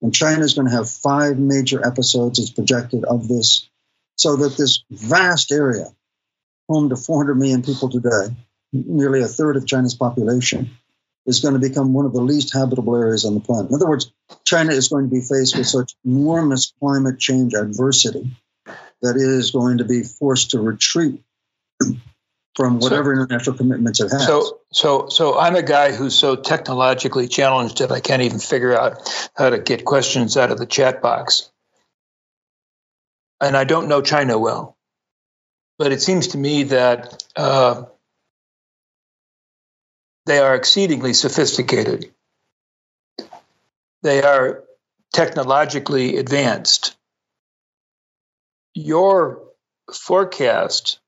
And 0.00 0.14
China 0.14 0.42
is 0.42 0.54
going 0.54 0.68
to 0.68 0.74
have 0.74 0.88
five 0.88 1.38
major 1.38 1.86
episodes, 1.86 2.38
it's 2.38 2.50
projected, 2.50 3.04
of 3.04 3.28
this, 3.28 3.68
so 4.16 4.36
that 4.36 4.56
this 4.56 4.84
vast 4.90 5.52
area, 5.52 5.86
home 6.66 6.88
to 6.88 6.96
400 6.96 7.34
million 7.34 7.62
people 7.62 7.90
today, 7.90 8.34
nearly 8.72 9.20
a 9.20 9.28
third 9.28 9.56
of 9.56 9.66
China's 9.66 9.94
population, 9.94 10.70
is 11.26 11.40
going 11.40 11.54
to 11.54 11.60
become 11.60 11.92
one 11.92 12.06
of 12.06 12.12
the 12.12 12.20
least 12.20 12.52
habitable 12.52 12.96
areas 12.96 13.24
on 13.24 13.34
the 13.34 13.40
planet. 13.40 13.70
In 13.70 13.74
other 13.74 13.88
words, 13.88 14.12
China 14.44 14.72
is 14.72 14.88
going 14.88 15.08
to 15.08 15.10
be 15.10 15.20
faced 15.20 15.56
with 15.56 15.66
such 15.66 15.94
enormous 16.04 16.72
climate 16.80 17.18
change 17.18 17.54
adversity 17.54 18.30
that 19.02 19.16
it 19.16 19.22
is 19.22 19.50
going 19.50 19.78
to 19.78 19.84
be 19.84 20.02
forced 20.02 20.50
to 20.50 20.60
retreat 20.60 21.20
from 22.54 22.80
whatever 22.80 23.14
so, 23.14 23.22
international 23.22 23.56
commitments 23.56 24.00
it 24.00 24.10
has. 24.10 24.26
So, 24.26 24.58
so, 24.72 25.08
so 25.08 25.38
I'm 25.38 25.56
a 25.56 25.62
guy 25.62 25.92
who's 25.92 26.14
so 26.14 26.36
technologically 26.36 27.28
challenged 27.28 27.78
that 27.78 27.90
I 27.90 28.00
can't 28.00 28.22
even 28.22 28.38
figure 28.38 28.76
out 28.78 29.30
how 29.34 29.50
to 29.50 29.58
get 29.58 29.84
questions 29.84 30.36
out 30.36 30.50
of 30.50 30.58
the 30.58 30.66
chat 30.66 31.02
box, 31.02 31.50
and 33.40 33.56
I 33.56 33.64
don't 33.64 33.88
know 33.88 34.02
China 34.02 34.38
well. 34.38 34.76
But 35.78 35.92
it 35.92 36.02
seems 36.02 36.28
to 36.28 36.38
me 36.38 36.64
that 36.64 37.24
uh, 37.34 37.84
they 40.26 40.38
are 40.38 40.54
exceedingly 40.54 41.14
sophisticated. 41.14 42.12
They 44.02 44.22
are 44.22 44.64
technologically 45.12 46.16
advanced. 46.16 46.96
Your 48.74 49.42
forecast, 49.92 50.98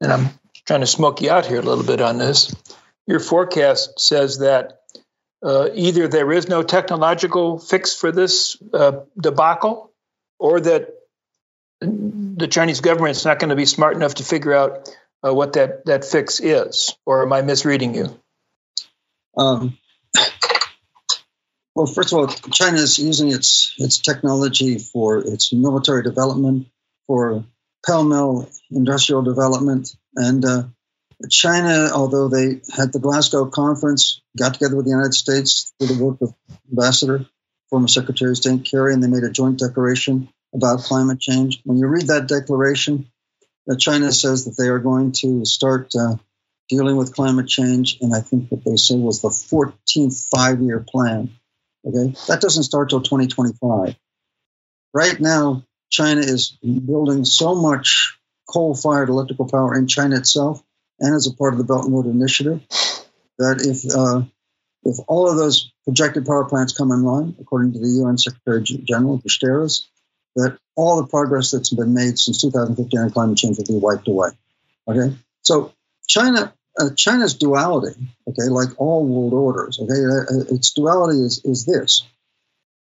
and 0.00 0.12
I'm 0.12 0.30
trying 0.66 0.80
to 0.80 0.86
smoke 0.86 1.22
you 1.22 1.30
out 1.30 1.46
here 1.46 1.58
a 1.58 1.62
little 1.62 1.84
bit 1.84 2.00
on 2.00 2.18
this, 2.18 2.54
your 3.06 3.20
forecast 3.20 3.98
says 3.98 4.38
that 4.38 4.80
uh, 5.42 5.70
either 5.74 6.06
there 6.06 6.30
is 6.30 6.48
no 6.48 6.62
technological 6.62 7.58
fix 7.58 7.94
for 7.94 8.12
this 8.12 8.56
uh, 8.72 9.00
debacle 9.20 9.90
or 10.38 10.60
that 10.60 10.88
the 11.80 12.48
Chinese 12.48 12.80
government 12.80 13.16
is 13.16 13.24
not 13.24 13.40
going 13.40 13.50
to 13.50 13.56
be 13.56 13.66
smart 13.66 13.96
enough 13.96 14.14
to 14.16 14.24
figure 14.24 14.54
out 14.54 14.88
uh, 15.26 15.34
what 15.34 15.54
that, 15.54 15.84
that 15.86 16.04
fix 16.04 16.38
is. 16.40 16.96
Or 17.06 17.22
am 17.22 17.32
I 17.32 17.42
misreading 17.42 17.94
you? 17.94 18.20
Um, 19.36 19.78
well, 21.74 21.86
first 21.86 22.12
of 22.12 22.18
all, 22.18 22.28
China 22.28 22.78
is 22.78 22.98
using 22.98 23.32
its 23.32 23.74
its 23.78 23.98
technology 23.98 24.78
for 24.78 25.18
its 25.18 25.52
military 25.52 26.02
development, 26.02 26.68
for 27.06 27.44
pell 27.86 28.04
mell 28.04 28.48
industrial 28.70 29.22
development. 29.22 29.96
And 30.14 30.44
uh, 30.44 30.62
China, 31.30 31.90
although 31.94 32.28
they 32.28 32.60
had 32.76 32.92
the 32.92 32.98
Glasgow 33.00 33.46
conference, 33.46 34.20
got 34.36 34.54
together 34.54 34.76
with 34.76 34.84
the 34.84 34.90
United 34.90 35.14
States 35.14 35.72
through 35.78 35.96
the 35.96 36.04
work 36.04 36.20
of 36.20 36.34
Ambassador, 36.70 37.26
former 37.70 37.88
Secretary 37.88 38.32
of 38.32 38.36
State 38.36 38.64
Kerry, 38.64 38.92
and 38.92 39.02
they 39.02 39.08
made 39.08 39.24
a 39.24 39.30
joint 39.30 39.58
declaration 39.58 40.28
about 40.54 40.80
climate 40.80 41.20
change. 41.20 41.60
When 41.64 41.78
you 41.78 41.86
read 41.86 42.08
that 42.08 42.28
declaration, 42.28 43.10
uh, 43.70 43.76
China 43.76 44.12
says 44.12 44.44
that 44.44 44.56
they 44.58 44.68
are 44.68 44.78
going 44.78 45.12
to 45.12 45.44
start 45.46 45.90
uh, 45.98 46.16
dealing 46.68 46.96
with 46.96 47.14
climate 47.14 47.48
change, 47.48 47.98
and 48.00 48.14
I 48.14 48.20
think 48.20 48.50
what 48.50 48.64
they 48.64 48.76
say 48.76 48.96
was 48.96 49.20
the 49.20 49.28
14th 49.28 50.28
five-year 50.30 50.84
plan. 50.88 51.30
Okay, 51.84 52.14
that 52.28 52.40
doesn't 52.40 52.62
start 52.62 52.90
till 52.90 53.02
2025. 53.02 53.96
Right 54.94 55.20
now, 55.20 55.64
China 55.90 56.20
is 56.20 56.56
building 56.62 57.24
so 57.24 57.54
much 57.54 58.18
coal-fired 58.48 59.08
electrical 59.08 59.48
power 59.48 59.76
in 59.76 59.86
China 59.86 60.16
itself, 60.16 60.62
and 61.00 61.14
as 61.14 61.26
a 61.26 61.34
part 61.34 61.54
of 61.54 61.58
the 61.58 61.64
Belt 61.64 61.84
and 61.84 61.94
Road 61.94 62.06
Initiative, 62.06 62.60
that 63.38 63.60
if 63.60 63.84
uh, 63.94 64.22
if 64.84 64.98
all 65.08 65.28
of 65.28 65.36
those 65.36 65.72
projected 65.84 66.26
power 66.26 66.44
plants 66.44 66.72
come 66.72 66.90
online, 66.90 67.36
according 67.40 67.72
to 67.72 67.78
the 67.78 68.02
UN 68.02 68.18
Secretary 68.18 68.62
General 68.62 69.18
Guterres, 69.18 69.86
that 70.36 70.58
all 70.76 71.00
the 71.00 71.08
progress 71.08 71.50
that's 71.50 71.74
been 71.74 71.94
made 71.94 72.18
since 72.18 72.40
2015 72.40 73.00
on 73.00 73.10
climate 73.10 73.36
change 73.36 73.58
will 73.58 73.64
be 73.64 73.78
wiped 73.78 74.08
away. 74.08 74.30
Okay, 74.88 75.16
so 75.42 75.72
China, 76.12 76.52
uh, 76.78 76.90
China's 76.94 77.34
duality, 77.34 77.98
okay, 78.28 78.48
like 78.50 78.68
all 78.76 79.02
world 79.06 79.32
orders, 79.32 79.78
okay, 79.80 80.00
uh, 80.04 80.34
uh 80.34 80.54
its 80.54 80.72
duality 80.74 81.20
is 81.20 81.40
is 81.44 81.64
this. 81.64 82.02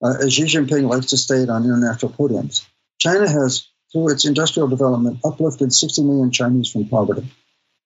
Uh, 0.03 0.15
as 0.19 0.33
Xi 0.33 0.43
Jinping 0.43 0.89
likes 0.89 1.07
to 1.07 1.17
state 1.17 1.47
on 1.47 1.63
international 1.63 2.11
podiums, 2.11 2.65
China 2.99 3.29
has, 3.29 3.69
through 3.91 4.09
its 4.11 4.25
industrial 4.25 4.67
development, 4.67 5.19
uplifted 5.23 5.71
60 5.71 6.03
million 6.03 6.31
Chinese 6.31 6.69
from 6.71 6.89
poverty. 6.89 7.25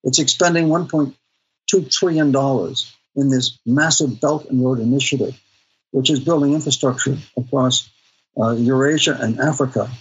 It's 0.03 0.17
expending 0.17 0.67
1.2 0.67 1.91
trillion 1.91 2.31
dollars 2.31 2.91
in 3.15 3.29
this 3.29 3.59
massive 3.67 4.19
Belt 4.19 4.47
and 4.49 4.65
Road 4.65 4.79
Initiative, 4.79 5.39
which 5.91 6.09
is 6.09 6.21
building 6.21 6.53
infrastructure 6.53 7.17
across 7.37 7.87
uh, 8.41 8.53
Eurasia 8.53 9.15
and 9.21 9.39
Africa, 9.39 9.91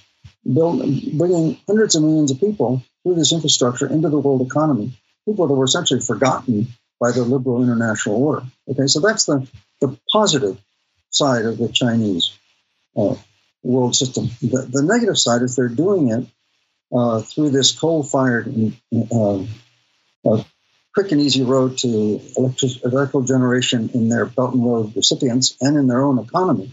build, 0.43 0.79
bringing 1.19 1.59
hundreds 1.67 1.97
of 1.97 2.03
millions 2.03 2.31
of 2.31 2.41
people 2.41 2.83
through 3.03 3.17
this 3.17 3.33
infrastructure 3.35 3.87
into 3.87 4.09
the 4.09 4.19
world 4.19 4.41
economy. 4.41 4.99
People 5.27 5.47
that 5.47 5.55
were 5.55 5.65
essentially 5.65 6.01
forgotten 6.01 6.69
by 7.01 7.13
the 7.13 7.23
liberal 7.23 7.63
international 7.63 8.17
order. 8.17 8.47
Okay, 8.69 8.87
so 8.87 9.01
that's 9.01 9.25
the, 9.25 9.47
the 9.81 9.99
positive 10.13 10.59
side 11.11 11.45
of 11.45 11.59
the 11.59 11.69
Chinese 11.69 12.37
uh, 12.97 13.15
world 13.63 13.97
system. 13.97 14.29
The, 14.41 14.69
the, 14.71 14.83
negative 14.83 15.19
side 15.19 15.43
is 15.43 15.57
they're 15.57 15.69
doing 15.69 16.11
it 16.11 16.27
uh, 16.95 17.21
through 17.21 17.51
this 17.51 17.79
coal-fired 17.79 18.73
uh, 18.95 19.43
uh, 20.27 20.43
quick 20.95 21.13
and 21.13 21.21
easy 21.21 21.43
road 21.43 21.79
to 21.79 22.21
electric, 22.37 22.85
electrical 22.85 23.23
generation 23.23 23.91
in 23.95 24.09
their 24.09 24.27
Belt 24.27 24.55
and 24.55 24.65
Road 24.65 24.95
recipients 24.95 25.57
and 25.61 25.77
in 25.77 25.89
their 25.89 26.03
own 26.03 26.19
economy 26.19 26.73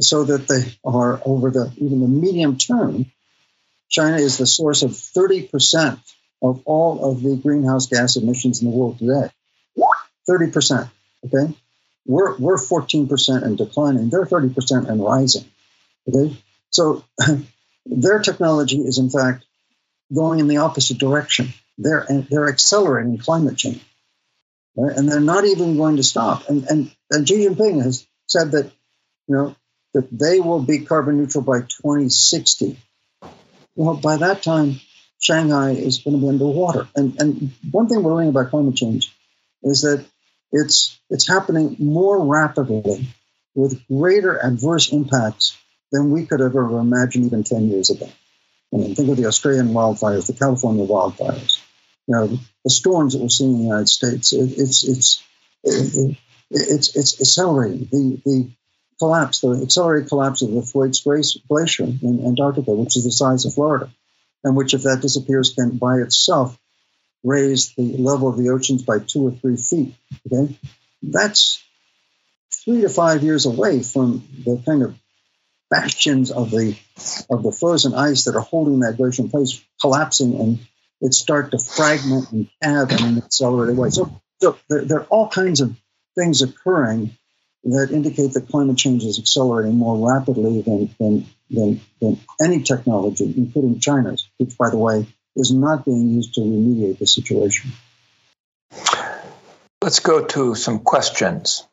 so 0.00 0.24
that 0.24 0.48
they 0.48 0.72
are 0.84 1.20
over 1.24 1.50
the 1.50 1.72
even 1.76 2.00
the 2.00 2.08
medium 2.08 2.56
term. 2.56 3.06
China 3.88 4.16
is 4.16 4.38
the 4.38 4.46
source 4.46 4.82
of 4.82 4.90
30% 4.90 5.98
of 6.42 6.62
all 6.64 7.10
of 7.10 7.22
the 7.22 7.36
greenhouse 7.36 7.86
gas 7.86 8.16
emissions 8.16 8.62
in 8.62 8.70
the 8.70 8.76
world 8.76 8.98
today. 8.98 9.30
30%. 10.28 10.90
Okay. 11.26 11.54
We're, 12.06 12.36
we're 12.38 12.56
14% 12.56 13.42
and 13.42 13.58
declining. 13.58 14.10
They're 14.10 14.26
30% 14.26 14.88
and 14.88 15.02
rising. 15.02 15.44
Okay. 16.08 16.36
So 16.70 17.04
their 17.86 18.18
technology 18.20 18.78
is, 18.78 18.98
in 18.98 19.10
fact, 19.10 19.44
going 20.14 20.40
in 20.40 20.48
the 20.48 20.58
opposite 20.58 20.98
direction. 20.98 21.48
They're, 21.76 22.06
they're 22.30 22.48
accelerating 22.48 23.18
climate 23.18 23.56
change. 23.56 23.84
Right? 24.76 24.96
And 24.96 25.08
they're 25.08 25.20
not 25.20 25.44
even 25.44 25.76
going 25.76 25.96
to 25.96 26.02
stop. 26.02 26.48
And, 26.48 26.64
and, 26.64 26.90
and 27.10 27.28
Xi 27.28 27.46
Jinping 27.46 27.82
has 27.82 28.06
said 28.26 28.52
that, 28.52 28.66
you 29.26 29.36
know, 29.36 29.56
that 29.94 30.08
they 30.16 30.40
will 30.40 30.60
be 30.60 30.80
carbon 30.80 31.18
neutral 31.18 31.42
by 31.42 31.60
2060. 31.60 32.78
Well, 33.74 33.96
by 33.96 34.18
that 34.18 34.42
time, 34.42 34.80
Shanghai 35.18 35.70
is 35.70 35.98
going 35.98 36.16
to 36.16 36.22
be 36.22 36.28
underwater. 36.28 36.88
And, 36.94 37.20
and 37.20 37.52
one 37.70 37.88
thing 37.88 38.02
we're 38.02 38.14
learning 38.14 38.30
about 38.30 38.50
climate 38.50 38.76
change 38.76 39.12
is 39.62 39.82
that 39.82 40.04
it's, 40.52 40.98
it's 41.10 41.26
happening 41.26 41.76
more 41.78 42.24
rapidly 42.24 43.08
with 43.54 43.86
greater 43.88 44.38
adverse 44.38 44.92
impacts 44.92 45.56
than 45.90 46.10
we 46.10 46.26
could 46.26 46.40
ever 46.40 46.78
imagined 46.78 47.26
even 47.26 47.42
10 47.42 47.68
years 47.68 47.90
ago. 47.90 48.08
I 48.72 48.76
mean, 48.76 48.94
think 48.94 49.08
of 49.08 49.16
the 49.16 49.26
Australian 49.26 49.68
wildfires, 49.68 50.26
the 50.26 50.34
California 50.34 50.86
wildfires, 50.86 51.60
you 52.06 52.14
know, 52.14 52.38
the 52.64 52.70
storms 52.70 53.14
that 53.14 53.22
we're 53.22 53.28
seeing 53.28 53.52
in 53.52 53.58
the 53.58 53.64
United 53.64 53.88
States. 53.88 54.32
It, 54.32 54.52
it's, 54.56 54.84
it's, 54.86 55.22
it, 55.64 56.16
it's, 56.50 56.96
it's 56.96 57.20
accelerating. 57.20 57.88
The, 57.90 58.20
the 58.24 58.50
collapse, 58.98 59.40
the 59.40 59.60
accelerated 59.62 60.08
collapse 60.08 60.42
of 60.42 60.52
the 60.52 60.62
Thwaites 60.62 61.00
Glacier 61.48 61.84
in 61.84 62.24
Antarctica, 62.26 62.72
which 62.72 62.96
is 62.96 63.04
the 63.04 63.12
size 63.12 63.44
of 63.46 63.54
Florida, 63.54 63.90
and 64.44 64.56
which, 64.56 64.74
if 64.74 64.82
that 64.82 65.00
disappears, 65.00 65.54
can 65.54 65.76
by 65.76 65.96
itself 65.96 66.58
raise 67.24 67.74
the 67.74 67.96
level 67.96 68.28
of 68.28 68.36
the 68.36 68.50
oceans 68.50 68.82
by 68.82 68.98
two 68.98 69.26
or 69.26 69.32
three 69.32 69.56
feet. 69.56 69.94
Okay, 70.26 70.58
that's 71.02 71.62
three 72.64 72.82
to 72.82 72.88
five 72.88 73.22
years 73.22 73.46
away 73.46 73.82
from 73.82 74.26
the 74.44 74.62
kind 74.64 74.82
of 74.82 74.96
bastions 75.70 76.30
of 76.30 76.50
the 76.50 76.76
of 77.28 77.42
the 77.42 77.52
frozen 77.52 77.94
ice 77.94 78.24
that 78.24 78.36
are 78.36 78.40
holding 78.40 78.80
that 78.80 78.96
glacier 78.96 79.22
in 79.22 79.30
place 79.30 79.62
collapsing 79.80 80.40
and 80.40 80.58
it 81.00 81.14
start 81.14 81.50
to 81.50 81.58
fragment 81.58 82.32
and 82.32 82.48
calve 82.62 82.90
in 82.90 83.04
an 83.04 83.18
accelerated 83.18 83.76
way. 83.76 83.90
So, 83.90 84.20
so 84.40 84.58
there, 84.68 84.84
there 84.84 85.00
are 85.00 85.06
all 85.06 85.28
kinds 85.28 85.60
of 85.60 85.76
things 86.16 86.42
occurring 86.42 87.16
that 87.64 87.90
indicate 87.92 88.32
that 88.32 88.48
climate 88.48 88.76
change 88.76 89.04
is 89.04 89.18
accelerating 89.18 89.76
more 89.76 90.10
rapidly 90.10 90.62
than, 90.62 90.94
than, 90.98 91.26
than, 91.50 91.80
than 92.00 92.18
any 92.40 92.62
technology, 92.62 93.32
including 93.36 93.80
China's, 93.80 94.28
which, 94.38 94.56
by 94.56 94.70
the 94.70 94.78
way, 94.78 95.06
is 95.36 95.52
not 95.52 95.84
being 95.84 96.10
used 96.10 96.34
to 96.34 96.40
remediate 96.40 96.98
the 96.98 97.06
situation. 97.06 97.70
Let's 99.82 100.00
go 100.00 100.24
to 100.24 100.54
some 100.54 100.80
questions. 100.80 101.66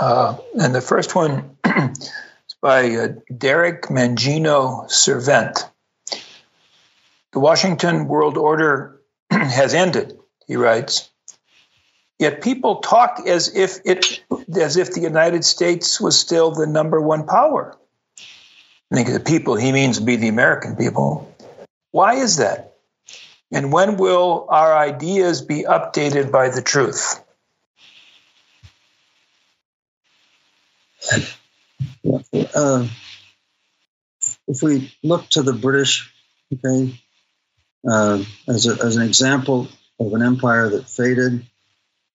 Uh, 0.00 0.38
and 0.58 0.74
the 0.74 0.80
first 0.80 1.14
one 1.14 1.56
is 1.64 2.10
by 2.60 2.90
uh, 2.94 3.08
Derek 3.36 3.82
Mangino 3.84 4.90
Servent. 4.90 5.68
The 7.32 7.40
Washington 7.40 8.08
world 8.08 8.38
order 8.38 9.00
has 9.30 9.74
ended, 9.74 10.18
he 10.46 10.56
writes. 10.56 11.10
Yet 12.18 12.40
people 12.40 12.76
talk 12.76 13.22
as 13.26 13.54
if 13.56 13.80
it 13.84 14.22
as 14.54 14.76
if 14.76 14.92
the 14.92 15.00
United 15.00 15.44
States 15.44 16.00
was 16.00 16.16
still 16.16 16.52
the 16.52 16.68
number 16.68 17.00
one 17.00 17.26
power. 17.26 17.76
I 18.92 18.94
think 18.94 19.08
the 19.08 19.20
people 19.20 19.56
he 19.56 19.72
means 19.72 19.98
be 19.98 20.16
the 20.16 20.28
American 20.28 20.76
people. 20.76 21.34
Why 21.92 22.16
is 22.16 22.36
that? 22.36 22.74
And 23.50 23.72
when 23.72 23.96
will 23.96 24.46
our 24.50 24.76
ideas 24.76 25.40
be 25.40 25.64
updated 25.64 26.30
by 26.30 26.50
the 26.50 26.60
truth? 26.60 27.22
Uh, 32.54 32.86
if 34.46 34.62
we 34.62 34.94
look 35.02 35.26
to 35.30 35.42
the 35.42 35.54
British, 35.54 36.12
okay, 36.52 37.00
uh, 37.88 38.22
as, 38.46 38.66
a, 38.66 38.84
as 38.84 38.96
an 38.96 39.02
example 39.04 39.68
of 39.98 40.12
an 40.12 40.22
empire 40.22 40.68
that 40.68 40.86
faded, 40.86 41.46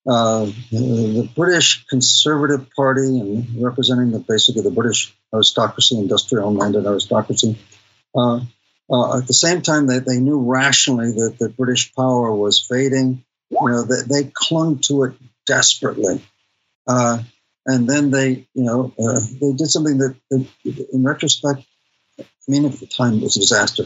uh, 0.08 0.46
the 0.70 1.28
British 1.36 1.86
Conservative 1.86 2.66
Party 2.74 3.20
and 3.20 3.62
representing 3.62 4.10
the 4.10 4.20
basically 4.20 4.62
the 4.62 4.70
British 4.70 5.14
aristocracy, 5.34 5.98
industrial 5.98 6.50
minded 6.50 6.86
aristocracy. 6.86 7.58
Uh, 8.14 8.40
uh, 8.90 9.18
at 9.18 9.26
the 9.26 9.34
same 9.34 9.60
time, 9.60 9.86
they, 9.86 9.98
they 9.98 10.18
knew 10.18 10.38
rationally 10.38 11.12
that 11.12 11.36
the 11.38 11.50
British 11.50 11.94
power 11.94 12.34
was 12.34 12.66
fading. 12.66 13.22
You 13.50 13.68
know, 13.68 13.82
they, 13.82 14.22
they 14.22 14.30
clung 14.32 14.78
to 14.84 15.04
it 15.04 15.14
desperately. 15.46 16.22
Uh, 16.86 17.18
and 17.66 17.86
then 17.86 18.10
they, 18.10 18.48
you 18.54 18.64
know, 18.64 18.94
uh, 18.98 19.20
they 19.40 19.52
did 19.52 19.68
something 19.68 19.98
that, 19.98 20.16
that, 20.30 20.46
in 20.90 21.02
retrospect, 21.04 21.66
I 22.18 22.24
mean, 22.48 22.64
at 22.64 22.72
the 22.72 22.86
time 22.86 23.18
it 23.18 23.22
was 23.22 23.36
a 23.36 23.40
disaster. 23.40 23.84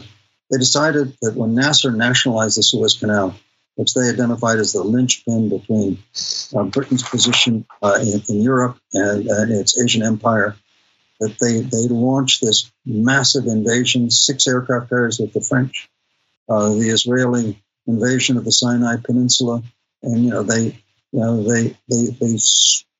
They 0.49 0.57
decided 0.57 1.17
that 1.21 1.35
when 1.35 1.55
Nasser 1.55 1.91
nationalized 1.91 2.57
the 2.57 2.63
Suez 2.63 2.97
Canal, 2.97 3.35
which 3.75 3.93
they 3.93 4.09
identified 4.09 4.59
as 4.59 4.73
the 4.73 4.83
linchpin 4.83 5.49
between 5.49 5.97
uh, 6.55 6.63
Britain's 6.63 7.03
position 7.03 7.65
uh, 7.81 7.97
in, 8.01 8.21
in, 8.29 8.41
Europe 8.41 8.77
and, 8.93 9.27
its 9.51 9.79
Asian 9.79 10.03
empire. 10.03 10.55
That 11.19 11.37
they 11.39 11.61
they 11.61 11.87
launched 11.87 12.41
this 12.41 12.71
massive 12.85 13.45
invasion, 13.45 14.09
six 14.09 14.47
aircraft 14.47 14.89
carriers 14.89 15.19
with 15.19 15.31
the 15.31 15.41
French, 15.41 15.89
uh, 16.49 16.69
the 16.69 16.89
Israeli 16.89 17.63
invasion 17.87 18.37
of 18.37 18.45
the 18.45 18.51
Sinai 18.51 18.97
Peninsula, 18.97 19.63
and 20.01 20.23
you 20.25 20.31
know 20.31 20.43
they 20.43 20.65
you 21.11 21.19
know 21.19 21.43
they 21.43 21.77
they 21.87 22.07
they 22.07 22.37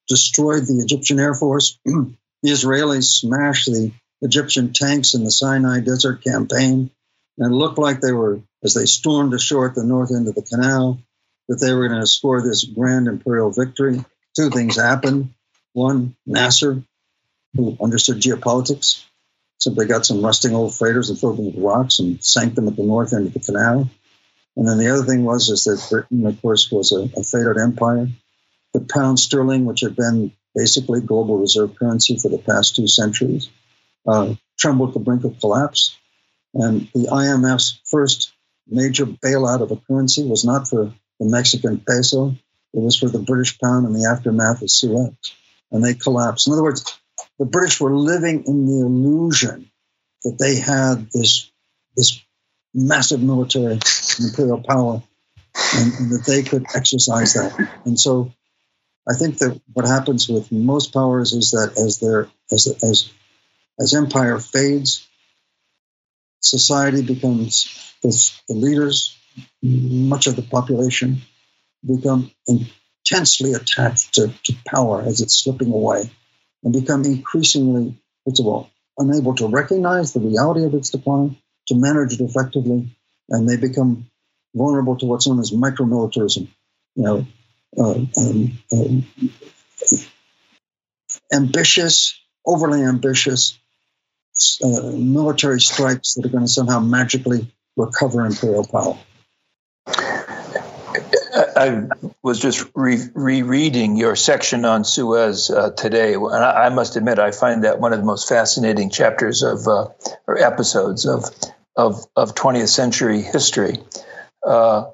destroyed 0.07 0.63
the 0.63 0.81
Egyptian 0.83 1.19
Air 1.19 1.33
Force. 1.33 1.79
the 1.85 2.15
Israelis 2.43 3.19
smashed 3.19 3.65
the 3.65 3.91
Egyptian 4.23 4.73
tanks 4.73 5.13
in 5.13 5.23
the 5.23 5.31
Sinai 5.31 5.81
Desert 5.81 6.23
campaign. 6.23 6.89
And 7.37 7.51
it 7.51 7.55
looked 7.55 7.77
like 7.77 7.99
they 7.99 8.11
were, 8.11 8.41
as 8.63 8.73
they 8.73 8.85
stormed 8.85 9.33
ashore 9.33 9.69
at 9.69 9.75
the 9.75 9.83
north 9.83 10.11
end 10.11 10.27
of 10.27 10.35
the 10.35 10.41
canal, 10.41 10.99
that 11.49 11.59
they 11.59 11.73
were 11.73 11.87
going 11.87 11.99
to 11.99 12.07
score 12.07 12.41
this 12.41 12.63
grand 12.63 13.07
imperial 13.07 13.51
victory. 13.51 14.03
Two 14.35 14.49
things 14.49 14.77
happened. 14.77 15.33
One, 15.73 16.15
Nasser, 16.25 16.83
who 17.55 17.77
understood 17.81 18.21
geopolitics, 18.21 19.03
simply 19.59 19.85
got 19.85 20.05
some 20.05 20.23
rusting 20.23 20.55
old 20.55 20.75
freighters 20.75 21.09
and 21.09 21.19
filled 21.19 21.37
them 21.37 21.45
with 21.47 21.63
rocks 21.63 21.99
and 21.99 22.23
sank 22.23 22.55
them 22.55 22.67
at 22.67 22.75
the 22.75 22.83
north 22.83 23.13
end 23.13 23.27
of 23.27 23.33
the 23.33 23.39
canal. 23.39 23.89
And 24.55 24.67
then 24.67 24.77
the 24.77 24.89
other 24.89 25.03
thing 25.03 25.23
was 25.23 25.49
is 25.49 25.63
that 25.63 25.85
Britain, 25.89 26.25
of 26.25 26.41
course, 26.41 26.71
was 26.71 26.91
a, 26.91 27.09
a 27.19 27.23
faded 27.23 27.57
empire. 27.57 28.07
The 28.73 28.81
pound 28.81 29.19
sterling, 29.19 29.65
which 29.65 29.81
had 29.81 29.95
been 29.95 30.31
basically 30.55 31.01
global 31.01 31.37
reserve 31.37 31.75
currency 31.75 32.17
for 32.17 32.29
the 32.29 32.37
past 32.37 32.75
two 32.75 32.87
centuries, 32.87 33.49
uh, 34.07 34.35
trembled 34.57 34.89
at 34.89 34.93
the 34.93 34.99
brink 34.99 35.23
of 35.23 35.39
collapse. 35.39 35.97
And 36.53 36.87
the 36.93 37.07
IMF's 37.11 37.79
first 37.85 38.32
major 38.67 39.05
bailout 39.05 39.61
of 39.61 39.71
a 39.71 39.77
currency 39.77 40.23
was 40.23 40.45
not 40.45 40.67
for 40.67 40.93
the 41.19 41.25
Mexican 41.25 41.79
peso, 41.79 42.31
it 42.73 42.79
was 42.79 42.97
for 42.97 43.09
the 43.09 43.19
British 43.19 43.59
pound 43.59 43.85
in 43.85 43.93
the 43.93 44.09
aftermath 44.09 44.61
of 44.61 44.71
Suez. 44.71 45.13
And 45.71 45.83
they 45.83 45.93
collapsed. 45.93 46.47
In 46.47 46.53
other 46.53 46.63
words, 46.63 46.99
the 47.39 47.45
British 47.45 47.79
were 47.79 47.95
living 47.95 48.43
in 48.45 48.65
the 48.65 48.85
illusion 48.85 49.71
that 50.23 50.37
they 50.39 50.55
had 50.55 51.09
this, 51.11 51.51
this 51.95 52.21
massive 52.73 53.21
military 53.21 53.79
imperial 54.19 54.61
power 54.61 55.03
and, 55.75 55.93
and 55.93 56.11
that 56.11 56.25
they 56.25 56.43
could 56.43 56.65
exercise 56.75 57.33
that. 57.33 57.69
And 57.85 57.99
so 57.99 58.31
I 59.07 59.15
think 59.15 59.39
that 59.39 59.59
what 59.73 59.85
happens 59.85 60.29
with 60.29 60.51
most 60.51 60.93
powers 60.93 61.33
is 61.33 61.51
that 61.51 61.77
as 61.77 61.99
their 61.99 62.29
as 62.51 62.67
as 62.81 63.09
as 63.79 63.93
empire 63.93 64.39
fades, 64.39 65.07
society 66.43 67.01
becomes 67.01 67.93
the, 68.01 68.31
the 68.49 68.55
leaders, 68.55 69.17
much 69.61 70.27
of 70.27 70.35
the 70.35 70.41
population 70.41 71.21
become 71.85 72.31
intensely 72.47 73.53
attached 73.53 74.13
to, 74.13 74.33
to 74.43 74.53
power 74.65 75.01
as 75.01 75.21
it's 75.21 75.43
slipping 75.43 75.71
away 75.71 76.09
and 76.63 76.73
become 76.73 77.03
increasingly, 77.03 77.97
first 78.25 78.39
of 78.39 78.47
all, 78.47 78.69
unable 78.97 79.35
to 79.35 79.47
recognize 79.47 80.13
the 80.13 80.19
reality 80.19 80.65
of 80.65 80.73
its 80.73 80.89
decline, 80.91 81.35
to 81.67 81.75
manage 81.75 82.13
it 82.13 82.21
effectively, 82.21 82.95
and 83.29 83.49
they 83.49 83.57
become 83.57 84.09
vulnerable 84.55 84.95
to 84.97 85.05
what's 85.05 85.27
known 85.27 85.39
as 85.39 85.51
micromilitarism. 85.51 86.47
You 86.95 87.03
know, 87.03 87.27
uh, 87.77 87.99
um, 88.17 88.59
um, 88.71 89.05
ambitious, 91.33 92.19
overly 92.45 92.83
ambitious 92.83 93.57
uh, 94.63 94.91
military 94.93 95.61
strikes 95.61 96.15
that 96.15 96.25
are 96.25 96.29
going 96.29 96.45
to 96.45 96.49
somehow 96.49 96.79
magically 96.79 97.53
recover 97.75 98.25
imperial 98.25 98.65
power. 98.65 98.97
I 101.35 101.87
was 102.21 102.39
just 102.39 102.69
re- 102.75 103.09
rereading 103.13 103.95
your 103.97 104.15
section 104.15 104.65
on 104.65 104.83
Suez 104.83 105.49
uh, 105.49 105.71
today, 105.71 106.13
and 106.13 106.35
I, 106.35 106.65
I, 106.65 106.69
must 106.69 106.95
admit 106.95 107.19
I 107.19 107.31
find 107.31 107.63
that 107.63 107.79
one 107.79 107.93
of 107.93 107.99
the 107.99 108.05
most 108.05 108.29
fascinating 108.29 108.89
chapters 108.89 109.41
of 109.41 109.67
uh, 109.67 109.87
or 110.27 110.37
episodes 110.37 111.05
of 111.05 111.25
of 111.75 112.05
of 112.15 112.35
20th 112.35 112.69
century 112.69 113.21
history. 113.21 113.77
Uh, 114.45 114.85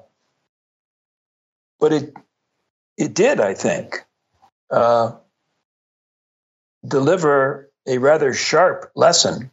but 1.78 1.92
it 1.92 2.14
it 2.96 3.14
did, 3.14 3.40
I 3.40 3.54
think, 3.54 4.04
uh, 4.70 5.12
deliver 6.86 7.69
a 7.90 7.98
rather 7.98 8.32
sharp 8.32 8.92
lesson 8.94 9.50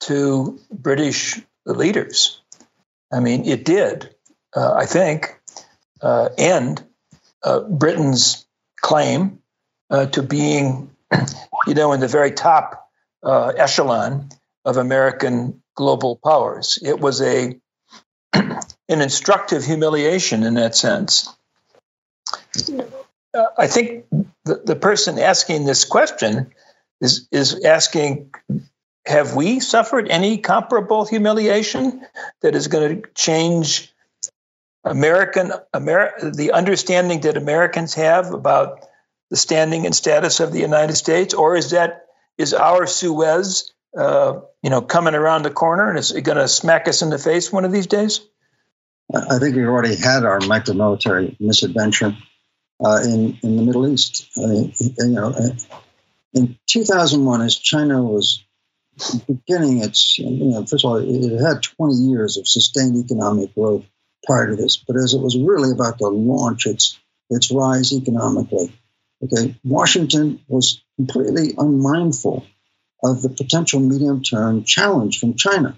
to 0.00 0.58
British 0.70 1.40
leaders. 1.64 2.40
I 3.12 3.20
mean, 3.20 3.44
it 3.46 3.64
did, 3.64 4.14
uh, 4.54 4.74
I 4.74 4.86
think, 4.86 5.40
uh, 6.02 6.30
end 6.36 6.84
uh, 7.44 7.60
Britain's 7.60 8.44
claim 8.80 9.38
uh, 9.88 10.06
to 10.06 10.22
being, 10.22 10.90
you 11.66 11.74
know, 11.74 11.92
in 11.92 12.00
the 12.00 12.08
very 12.08 12.32
top 12.32 12.90
uh, 13.22 13.52
echelon 13.56 14.30
of 14.64 14.76
American 14.76 15.62
global 15.76 16.18
powers. 16.24 16.78
It 16.82 16.98
was 16.98 17.22
a 17.22 17.58
an 18.34 18.60
instructive 18.88 19.64
humiliation 19.64 20.42
in 20.42 20.54
that 20.54 20.74
sense. 20.74 21.32
Uh, 23.32 23.46
I 23.56 23.68
think 23.68 24.06
the, 24.44 24.62
the 24.64 24.76
person 24.76 25.18
asking 25.18 25.64
this 25.64 25.84
question 25.84 26.52
is 27.00 27.28
is 27.30 27.64
asking 27.64 28.32
have 29.06 29.34
we 29.34 29.60
suffered 29.60 30.08
any 30.08 30.38
comparable 30.38 31.04
humiliation 31.04 32.04
that 32.40 32.54
is 32.54 32.68
going 32.68 33.02
to 33.02 33.08
change 33.14 33.92
American 34.84 35.52
Ameri- 35.74 36.34
the 36.34 36.52
understanding 36.52 37.20
that 37.20 37.36
Americans 37.36 37.94
have 37.94 38.32
about 38.32 38.86
the 39.30 39.36
standing 39.36 39.86
and 39.86 39.94
status 39.94 40.40
of 40.40 40.52
the 40.52 40.60
United 40.60 40.96
States, 40.96 41.34
or 41.34 41.56
is 41.56 41.70
that 41.70 42.06
is 42.38 42.54
our 42.54 42.86
Suez, 42.86 43.72
uh, 43.96 44.40
you 44.62 44.70
know, 44.70 44.82
coming 44.82 45.14
around 45.14 45.42
the 45.42 45.50
corner 45.50 45.88
and 45.88 45.98
is 45.98 46.12
it 46.12 46.22
going 46.22 46.38
to 46.38 46.48
smack 46.48 46.88
us 46.88 47.02
in 47.02 47.10
the 47.10 47.18
face 47.18 47.52
one 47.52 47.64
of 47.64 47.72
these 47.72 47.86
days? 47.86 48.20
I 49.14 49.38
think 49.38 49.54
we've 49.54 49.66
already 49.68 49.96
had 49.96 50.24
our 50.24 50.40
micro-military 50.40 51.36
misadventure 51.38 52.16
uh, 52.82 53.00
in 53.04 53.38
in 53.42 53.56
the 53.56 53.62
Middle 53.62 53.86
East. 53.86 54.30
You 54.36 54.72
know, 54.98 55.34
in 56.34 56.58
2001, 56.66 57.42
as 57.42 57.56
China 57.56 58.02
was 58.02 58.44
beginning 59.26 59.82
its, 59.82 60.18
you 60.18 60.46
know, 60.46 60.66
first 60.66 60.84
of 60.84 60.90
all, 60.90 60.96
it 60.96 61.40
had 61.40 61.62
20 61.62 61.94
years 61.94 62.36
of 62.36 62.46
sustained 62.46 62.96
economic 62.96 63.54
growth 63.54 63.84
prior 64.24 64.48
to 64.48 64.56
this, 64.56 64.76
but 64.76 64.96
as 64.96 65.14
it 65.14 65.20
was 65.20 65.38
really 65.38 65.70
about 65.70 65.98
to 65.98 66.06
launch 66.06 66.66
its 66.66 66.98
its 67.30 67.50
rise 67.50 67.92
economically, 67.92 68.72
okay, 69.22 69.58
Washington 69.64 70.40
was 70.46 70.82
completely 70.96 71.54
unmindful 71.56 72.44
of 73.02 73.22
the 73.22 73.30
potential 73.30 73.80
medium-term 73.80 74.64
challenge 74.64 75.18
from 75.18 75.34
China, 75.34 75.76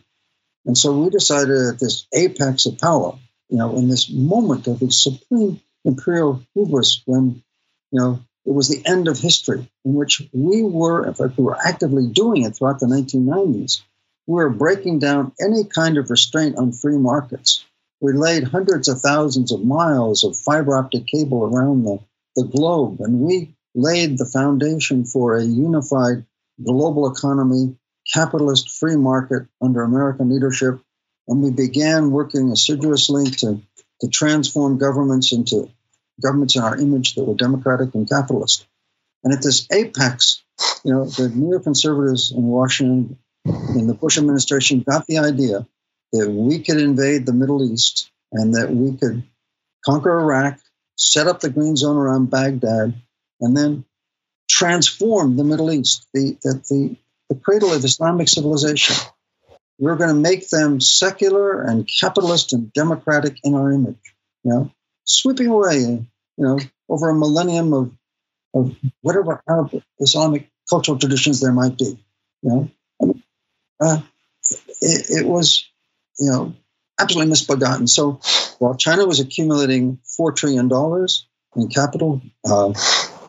and 0.65 0.77
so 0.77 0.99
we 0.99 1.11
decided 1.11 1.75
at 1.75 1.81
this 1.81 2.07
apex 2.15 2.67
of 2.67 2.79
power, 2.79 3.19
you 3.49 3.59
know, 3.59 3.77
in 3.77 3.89
this 3.89 4.11
moment 4.11 4.67
of 4.67 4.81
the 4.81 4.91
supreme 4.91 5.61
imperial 5.85 6.43
hubris, 6.55 7.03
when 7.07 7.43
you 7.93 8.01
know 8.01 8.21
it 8.47 8.55
was 8.55 8.69
the 8.69 8.87
end 8.87 9.09
of 9.09 9.19
history, 9.19 9.69
in 9.85 9.95
which 9.95 10.23
we 10.33 10.63
were, 10.63 11.05
in 11.05 11.15
fact, 11.15 11.37
we 11.37 11.45
were 11.45 11.59
actively 11.67 12.07
doing 12.07 12.43
it 12.45 12.57
throughout 12.57 12.79
the 12.79 12.87
1990s. 12.87 13.83
We 14.29 14.35
were 14.35 14.51
breaking 14.51 15.01
down 15.01 15.33
any 15.41 15.65
kind 15.65 15.99
of 15.99 16.11
restraint 16.11 16.57
on 16.57 16.73
free 16.73 16.97
markets. 16.97 17.65
We 18.01 18.13
laid 18.13 18.45
hundreds 18.45 18.89
of 18.89 19.01
thousands 19.01 19.51
of 19.51 19.65
miles 19.65 20.23
of 20.23 20.37
fiber 20.37 20.77
optic 20.77 21.07
cable 21.07 21.45
around 21.45 21.85
the, 21.85 21.99
the 22.37 22.45
globe, 22.45 23.01
and 23.01 23.21
we 23.21 23.55
laid 23.75 24.17
the 24.17 24.27
foundation 24.27 25.05
for 25.05 25.37
a 25.37 25.45
unified 25.45 26.25
global 26.63 27.11
economy, 27.11 27.77
capitalist 28.13 28.71
free 28.71 28.97
market 28.97 29.49
under 29.61 29.83
American 29.83 30.31
leadership. 30.31 30.81
And 31.27 31.43
we 31.43 31.51
began 31.51 32.13
working 32.13 32.53
assiduously 32.53 33.31
to, 33.31 33.61
to 34.03 34.09
transform 34.09 34.79
governments 34.79 35.33
into 35.33 35.69
governments 36.21 36.57
in 36.57 36.63
our 36.63 36.77
image 36.77 37.15
that 37.15 37.25
were 37.25 37.35
democratic 37.35 37.95
and 37.95 38.09
capitalist. 38.09 38.67
And 39.25 39.33
at 39.33 39.43
this 39.43 39.67
apex, 39.73 40.43
you 40.85 40.93
know, 40.93 41.05
the 41.05 41.29
neoconservatives 41.29 42.33
in 42.35 42.45
Washington 42.45 43.19
in 43.45 43.87
the 43.87 43.95
Bush 43.95 44.19
administration 44.19 44.85
got 44.89 45.07
the 45.07 45.19
idea 45.19 45.67
that 46.13 46.31
we 46.31 46.61
could 46.61 46.79
invade 46.79 47.27
the 47.27 47.33
Middle 47.33 47.73
East 47.73 48.11
and 48.33 48.55
that 48.55 48.71
we 48.71 48.97
could 48.97 49.23
conquer 49.85 50.21
Iraq, 50.21 50.59
set 50.97 51.27
up 51.27 51.41
the 51.41 51.51
green 51.51 51.77
zone 51.77 51.97
around 51.97 52.31
Baghdad, 52.31 52.95
and 53.41 53.57
then 53.57 53.85
transform 54.49 55.37
the 55.37 55.45
Middle 55.45 55.71
East, 55.71 56.07
the, 56.15 56.37
the, 56.43 56.55
the, 56.69 56.97
the 57.29 57.41
cradle 57.41 57.73
of 57.73 57.85
Islamic 57.85 58.29
civilization. 58.29 58.97
We're 59.79 59.97
going 59.97 60.15
to 60.15 60.21
make 60.21 60.49
them 60.49 60.81
secular 60.81 61.63
and 61.63 61.89
capitalist 62.01 62.53
and 62.53 62.73
democratic 62.73 63.39
in 63.45 63.55
our 63.55 63.71
image. 63.71 64.15
You 64.43 64.51
know, 64.51 64.71
sweeping 65.07 65.47
away, 65.47 65.79
you 65.79 66.07
know, 66.37 66.59
over 66.89 67.09
a 67.09 67.15
millennium 67.15 67.73
of, 67.73 67.93
of 68.55 68.77
whatever 69.01 69.43
Arab 69.49 69.83
Islamic 69.99 70.51
cultural 70.69 70.99
traditions 70.99 71.41
there 71.41 71.53
might 71.53 71.79
be. 71.79 71.99
You 72.43 72.71
know, 73.01 73.15
uh, 73.81 74.01
it, 74.81 75.23
it, 75.23 75.27
was, 75.27 75.69
you 76.19 76.31
know, 76.31 76.55
absolutely 77.01 77.31
misbegotten. 77.31 77.87
So 77.87 78.21
while 78.59 78.75
China 78.75 79.07
was 79.07 79.21
accumulating 79.21 79.99
four 80.05 80.33
trillion 80.33 80.69
dollars 80.69 81.27
in 81.55 81.69
capital, 81.69 82.21
uh, 82.45 82.73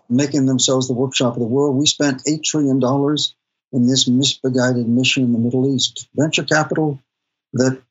making 0.10 0.46
themselves 0.46 0.88
the 0.88 0.94
workshop 0.94 1.34
of 1.34 1.40
the 1.40 1.46
world, 1.46 1.76
we 1.76 1.86
spent 1.86 2.24
eight 2.28 2.44
trillion 2.44 2.80
dollars 2.80 3.36
in 3.72 3.88
this 3.88 4.08
misbeguided 4.08 4.88
mission 4.88 5.24
in 5.24 5.34
the 5.34 5.40
Middle 5.40 5.74
East. 5.74 6.08
Venture 6.16 6.44
capital 6.44 7.00
that 7.54 7.82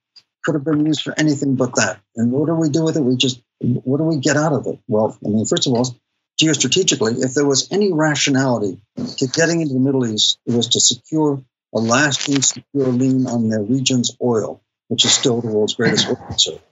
could 0.46 0.54
have 0.54 0.64
been 0.64 0.86
used 0.86 1.02
for 1.02 1.12
anything 1.18 1.56
but 1.56 1.74
that. 1.74 2.00
And 2.14 2.30
what 2.30 2.46
do 2.46 2.54
we 2.54 2.68
do 2.68 2.84
with 2.84 2.96
it? 2.96 3.02
We 3.02 3.16
just, 3.16 3.42
what 3.60 3.98
do 3.98 4.04
we 4.04 4.18
get 4.18 4.36
out 4.36 4.52
of 4.52 4.68
it? 4.68 4.78
Well, 4.86 5.18
I 5.24 5.28
mean, 5.28 5.44
first 5.44 5.66
of 5.66 5.72
all, 5.72 5.84
geostrategically, 6.40 7.24
if 7.24 7.34
there 7.34 7.44
was 7.44 7.72
any 7.72 7.92
rationality 7.92 8.80
to 9.18 9.26
getting 9.26 9.60
into 9.60 9.74
the 9.74 9.80
Middle 9.80 10.06
East, 10.06 10.38
it 10.46 10.54
was 10.54 10.68
to 10.68 10.80
secure 10.80 11.42
a 11.74 11.78
lasting, 11.78 12.42
secure 12.42 12.86
lien 12.86 13.26
on 13.26 13.48
the 13.48 13.60
region's 13.60 14.16
oil. 14.22 14.62
which 14.88 15.04
is 15.04 15.12
still 15.12 15.40
the 15.40 15.48
world's 15.48 15.74
greatest 15.74 16.08
oil 16.08 16.26
reserve. 16.30 16.62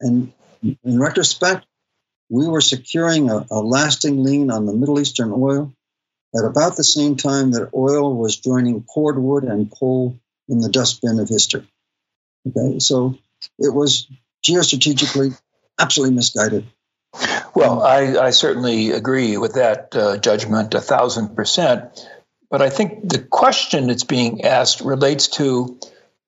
And 0.00 0.32
in 0.62 1.00
retrospect, 1.00 1.66
we 2.28 2.46
were 2.46 2.60
securing 2.60 3.30
a, 3.30 3.46
a 3.50 3.60
lasting 3.60 4.22
lien 4.22 4.50
on 4.50 4.66
the 4.66 4.74
Middle 4.74 5.00
Eastern 5.00 5.32
oil 5.32 5.72
at 6.36 6.44
about 6.44 6.76
the 6.76 6.84
same 6.84 7.16
time 7.16 7.52
that 7.52 7.70
oil 7.74 8.14
was 8.14 8.36
joining 8.36 8.84
cordwood 8.84 9.44
and 9.44 9.70
coal 9.70 10.18
in 10.48 10.60
the 10.60 10.68
dustbin 10.68 11.18
of 11.18 11.28
history. 11.28 11.66
Okay, 12.48 12.78
so 12.78 13.18
it 13.58 13.72
was 13.72 14.08
geostrategically 14.44 15.38
absolutely 15.78 16.14
misguided. 16.14 16.66
Well, 17.54 17.82
I, 17.82 18.16
I 18.18 18.30
certainly 18.30 18.90
agree 18.90 19.36
with 19.36 19.54
that 19.54 19.94
uh, 19.96 20.18
judgment 20.18 20.74
a 20.74 20.80
thousand 20.80 21.34
percent. 21.34 22.06
But 22.50 22.62
I 22.62 22.70
think 22.70 23.08
the 23.08 23.18
question 23.20 23.86
that's 23.86 24.04
being 24.04 24.44
asked 24.44 24.80
relates 24.80 25.28
to 25.28 25.78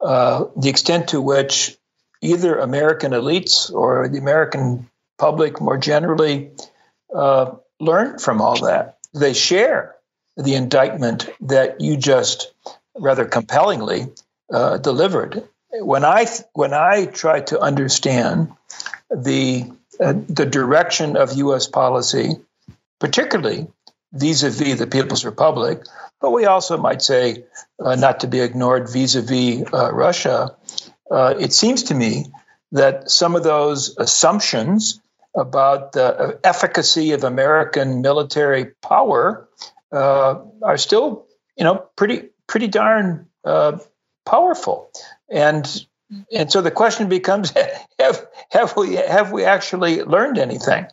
uh, 0.01 0.47
the 0.57 0.69
extent 0.69 1.09
to 1.09 1.21
which 1.21 1.77
either 2.21 2.59
American 2.59 3.13
elites 3.13 3.73
or 3.73 4.09
the 4.09 4.19
American 4.19 4.89
public 5.19 5.61
more 5.61 5.79
generally 5.79 6.51
uh, 7.15 7.53
learn 7.81 8.19
from 8.19 8.41
all 8.41 8.65
that. 8.65 8.99
They 9.15 9.35
share 9.35 9.97
the 10.37 10.55
indictment 10.55 11.29
that 11.43 11.81
you 11.81 11.97
just 11.97 12.53
rather 12.97 13.25
compellingly 13.25 14.07
uh, 14.53 14.79
delivered. 14.79 15.49
When 15.73 16.05
I 16.05 16.27
when 16.53 16.75
I 16.75 17.07
try 17.07 17.41
to 17.41 17.61
understand 17.61 18.53
the 19.11 19.71
uh, 20.01 20.15
the 20.29 20.47
direction 20.47 21.17
of 21.17 21.33
U.S. 21.35 21.67
policy, 21.67 22.37
particularly 22.99 23.67
vis-a-vis 24.13 24.79
the 24.79 24.87
People's 24.87 25.25
Republic, 25.25 25.83
but 26.21 26.31
we 26.31 26.45
also 26.45 26.77
might 26.77 27.03
say, 27.03 27.45
uh, 27.83 27.97
not 27.97 28.21
to 28.21 28.27
be 28.27 28.41
ignored, 28.41 28.91
vis-a-vis 28.91 29.65
uh, 29.73 29.93
Russia. 29.93 30.57
Uh, 31.11 31.35
it 31.39 31.53
seems 31.53 31.85
to 31.85 31.95
me 31.95 32.27
that 32.73 33.11
some 33.11 33.35
of 33.35 33.43
those 33.43 33.97
assumptions 33.99 35.01
about 35.35 35.93
the 35.93 36.39
efficacy 36.45 37.13
of 37.13 37.25
American 37.25 38.03
military 38.03 38.67
power 38.83 39.49
uh, 39.91 40.41
are 40.63 40.77
still, 40.77 41.27
you 41.57 41.65
know, 41.65 41.87
pretty 41.97 42.29
pretty 42.47 42.69
darn 42.69 43.27
uh, 43.45 43.79
powerful, 44.25 44.91
and 45.33 45.87
and 46.33 46.53
so 46.53 46.61
the 46.61 46.71
question 46.71 47.09
becomes: 47.09 47.53
Have 47.99 48.27
have 48.51 48.77
we 48.77 48.95
have 48.95 49.33
we 49.33 49.45
actually 49.45 50.03
learned 50.03 50.39
anything 50.39 50.87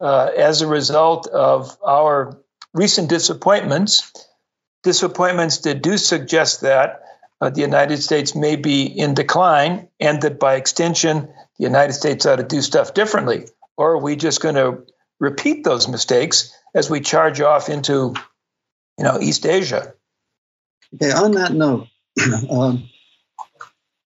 uh, 0.00 0.30
as 0.36 0.62
a 0.62 0.66
result 0.66 1.26
of 1.28 1.76
our 1.84 2.38
recent 2.72 3.08
disappointments? 3.08 4.12
Disappointments 4.82 5.58
that 5.58 5.82
do 5.82 5.96
suggest 5.96 6.60
that 6.62 7.02
uh, 7.40 7.50
the 7.50 7.62
United 7.62 8.02
States 8.02 8.34
may 8.34 8.56
be 8.56 8.84
in 8.84 9.14
decline, 9.14 9.88
and 10.00 10.20
that 10.22 10.38
by 10.38 10.56
extension, 10.56 11.28
the 11.58 11.64
United 11.64 11.92
States 11.94 12.26
ought 12.26 12.36
to 12.36 12.42
do 12.42 12.60
stuff 12.60 12.94
differently. 12.94 13.46
Or 13.76 13.92
are 13.92 14.02
we 14.02 14.16
just 14.16 14.40
going 14.40 14.56
to 14.56 14.84
repeat 15.20 15.64
those 15.64 15.88
mistakes 15.88 16.52
as 16.74 16.90
we 16.90 17.00
charge 17.00 17.40
off 17.40 17.68
into, 17.68 18.14
you 18.98 19.04
know, 19.04 19.18
East 19.20 19.46
Asia? 19.46 19.94
Okay. 20.94 21.12
On 21.12 21.32
that 21.32 21.52
note, 21.52 21.88
um, 22.50 22.88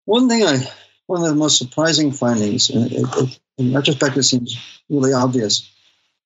one 0.06 0.28
thing 0.28 0.44
I, 0.44 0.66
one 1.06 1.22
of 1.22 1.28
the 1.28 1.34
most 1.34 1.58
surprising 1.58 2.12
findings, 2.12 2.70
uh, 2.70 2.88
it, 2.90 3.02
it, 3.16 3.40
in 3.58 3.74
retrospect, 3.74 4.16
it 4.16 4.22
seems 4.22 4.56
really 4.88 5.12
obvious, 5.12 5.70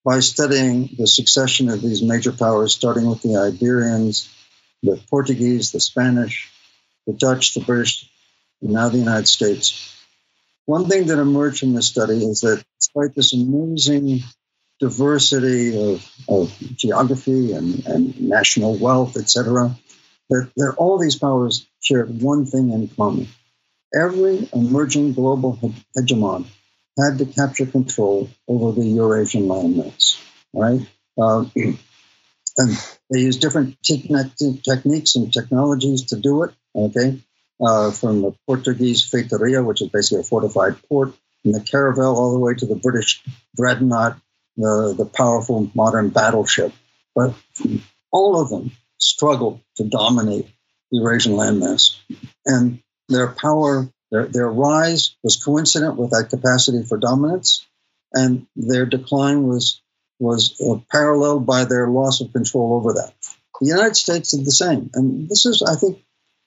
by 0.05 0.20
studying 0.20 0.91
the 0.97 1.07
succession 1.07 1.68
of 1.68 1.83
these 1.83 2.03
major 2.03 2.33
powers, 2.33 2.74
starting 2.74 3.07
with 3.07 3.22
the 3.22 3.37
Iberians, 3.37 4.28
the 4.83 5.01
Portuguese, 5.11 5.72
the 5.72 5.81
Spanish, 5.81 6.51
the 7.07 7.12
Dutch, 7.12 7.55
the 7.55 7.61
British, 7.61 8.09
and 8.62 8.72
now 8.72 8.89
the 8.89 8.99
United 8.99 9.28
States. 9.28 9.97
One 10.66 10.87
thing 10.87 11.07
that 11.07 11.18
emerged 11.18 11.61
from 11.61 11.74
this 11.74 11.89
study 11.89 12.24
is 12.24 12.43
that 12.43 12.64
despite 12.78 13.14
this 13.14 13.33
amazing 13.33 14.20
diversity 14.78 15.76
of, 15.76 16.11
of 16.28 16.57
geography 16.76 17.53
and, 17.53 17.85
and 17.87 18.20
national 18.20 18.78
wealth, 18.78 19.16
etc., 19.16 19.76
that, 20.31 20.51
that 20.57 20.74
all 20.76 20.99
these 20.99 21.16
powers 21.16 21.66
shared 21.81 22.22
one 22.22 22.47
thing 22.47 22.70
in 22.70 22.89
common. 22.89 23.28
Every 23.95 24.49
emerging 24.53 25.14
global 25.14 25.59
hegemon 25.97 26.47
had 26.99 27.18
to 27.18 27.26
capture 27.26 27.66
control 27.66 28.28
over 28.47 28.72
the 28.72 28.86
Eurasian 28.86 29.49
landmass, 29.49 30.22
right? 30.55 30.80
Uh, 31.18 31.45
and 31.57 32.70
they 33.11 33.20
use 33.20 33.36
different 33.36 33.76
techniques 33.82 35.16
and 35.16 35.32
technologies 35.32 36.07
to 36.07 36.16
do 36.16 36.45
it. 36.45 36.55
Okay, 36.74 37.20
uh, 37.61 37.91
from 37.91 38.22
the 38.22 38.34
Portuguese 38.47 39.09
feitoria, 39.11 39.64
which 39.64 39.82
is 39.82 39.88
basically 39.88 40.20
a 40.20 40.24
fortified 40.24 40.76
port, 40.88 41.14
and 41.45 41.55
the 41.55 41.61
caravel 41.61 42.16
all 42.16 42.32
the 42.32 42.38
way 42.38 42.55
to 42.55 42.66
the 42.66 42.76
British 42.76 43.22
dreadnought, 43.57 44.18
the, 44.57 44.95
the 44.97 45.05
powerful 45.05 45.70
modern 45.74 46.11
battleship. 46.11 46.72
But 47.14 47.34
all 48.12 48.41
of 48.41 48.51
them 48.51 48.72
struggled 48.99 49.61
to 49.76 49.84
dominate 49.84 50.47
the 50.91 50.99
Eurasian 50.99 51.32
landmass. 51.32 51.97
And 52.47 52.82
their 53.11 53.28
power, 53.28 53.88
their, 54.11 54.26
their 54.26 54.48
rise 54.48 55.16
was 55.22 55.42
coincident 55.42 55.96
with 55.96 56.11
that 56.11 56.30
capacity 56.30 56.82
for 56.82 56.98
dominance, 56.98 57.66
and 58.12 58.46
their 58.56 58.86
decline 58.86 59.46
was, 59.46 59.82
was 60.18 60.61
uh, 60.61 60.80
paralleled 60.90 61.46
by 61.46 61.64
their 61.64 61.88
loss 61.88 62.20
of 62.20 62.32
control 62.32 62.74
over 62.74 62.94
that. 62.94 63.12
The 63.61 63.66
United 63.66 63.96
States 63.96 64.30
did 64.30 64.46
the 64.46 64.52
same. 64.52 64.90
And 64.94 65.28
this 65.28 65.44
is, 65.44 65.62
I 65.62 65.76
think, 65.76 66.02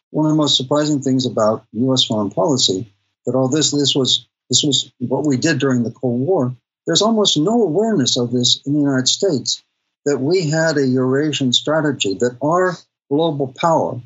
one 0.09 0.25
of 0.25 0.31
the 0.31 0.37
most 0.37 0.57
surprising 0.57 1.01
things 1.01 1.25
about 1.25 1.65
U.S. 1.73 2.05
foreign 2.05 2.31
policy 2.31 2.91
that 3.25 3.35
all 3.35 3.47
this 3.47 3.71
this 3.71 3.95
was 3.95 4.27
this 4.49 4.63
was 4.63 4.91
what 4.99 5.25
we 5.25 5.37
did 5.37 5.59
during 5.59 5.83
the 5.83 5.91
Cold 5.91 6.21
War. 6.21 6.55
There's 6.85 7.01
almost 7.01 7.37
no 7.37 7.63
awareness 7.63 8.17
of 8.17 8.31
this 8.31 8.61
in 8.65 8.73
the 8.73 8.79
United 8.79 9.07
States 9.07 9.63
that 10.05 10.19
we 10.19 10.49
had 10.49 10.77
a 10.77 10.85
Eurasian 10.85 11.53
strategy 11.53 12.15
that 12.15 12.37
our 12.43 12.75
global 13.09 13.47
power 13.47 14.01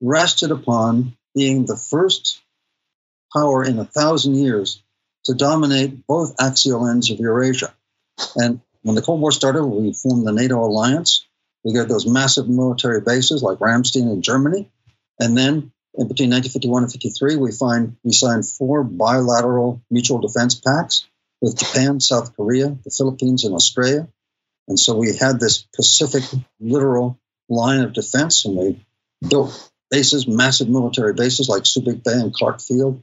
rested 0.00 0.50
upon 0.50 1.16
being 1.34 1.66
the 1.66 1.76
first 1.76 2.40
power 3.32 3.64
in 3.64 3.78
a 3.78 3.84
thousand 3.84 4.36
years 4.36 4.82
to 5.24 5.34
dominate 5.34 6.06
both 6.06 6.34
axial 6.40 6.86
ends 6.86 7.10
of 7.10 7.20
Eurasia. 7.20 7.72
And 8.36 8.60
when 8.82 8.94
the 8.94 9.02
Cold 9.02 9.20
War 9.20 9.32
started, 9.32 9.64
we 9.64 9.92
formed 9.92 10.26
the 10.26 10.32
NATO 10.32 10.64
alliance. 10.64 11.26
We 11.64 11.74
got 11.74 11.88
those 11.88 12.06
massive 12.06 12.48
military 12.48 13.00
bases 13.00 13.42
like 13.42 13.58
Ramstein 13.58 14.10
in 14.12 14.22
Germany. 14.22 14.70
And 15.18 15.36
then 15.36 15.72
in 15.94 16.08
between 16.08 16.30
1951 16.30 16.84
and 16.84 16.92
53, 16.92 17.36
we 17.36 17.52
find 17.52 17.96
we 18.02 18.12
signed 18.12 18.46
four 18.46 18.82
bilateral 18.82 19.82
mutual 19.90 20.20
defense 20.20 20.54
pacts 20.54 21.06
with 21.40 21.58
Japan, 21.58 22.00
South 22.00 22.36
Korea, 22.36 22.76
the 22.84 22.90
Philippines, 22.90 23.44
and 23.44 23.54
Australia. 23.54 24.08
And 24.68 24.78
so 24.78 24.96
we 24.96 25.16
had 25.16 25.40
this 25.40 25.66
Pacific 25.74 26.22
littoral 26.60 27.18
line 27.48 27.80
of 27.80 27.92
defense, 27.92 28.44
and 28.44 28.56
we 28.56 28.86
built 29.28 29.69
bases, 29.90 30.26
massive 30.26 30.68
military 30.68 31.14
bases 31.14 31.48
like 31.48 31.64
Subic 31.64 32.02
Bay 32.04 32.12
and 32.12 32.32
Clark 32.32 32.60
Field, 32.60 33.02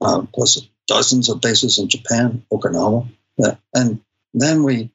uh, 0.00 0.22
plus 0.32 0.68
dozens 0.86 1.28
of 1.28 1.40
bases 1.40 1.78
in 1.78 1.88
Japan, 1.88 2.44
Okinawa. 2.52 3.08
Yeah. 3.36 3.56
And 3.74 4.00
then 4.34 4.62
we 4.62 4.90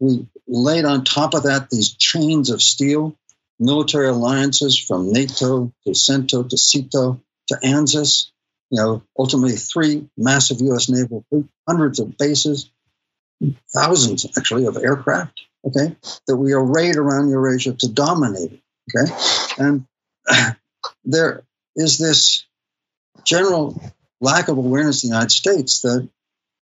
we 0.00 0.26
laid 0.48 0.84
on 0.84 1.04
top 1.04 1.34
of 1.34 1.44
that 1.44 1.70
these 1.70 1.94
chains 1.94 2.50
of 2.50 2.60
steel 2.60 3.16
military 3.58 4.08
alliances 4.08 4.76
from 4.76 5.12
NATO 5.12 5.72
to 5.84 5.90
CENTO 5.90 6.48
to 6.48 6.56
SEATO 6.56 7.20
to 7.48 7.58
ANZUS, 7.62 8.32
you 8.70 8.80
know, 8.80 9.02
ultimately 9.16 9.56
three 9.56 10.08
massive 10.16 10.60
U.S. 10.62 10.88
naval 10.88 11.24
hundreds 11.68 12.00
of 12.00 12.16
bases, 12.18 12.70
thousands 13.72 14.26
actually 14.36 14.66
of 14.66 14.76
aircraft, 14.76 15.40
okay, 15.64 15.96
that 16.26 16.36
we 16.36 16.52
arrayed 16.52 16.96
around 16.96 17.30
Eurasia 17.30 17.74
to 17.74 17.88
dominate 17.88 18.52
it, 18.52 18.60
okay? 18.96 19.12
And 19.58 19.86
there 21.04 21.44
is 21.76 21.98
this 21.98 22.44
general 23.24 23.80
lack 24.20 24.48
of 24.48 24.58
awareness 24.58 25.04
in 25.04 25.10
the 25.10 25.14
United 25.14 25.32
States 25.32 25.82
that 25.82 26.08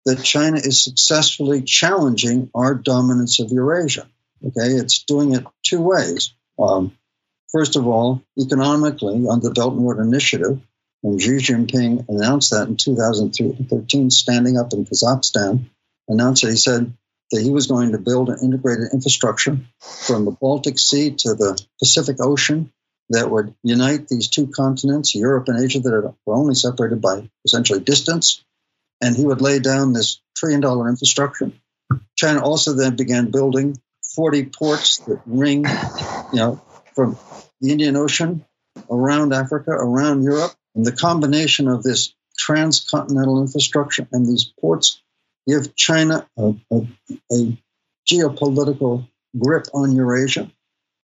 that 0.06 0.22
China 0.22 0.56
is 0.56 0.82
successfully 0.82 1.62
challenging 1.62 2.50
our 2.54 2.74
dominance 2.74 3.38
of 3.40 3.50
Eurasia. 3.50 4.08
Okay, 4.42 4.72
it's 4.72 5.04
doing 5.04 5.34
it 5.34 5.44
two 5.62 5.82
ways. 5.82 6.32
Um, 6.58 6.96
first 7.52 7.76
of 7.76 7.86
all, 7.86 8.22
economically, 8.38 9.26
on 9.28 9.40
the 9.40 9.50
Belt 9.50 9.74
and 9.74 9.86
Road 9.86 9.98
Initiative, 9.98 10.58
when 11.02 11.18
Xi 11.18 11.36
Jinping 11.36 12.08
announced 12.08 12.50
that 12.50 12.68
in 12.68 12.76
2013, 12.76 14.10
standing 14.10 14.56
up 14.56 14.72
in 14.72 14.86
Kazakhstan, 14.86 15.66
announced 16.08 16.42
that 16.42 16.50
he 16.50 16.56
said 16.56 16.92
that 17.30 17.42
he 17.42 17.50
was 17.50 17.66
going 17.66 17.92
to 17.92 17.98
build 17.98 18.30
an 18.30 18.38
integrated 18.42 18.88
infrastructure 18.92 19.58
from 19.80 20.24
the 20.24 20.30
Baltic 20.30 20.78
Sea 20.78 21.10
to 21.10 21.34
the 21.34 21.62
Pacific 21.78 22.16
Ocean 22.20 22.72
that 23.10 23.30
would 23.30 23.54
unite 23.62 24.08
these 24.08 24.28
two 24.28 24.46
continents, 24.46 25.14
Europe 25.14 25.48
and 25.48 25.62
Asia, 25.62 25.80
that 25.80 26.14
were 26.24 26.34
only 26.34 26.54
separated 26.54 27.00
by 27.00 27.28
essentially 27.44 27.80
distance. 27.80 28.44
And 29.00 29.16
he 29.16 29.24
would 29.24 29.40
lay 29.40 29.58
down 29.58 29.92
this 29.92 30.20
trillion 30.36 30.60
dollar 30.60 30.88
infrastructure. 30.88 31.50
China 32.16 32.42
also 32.42 32.74
then 32.74 32.96
began 32.96 33.30
building 33.30 33.76
40 34.14 34.46
ports 34.46 34.98
that 34.98 35.20
ring, 35.26 35.64
you 36.32 36.38
know, 36.38 36.62
from 36.94 37.18
the 37.60 37.72
Indian 37.72 37.96
Ocean 37.96 38.44
around 38.88 39.32
Africa, 39.32 39.72
around 39.72 40.22
Europe. 40.22 40.52
And 40.74 40.84
the 40.84 40.92
combination 40.92 41.66
of 41.66 41.82
this 41.82 42.14
transcontinental 42.38 43.42
infrastructure, 43.42 44.06
and 44.12 44.24
these 44.24 44.52
ports 44.60 45.02
give 45.48 45.74
China 45.74 46.28
a, 46.38 46.54
a, 46.70 46.86
a 47.32 47.58
geopolitical 48.08 49.08
grip 49.36 49.66
on 49.74 49.96
Eurasia. 49.96 50.50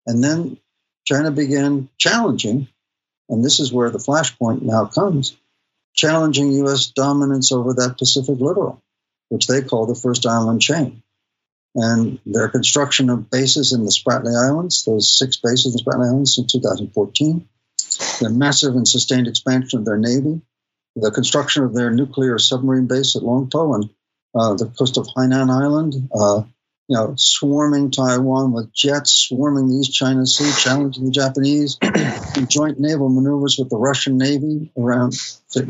And 0.05 0.23
then 0.23 0.57
China 1.05 1.31
began 1.31 1.89
challenging, 1.97 2.67
and 3.29 3.43
this 3.43 3.59
is 3.59 3.71
where 3.71 3.89
the 3.89 3.99
flashpoint 3.99 4.61
now 4.61 4.85
comes, 4.85 5.37
challenging 5.93 6.51
U.S. 6.53 6.87
dominance 6.87 7.51
over 7.51 7.73
that 7.75 7.97
Pacific 7.97 8.39
littoral, 8.39 8.81
which 9.29 9.47
they 9.47 9.61
call 9.61 9.85
the 9.85 9.95
first 9.95 10.25
island 10.25 10.61
chain. 10.61 11.03
And 11.75 12.19
their 12.25 12.47
construction 12.47 13.09
of 13.09 13.29
bases 13.29 13.73
in 13.73 13.83
the 13.83 13.91
Spratly 13.91 14.33
Islands, 14.33 14.85
those 14.85 15.17
six 15.17 15.37
bases 15.37 15.67
in 15.67 15.71
the 15.73 15.83
Spratly 15.83 16.07
Islands 16.07 16.37
in 16.37 16.47
2014, 16.47 17.47
the 18.21 18.29
massive 18.29 18.75
and 18.75 18.87
sustained 18.87 19.27
expansion 19.27 19.79
of 19.79 19.85
their 19.85 19.97
navy, 19.97 20.41
the 20.95 21.11
construction 21.11 21.63
of 21.63 21.73
their 21.73 21.91
nuclear 21.91 22.39
submarine 22.39 22.87
base 22.87 23.15
at 23.15 23.23
Longtou 23.23 23.75
and 23.75 23.89
uh, 24.33 24.53
the 24.53 24.67
coast 24.67 24.97
of 24.97 25.07
Hainan 25.07 25.49
Island, 25.49 26.09
uh, 26.13 26.43
you 26.88 26.95
know, 26.95 27.15
swarming 27.17 27.89
Taiwan 27.89 28.51
with 28.51 28.71
jets, 28.73 29.11
swarming 29.11 29.67
the 29.69 29.77
East 29.77 29.93
China 29.93 30.25
Sea, 30.25 30.51
challenging 30.57 31.05
the 31.05 31.11
Japanese, 31.11 31.77
joint 32.47 32.79
naval 32.79 33.09
maneuvers 33.09 33.57
with 33.57 33.69
the 33.69 33.77
Russian 33.77 34.17
Navy 34.17 34.71
around 34.77 35.15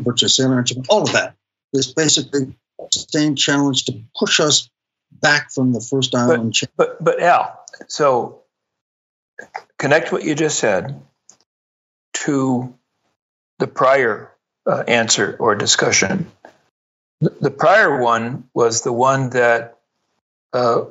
which 0.04 0.22
is 0.22 0.36
sailing 0.36 0.64
Japan, 0.64 0.84
all 0.88 1.02
of 1.02 1.12
that. 1.12 1.34
This 1.72 1.92
basically 1.92 2.54
sustained 2.92 3.38
challenge 3.38 3.86
to 3.86 4.02
push 4.18 4.40
us 4.40 4.68
back 5.10 5.50
from 5.50 5.72
the 5.72 5.80
first 5.80 6.14
island 6.14 6.44
but, 6.44 6.52
chain. 6.52 6.68
But, 6.76 7.02
but 7.04 7.22
Al, 7.22 7.64
so 7.88 8.42
connect 9.78 10.12
what 10.12 10.24
you 10.24 10.34
just 10.34 10.58
said 10.58 11.00
to 12.14 12.74
the 13.58 13.66
prior 13.66 14.32
uh, 14.66 14.84
answer 14.86 15.36
or 15.38 15.54
discussion. 15.54 16.30
The, 17.20 17.30
the, 17.40 17.50
prior 17.50 18.00
one 18.00 18.48
was 18.52 18.82
the 18.82 18.92
one 18.92 19.30
that 19.30 19.78
uh, 20.52 20.84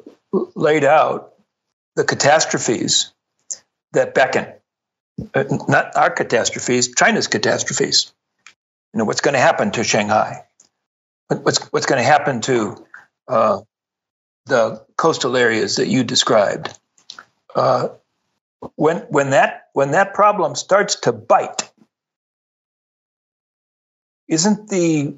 laid 0.56 0.84
out 0.84 1.34
the 1.96 2.04
catastrophes 2.04 3.14
that 3.94 4.14
beckon. 4.14 4.54
Uh, 5.34 5.46
not 5.68 5.96
our 5.96 6.10
catastrophes, 6.10 6.94
China's 6.94 7.28
catastrophes. 7.28 8.14
You 8.94 9.00
know 9.00 9.06
what's 9.06 9.22
going 9.22 9.34
to 9.34 9.40
happen 9.40 9.72
to 9.72 9.84
Shanghai. 9.84 10.44
What's 11.28 11.60
what's 11.72 11.86
going 11.86 12.02
to 12.02 12.08
happen 12.08 12.42
to 12.42 12.86
uh, 13.28 13.62
the 14.46 14.86
coastal 14.98 15.38
areas 15.38 15.78
that 15.78 15.88
you 15.88 16.04
described? 16.04 16.78
Uh, 17.56 17.90
when 18.76 18.98
when 19.10 19.30
that 19.32 19.70
when 19.74 19.92
that 19.92 20.14
problem 20.14 20.56
starts 20.56 20.96
to 21.02 21.14
bite, 21.14 21.72
isn't 24.28 24.70
the 24.70 25.16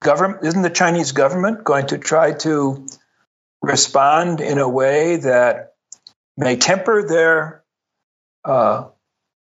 government 0.00 0.44
isn't 0.44 0.62
the 0.62 0.70
Chinese 0.70 1.12
government 1.12 1.64
going 1.64 1.88
to 1.88 1.98
try 1.98 2.32
to 2.32 2.86
respond 3.64 4.40
in 4.40 4.58
a 4.58 4.68
way 4.68 5.16
that 5.16 5.74
may 6.36 6.56
temper 6.56 7.06
their 7.06 7.64
uh, 8.44 8.88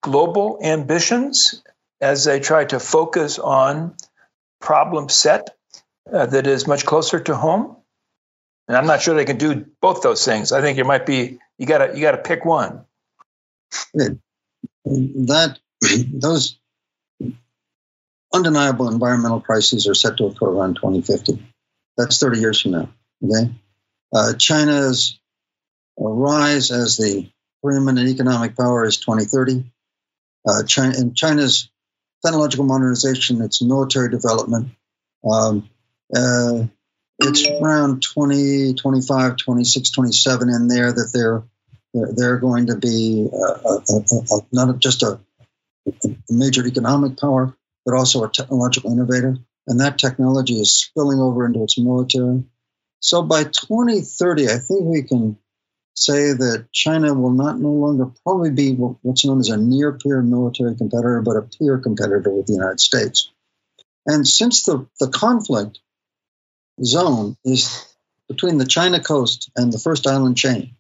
global 0.01 0.59
ambitions 0.61 1.61
as 2.01 2.23
they 2.25 2.39
try 2.39 2.65
to 2.65 2.79
focus 2.79 3.39
on 3.39 3.95
problem 4.59 5.09
set 5.09 5.55
uh, 6.11 6.25
that 6.25 6.47
is 6.47 6.67
much 6.67 6.85
closer 6.85 7.19
to 7.19 7.35
home. 7.35 7.75
And 8.67 8.75
I'm 8.75 8.87
not 8.87 9.01
sure 9.01 9.15
they 9.15 9.25
can 9.25 9.37
do 9.37 9.65
both 9.81 10.01
those 10.01 10.23
things. 10.25 10.51
I 10.51 10.61
think 10.61 10.77
it 10.77 10.85
might 10.85 11.05
be 11.05 11.39
you 11.57 11.65
got 11.65 11.79
to 11.79 11.95
you 11.95 12.01
got 12.01 12.11
to 12.11 12.17
pick 12.17 12.45
one. 12.45 12.85
That 13.93 15.59
those 15.81 16.59
undeniable 18.33 18.89
environmental 18.89 19.41
crises 19.41 19.87
are 19.87 19.93
set 19.93 20.17
to 20.17 20.25
occur 20.25 20.47
around 20.47 20.75
2050. 20.75 21.45
That's 21.97 22.19
30 22.19 22.39
years 22.39 22.61
from 22.61 22.71
now. 22.71 22.89
Okay, 23.23 23.51
uh, 24.13 24.33
China's 24.33 25.19
rise 25.97 26.71
as 26.71 26.97
the 26.97 27.29
preeminent 27.63 28.09
economic 28.09 28.55
power 28.55 28.85
is 28.85 28.97
2030. 28.97 29.65
Uh, 30.47 30.63
China, 30.63 30.93
and 30.97 31.15
China's 31.15 31.69
technological 32.23 32.65
modernization, 32.65 33.41
its 33.41 33.61
military 33.61 34.09
development, 34.09 34.69
um, 35.29 35.69
uh, 36.15 36.63
it's 37.19 37.47
around 37.49 38.03
20, 38.03 38.75
25, 38.75 39.37
26, 39.37 39.89
27 39.91 40.49
in 40.49 40.67
there 40.67 40.93
that 40.93 41.11
they're 41.13 41.43
they're 41.93 42.37
going 42.37 42.67
to 42.67 42.75
be 42.75 43.27
uh, 43.33 43.53
a, 43.65 43.81
a, 43.89 44.37
a, 44.37 44.41
not 44.51 44.77
just 44.77 45.01
a, 45.03 45.19
major 46.29 46.67
economic 46.67 47.17
power, 47.19 47.55
but 47.85 47.95
also 47.95 48.23
a 48.23 48.29
technological 48.29 48.91
innovator. 48.91 49.37
And 49.67 49.79
that 49.79 49.97
technology 49.97 50.59
is 50.59 50.77
spilling 50.77 51.19
over 51.19 51.45
into 51.45 51.63
its 51.63 51.77
military. 51.77 52.43
So 52.99 53.21
by 53.21 53.43
2030, 53.43 54.49
I 54.49 54.57
think 54.57 54.83
we 54.83 55.03
can 55.03 55.37
say 55.93 56.33
that 56.33 56.67
China 56.71 57.13
will 57.13 57.31
not 57.31 57.59
no 57.59 57.69
longer 57.69 58.11
probably 58.23 58.51
be 58.51 58.73
what's 58.73 59.25
known 59.25 59.39
as 59.39 59.49
a 59.49 59.57
near 59.57 59.93
peer 59.93 60.21
military 60.21 60.75
competitor, 60.75 61.21
but 61.21 61.37
a 61.37 61.41
peer 61.41 61.79
competitor 61.79 62.29
with 62.29 62.47
the 62.47 62.53
United 62.53 62.79
States. 62.79 63.31
And 64.05 64.27
since 64.27 64.63
the, 64.63 64.87
the 64.99 65.09
conflict 65.09 65.79
zone 66.83 67.35
is 67.43 67.85
between 68.27 68.57
the 68.57 68.65
China 68.65 69.01
coast 69.01 69.49
and 69.55 69.71
the 69.71 69.79
first 69.79 70.05
island 70.05 70.37
chain, 70.37 70.75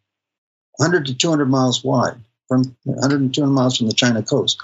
100 0.77 1.07
to 1.07 1.15
200 1.15 1.45
miles 1.45 1.83
wide, 1.83 2.17
from 2.47 2.75
100 2.83 3.19
to 3.19 3.29
200 3.29 3.51
miles 3.51 3.77
from 3.77 3.87
the 3.87 3.93
China 3.93 4.21
coast. 4.21 4.61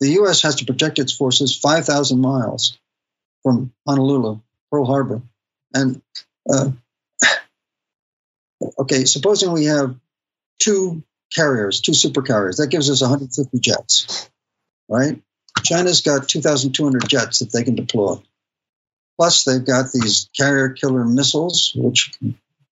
The 0.00 0.12
U.S. 0.12 0.42
has 0.42 0.56
to 0.56 0.64
protect 0.64 0.98
its 0.98 1.12
forces 1.12 1.56
5,000 1.56 2.20
miles 2.20 2.78
from 3.42 3.72
Honolulu, 3.86 4.40
Pearl 4.70 4.86
Harbor. 4.86 5.22
And 5.72 6.02
uh, 6.50 6.70
okay, 8.78 9.04
supposing 9.04 9.52
we 9.52 9.66
have 9.66 9.94
two 10.58 11.02
carriers, 11.34 11.80
two 11.80 11.94
super 11.94 12.22
carriers, 12.22 12.56
that 12.58 12.68
gives 12.68 12.90
us 12.90 13.00
150 13.00 13.58
jets, 13.58 14.30
right? 14.88 15.20
China's 15.62 16.02
got 16.02 16.28
2,200 16.28 17.08
jets 17.08 17.38
that 17.38 17.52
they 17.52 17.64
can 17.64 17.74
deploy. 17.74 18.16
Plus, 19.16 19.44
they've 19.44 19.64
got 19.64 19.92
these 19.92 20.28
carrier 20.36 20.70
killer 20.70 21.04
missiles, 21.04 21.72
which, 21.74 22.12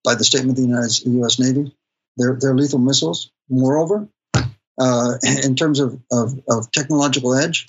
by 0.04 0.14
the 0.14 0.24
statement 0.24 0.58
of 0.58 0.64
the 0.64 0.68
United 0.68 1.06
U.S. 1.06 1.38
Navy, 1.38 1.74
they're, 2.16 2.36
they're 2.40 2.54
lethal 2.54 2.80
missiles. 2.80 3.30
Moreover, 3.48 4.08
uh, 4.78 5.14
in 5.44 5.54
terms 5.54 5.80
of, 5.80 6.00
of, 6.10 6.40
of, 6.48 6.70
technological 6.72 7.34
edge, 7.34 7.66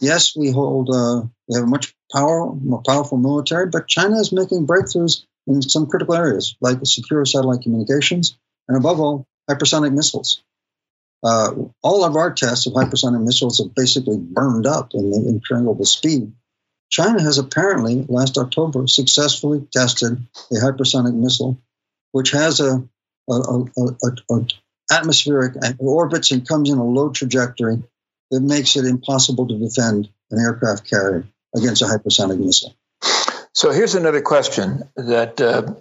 yes, 0.00 0.36
we 0.36 0.50
hold 0.50 0.90
uh, 0.90 1.22
we 1.48 1.56
have 1.56 1.64
a 1.64 1.66
much 1.68 1.94
power, 2.12 2.52
more 2.54 2.82
powerful 2.86 3.18
military, 3.18 3.66
but 3.66 3.88
China 3.88 4.18
is 4.18 4.32
making 4.32 4.66
breakthroughs 4.66 5.24
in 5.46 5.62
some 5.62 5.86
critical 5.86 6.14
areas 6.14 6.56
like 6.60 6.78
secure 6.84 7.24
satellite 7.24 7.62
communications 7.62 8.36
and, 8.68 8.76
above 8.76 9.00
all, 9.00 9.26
hypersonic 9.50 9.92
missiles. 9.92 10.42
Uh, 11.22 11.50
all 11.82 12.04
of 12.04 12.16
our 12.16 12.32
tests 12.32 12.66
of 12.66 12.74
hypersonic 12.74 13.22
missiles 13.22 13.58
have 13.58 13.74
basically 13.74 14.18
burned 14.18 14.66
up 14.66 14.90
in 14.94 15.10
the 15.10 15.28
incredible 15.28 15.84
speed. 15.84 16.32
China 16.90 17.22
has 17.22 17.38
apparently, 17.38 18.04
last 18.08 18.36
October, 18.36 18.86
successfully 18.86 19.66
tested 19.72 20.18
a 20.50 20.54
hypersonic 20.54 21.14
missile, 21.14 21.58
which 22.12 22.30
has 22.30 22.60
a 22.60 22.86
a, 23.30 23.32
a, 23.32 24.14
a, 24.30 24.46
atmospheric 24.92 25.54
orbits 25.78 26.30
and 26.30 26.46
comes 26.46 26.70
in 26.70 26.78
a 26.78 26.84
low 26.84 27.10
trajectory 27.10 27.82
that 28.30 28.40
makes 28.40 28.76
it 28.76 28.84
impossible 28.84 29.48
to 29.48 29.58
defend 29.58 30.08
an 30.30 30.38
aircraft 30.38 30.88
carrier 30.88 31.26
against 31.56 31.82
a 31.82 31.86
hypersonic 31.86 32.38
missile. 32.38 32.74
So 33.54 33.70
here's 33.70 33.94
another 33.94 34.20
question 34.20 34.82
that 34.96 35.40
uh, 35.40 35.74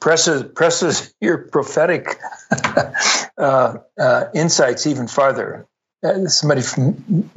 presses 0.00 0.44
presses 0.54 1.14
your 1.20 1.38
prophetic 1.38 2.20
uh, 3.38 3.78
uh, 3.98 4.24
insights 4.34 4.86
even 4.86 5.08
farther. 5.08 5.66
Uh, 6.02 6.26
somebody 6.26 6.62
from 6.62 7.30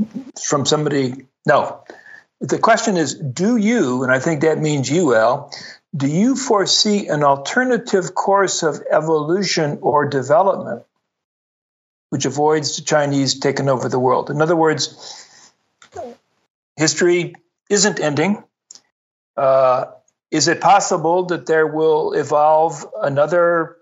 from 0.43 0.65
somebody. 0.65 1.25
No, 1.45 1.83
the 2.41 2.59
question 2.59 2.97
is: 2.97 3.15
Do 3.15 3.55
you? 3.55 4.03
And 4.03 4.11
I 4.11 4.19
think 4.19 4.41
that 4.41 4.59
means 4.59 4.89
you, 4.89 5.15
Al 5.15 5.51
do 5.95 6.07
you 6.07 6.35
foresee 6.35 7.07
an 7.07 7.23
alternative 7.23 8.13
course 8.13 8.61
of 8.63 8.81
evolution 8.91 9.79
or 9.81 10.07
development 10.07 10.83
which 12.09 12.25
avoids 12.25 12.77
the 12.77 12.83
Chinese 12.83 13.39
taking 13.39 13.69
over 13.69 13.89
the 13.89 13.99
world? 13.99 14.29
In 14.29 14.41
other 14.41 14.55
words, 14.55 15.25
history 16.75 17.35
isn't 17.69 17.99
ending. 17.99 18.43
Uh, 19.35 19.85
is 20.31 20.47
it 20.47 20.61
possible 20.61 21.25
that 21.27 21.45
there 21.45 21.67
will 21.67 22.13
evolve 22.13 22.85
another 23.01 23.77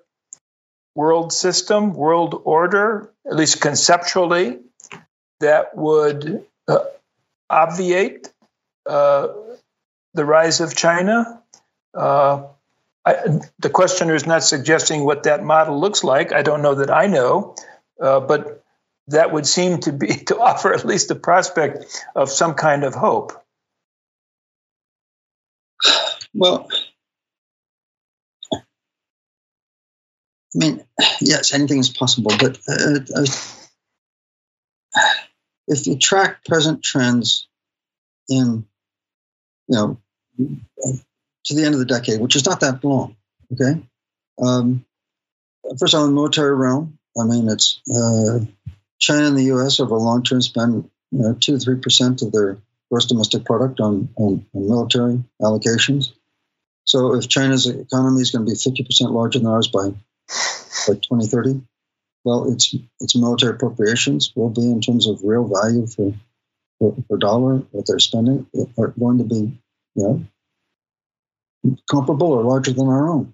world 0.93 1.33
system, 1.33 1.93
world 1.93 2.41
order, 2.45 3.11
at 3.25 3.35
least 3.35 3.61
conceptually, 3.61 4.59
that 5.39 5.75
would 5.75 6.45
uh, 6.67 6.79
obviate 7.49 8.31
uh, 8.85 9.27
the 10.13 10.25
rise 10.25 10.61
of 10.61 10.75
China? 10.75 11.41
Uh, 11.93 12.43
I, 13.05 13.39
the 13.59 13.69
questioner 13.69 14.15
is 14.15 14.25
not 14.25 14.43
suggesting 14.43 15.03
what 15.03 15.23
that 15.23 15.43
model 15.43 15.79
looks 15.79 16.03
like. 16.03 16.31
I 16.31 16.41
don't 16.41 16.61
know 16.61 16.75
that 16.75 16.89
I 16.91 17.07
know, 17.07 17.55
uh, 17.99 18.19
but 18.19 18.63
that 19.07 19.31
would 19.31 19.45
seem 19.45 19.79
to 19.81 19.91
be 19.91 20.07
to 20.27 20.39
offer 20.39 20.73
at 20.73 20.85
least 20.85 21.07
the 21.07 21.15
prospect 21.15 21.85
of 22.15 22.29
some 22.29 22.53
kind 22.55 22.83
of 22.83 22.95
hope. 22.95 23.33
Well, 26.37 26.67
I 28.53 28.57
mean, 30.53 30.83
yes, 31.21 31.53
anything 31.53 31.79
is 31.79 31.89
possible, 31.89 32.31
but 32.37 32.59
uh, 32.67 32.99
uh, 33.15 33.25
if 35.67 35.87
you 35.87 35.97
track 35.97 36.43
present 36.45 36.83
trends 36.83 37.47
in, 38.29 38.65
you 39.67 39.75
know, 39.75 39.97
to 40.37 41.53
the 41.55 41.63
end 41.63 41.73
of 41.73 41.79
the 41.79 41.85
decade, 41.85 42.19
which 42.19 42.35
is 42.35 42.45
not 42.45 42.59
that 42.59 42.83
long, 42.83 43.15
okay? 43.53 43.81
Um, 44.41 44.85
first 45.79 45.93
of 45.93 45.99
all, 45.99 46.05
in 46.05 46.11
the 46.11 46.15
military 46.15 46.53
realm, 46.53 46.97
I 47.19 47.23
mean, 47.23 47.47
it's 47.49 47.79
uh, 47.89 48.39
China 48.99 49.27
and 49.27 49.37
the 49.37 49.43
U.S. 49.43 49.79
over 49.79 49.95
a 49.95 49.99
long 49.99 50.23
term 50.23 50.41
spend 50.41 50.89
you 51.11 51.19
know, 51.19 51.33
two 51.39 51.53
to 51.53 51.59
three 51.59 51.77
percent 51.77 52.21
of 52.21 52.31
their 52.31 52.57
gross 52.89 53.05
domestic 53.05 53.45
product 53.45 53.79
on, 53.79 54.09
on, 54.15 54.45
on, 54.53 54.67
military 54.67 55.23
allocations. 55.41 56.11
So 56.85 57.15
if 57.15 57.27
China's 57.27 57.67
economy 57.67 58.21
is 58.21 58.31
going 58.31 58.45
to 58.45 58.51
be 58.51 58.57
fifty 58.57 58.83
percent 58.83 59.11
larger 59.11 59.39
than 59.39 59.47
ours 59.47 59.67
by 59.67 59.89
by 60.87 60.93
2030, 60.93 61.61
well, 62.23 62.51
its 62.51 62.73
its 62.99 63.15
military 63.15 63.53
appropriations 63.53 64.31
will 64.35 64.49
be 64.49 64.63
in 64.63 64.81
terms 64.81 65.07
of 65.07 65.21
real 65.23 65.47
value 65.47 65.87
for 65.87 66.13
for, 66.79 66.95
for 67.07 67.17
dollar 67.17 67.57
what 67.71 67.85
they're 67.87 67.99
spending 67.99 68.47
are 68.77 68.87
going 68.99 69.17
to 69.17 69.23
be 69.23 69.59
you 69.95 70.03
know 70.03 70.25
comparable 71.89 72.33
or 72.33 72.43
larger 72.43 72.71
than 72.71 72.87
our 72.87 73.09
own. 73.09 73.33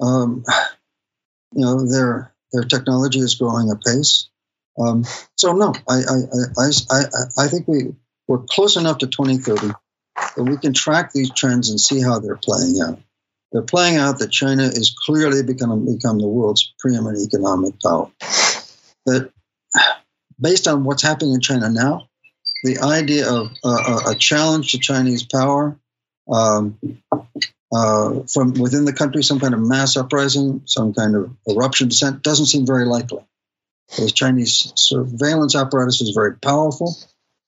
Um, 0.00 0.44
you 1.52 1.62
know, 1.62 1.90
their 1.90 2.32
their 2.52 2.64
technology 2.64 3.18
is 3.18 3.34
growing 3.34 3.70
apace. 3.70 4.28
Um, 4.78 5.04
so 5.36 5.52
no, 5.52 5.74
I, 5.88 5.94
I, 5.94 6.16
I, 6.58 6.70
I, 6.90 7.44
I 7.44 7.48
think 7.48 7.66
we 7.66 7.94
we're 8.28 8.38
close 8.38 8.76
enough 8.76 8.98
to 8.98 9.06
2030 9.06 9.72
that 10.36 10.44
we 10.44 10.56
can 10.56 10.72
track 10.72 11.12
these 11.12 11.30
trends 11.30 11.70
and 11.70 11.80
see 11.80 12.00
how 12.00 12.18
they're 12.18 12.36
playing 12.36 12.80
out. 12.80 13.00
They're 13.52 13.62
playing 13.62 13.96
out 13.96 14.18
that 14.18 14.30
China 14.30 14.64
is 14.64 14.94
clearly 15.06 15.42
become 15.42 15.86
become 15.86 16.18
the 16.18 16.26
world's 16.26 16.74
preeminent 16.78 17.26
economic 17.26 17.80
power. 17.80 18.10
That 19.06 19.30
based 20.40 20.68
on 20.68 20.84
what's 20.84 21.02
happening 21.02 21.34
in 21.34 21.40
China 21.40 21.70
now, 21.70 22.08
the 22.64 22.80
idea 22.80 23.30
of 23.30 23.52
uh, 23.64 24.00
a 24.08 24.14
challenge 24.14 24.72
to 24.72 24.78
Chinese 24.78 25.22
power 25.22 25.78
um, 26.30 26.78
uh, 27.72 28.20
from 28.32 28.54
within 28.54 28.84
the 28.84 28.92
country, 28.92 29.22
some 29.22 29.40
kind 29.40 29.54
of 29.54 29.60
mass 29.60 29.96
uprising, 29.96 30.62
some 30.66 30.92
kind 30.92 31.14
of 31.14 31.30
eruption 31.46 31.88
descent, 31.88 32.22
doesn't 32.22 32.46
seem 32.46 32.66
very 32.66 32.84
likely. 32.84 33.24
The 33.96 34.10
Chinese 34.10 34.72
surveillance 34.74 35.54
apparatus 35.54 36.00
is 36.00 36.10
very 36.10 36.36
powerful. 36.36 36.96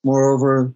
Moreover, 0.04 0.72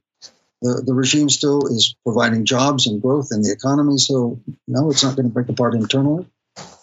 the, 0.63 0.83
the 0.87 0.95
regime 0.95 1.29
still 1.29 1.67
is 1.67 1.97
providing 2.05 2.45
jobs 2.45 2.87
and 2.87 3.03
growth 3.03 3.29
in 3.33 3.43
the 3.43 3.51
economy, 3.51 3.99
so 3.99 4.41
no, 4.69 4.91
it's 4.91 5.03
not 5.03 5.17
going 5.17 5.27
to 5.27 5.33
break 5.33 5.49
apart 5.49 5.75
internally. 5.75 6.27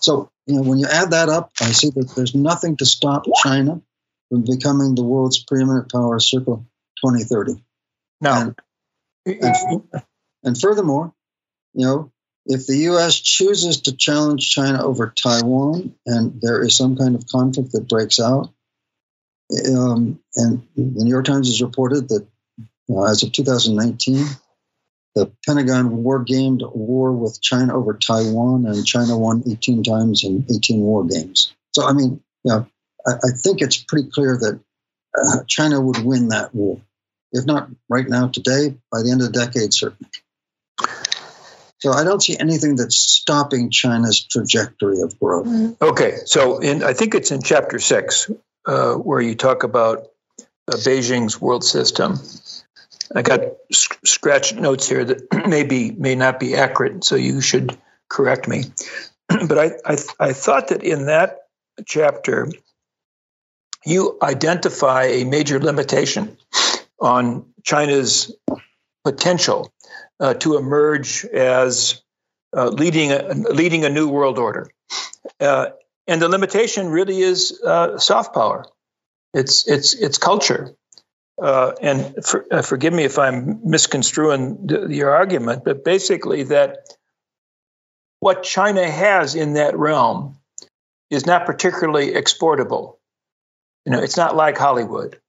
So, 0.02 0.30
you 0.46 0.56
know, 0.56 0.64
when 0.64 0.80
you 0.80 0.88
add 0.92 1.12
that 1.12 1.30
up, 1.30 1.52
I 1.62 1.72
see 1.72 1.90
that 1.92 2.14
there's 2.16 2.36
nothing 2.36 2.76
to 2.78 2.86
stop 2.86 3.24
China 3.42 3.82
from 4.30 4.44
becoming 4.44 4.96
the 4.96 5.04
world's 5.04 5.44
preeminent 5.44 5.92
power 5.92 6.20
circa 6.20 6.58
2030. 7.04 7.64
Now, 8.20 8.42
and, 8.42 8.56
and, 9.26 9.84
and 10.44 10.60
furthermore, 10.60 11.14
you 11.74 11.86
know, 11.86 12.12
if 12.46 12.68
the 12.68 12.78
U.S. 12.78 13.18
chooses 13.20 13.82
to 13.82 13.96
challenge 13.96 14.50
China 14.50 14.84
over 14.84 15.14
Taiwan 15.16 15.96
and 16.06 16.42
there 16.42 16.62
is 16.64 16.76
some 16.76 16.98
kind 16.98 17.16
of 17.16 17.28
conflict 17.28 17.72
that 17.74 17.88
breaks 17.88 18.20
out, 18.20 18.52
um, 19.72 20.20
and 20.36 20.68
the 20.76 21.04
New 21.04 21.10
York 21.10 21.26
Times 21.26 21.48
has 21.48 21.62
reported 21.62 22.10
that 22.10 22.28
uh, 22.90 23.04
as 23.04 23.24
of 23.24 23.32
2019, 23.32 24.26
the 25.16 25.32
Pentagon 25.46 26.04
war 26.04 26.24
gamed 26.24 26.64
war 26.64 27.12
with 27.12 27.42
China 27.42 27.78
over 27.78 27.94
Taiwan, 27.94 28.66
and 28.66 28.86
China 28.86 29.18
won 29.18 29.44
18 29.50 29.84
times 29.84 30.24
in 30.24 30.46
18 30.54 30.80
war 30.80 31.06
games. 31.06 31.54
So, 31.74 31.86
I 31.86 31.94
mean, 31.94 32.22
you 32.44 32.52
know, 32.52 32.68
I, 33.06 33.12
I 33.12 33.32
think 33.36 33.62
it's 33.62 33.78
pretty 33.78 34.10
clear 34.12 34.38
that 34.38 34.60
uh, 35.18 35.44
China 35.48 35.82
would 35.82 36.04
win 36.04 36.30
that 36.30 36.54
war. 36.54 36.80
If 37.32 37.46
not 37.46 37.70
right 37.90 38.08
now, 38.08 38.28
today, 38.28 38.76
by 38.92 39.04
the 39.04 39.12
end 39.12 39.22
of 39.22 39.32
the 39.32 39.46
decade, 39.46 39.74
certainly. 39.74 40.10
So 41.80 41.94
I 41.94 42.04
don't 42.04 42.22
see 42.22 42.38
anything 42.38 42.76
that's 42.76 42.98
stopping 42.98 43.70
China's 43.70 44.22
trajectory 44.26 45.02
of 45.02 45.18
growth. 45.18 45.82
Okay, 45.82 46.18
so 46.26 46.60
in 46.60 46.84
I 46.84 46.94
think 46.94 47.16
it's 47.16 47.32
in 47.32 47.42
chapter 47.42 47.80
six 47.80 48.30
uh, 48.66 48.96
where 48.96 49.22
you 49.22 49.36
talk 49.36 49.64
about 49.64 50.08
uh, 50.68 50.74
Beijing's 50.74 51.40
world 51.40 51.64
system. 51.64 52.20
I 53.16 53.22
got 53.22 53.41
sc- 53.72 54.05
scratch 54.05 54.53
notes 54.53 54.88
here 54.88 55.03
that 55.03 55.47
maybe 55.47 55.91
may 55.91 56.16
not 56.16 56.39
be 56.39 56.55
accurate, 56.55 57.03
so 57.03 57.16
you 57.16 57.41
should 57.41 57.78
correct 58.10 58.47
me. 58.47 58.66
but 59.28 59.57
I, 59.57 59.72
I 59.86 59.97
I 60.20 60.34
thought 60.34 60.70
that 60.70 60.84
in 60.84 61.07
that 61.07 61.39
chapter 61.86 62.47
you 63.86 64.18
identify 64.22 65.03
a 65.05 65.24
major 65.24 65.60
limitation 65.60 66.38
on 66.99 67.45
China's 67.64 68.36
potential 69.03 69.72
uh, 70.20 70.34
to 70.36 70.57
emerge 70.57 71.26
as 71.26 72.01
uh, 72.55 72.68
leading 72.70 73.12
a, 73.12 73.34
leading 73.34 73.86
a 73.86 73.89
new 73.89 74.10
world 74.10 74.38
order. 74.38 74.70
Uh, 75.39 75.68
and 76.07 76.22
the 76.22 76.30
limitation 76.30 76.89
really 76.89 77.22
is 77.22 77.62
uh, 77.66 77.97
soft 77.97 78.34
power. 78.34 78.66
It's 79.34 79.68
it's 79.68 79.93
it's 79.93 80.18
culture. 80.18 80.76
Uh, 81.42 81.74
and 81.82 82.16
for, 82.24 82.46
uh, 82.52 82.62
forgive 82.62 82.94
me 82.94 83.04
if 83.04 83.18
I'm 83.18 83.62
misconstruing 83.70 84.70
your 84.90 85.12
argument, 85.12 85.64
but 85.64 85.84
basically 85.84 86.44
that 86.44 86.80
what 88.20 88.44
China 88.44 88.90
has 88.90 89.36
in 89.36 89.54
that 89.54 89.78
realm 89.78 90.38
is 91.10 91.26
not 91.26 91.46
particularly 91.46 92.14
exportable. 92.14 93.00
You 93.86 93.94
know, 93.94 94.00
it's 94.02 94.18
not 94.18 94.36
like 94.36 94.58
Hollywood. 94.58 95.20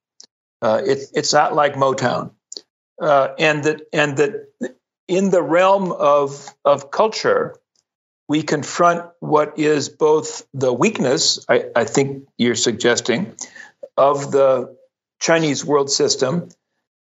it, 0.62 0.98
it's 1.14 1.32
not 1.32 1.54
like 1.54 1.74
Motown. 1.74 2.32
and 3.00 3.64
that 3.64 3.82
and 3.92 4.16
that 4.16 4.48
in 5.10 5.30
the 5.30 5.42
realm 5.42 5.90
of, 5.90 6.54
of 6.64 6.92
culture, 6.92 7.56
we 8.28 8.44
confront 8.44 9.10
what 9.18 9.58
is 9.58 9.88
both 9.88 10.46
the 10.54 10.72
weakness, 10.72 11.44
I, 11.48 11.64
I 11.74 11.84
think 11.84 12.28
you're 12.38 12.54
suggesting, 12.54 13.34
of 13.96 14.30
the 14.30 14.76
Chinese 15.20 15.64
world 15.64 15.90
system, 15.90 16.48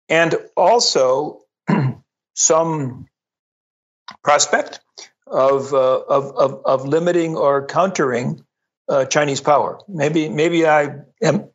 and 0.09 0.35
also 0.57 1.41
some 2.35 3.07
prospect 4.23 4.81
of, 5.27 5.75
uh, 5.75 6.01
of, 6.01 6.37
of, 6.37 6.63
of, 6.65 6.87
limiting 6.87 7.37
or 7.37 7.67
countering 7.67 8.45
uh, 8.89 9.05
Chinese 9.05 9.41
power. 9.41 9.81
Maybe 9.89 10.29
maybe 10.29 10.67
I 10.67 11.01
am 11.21 11.51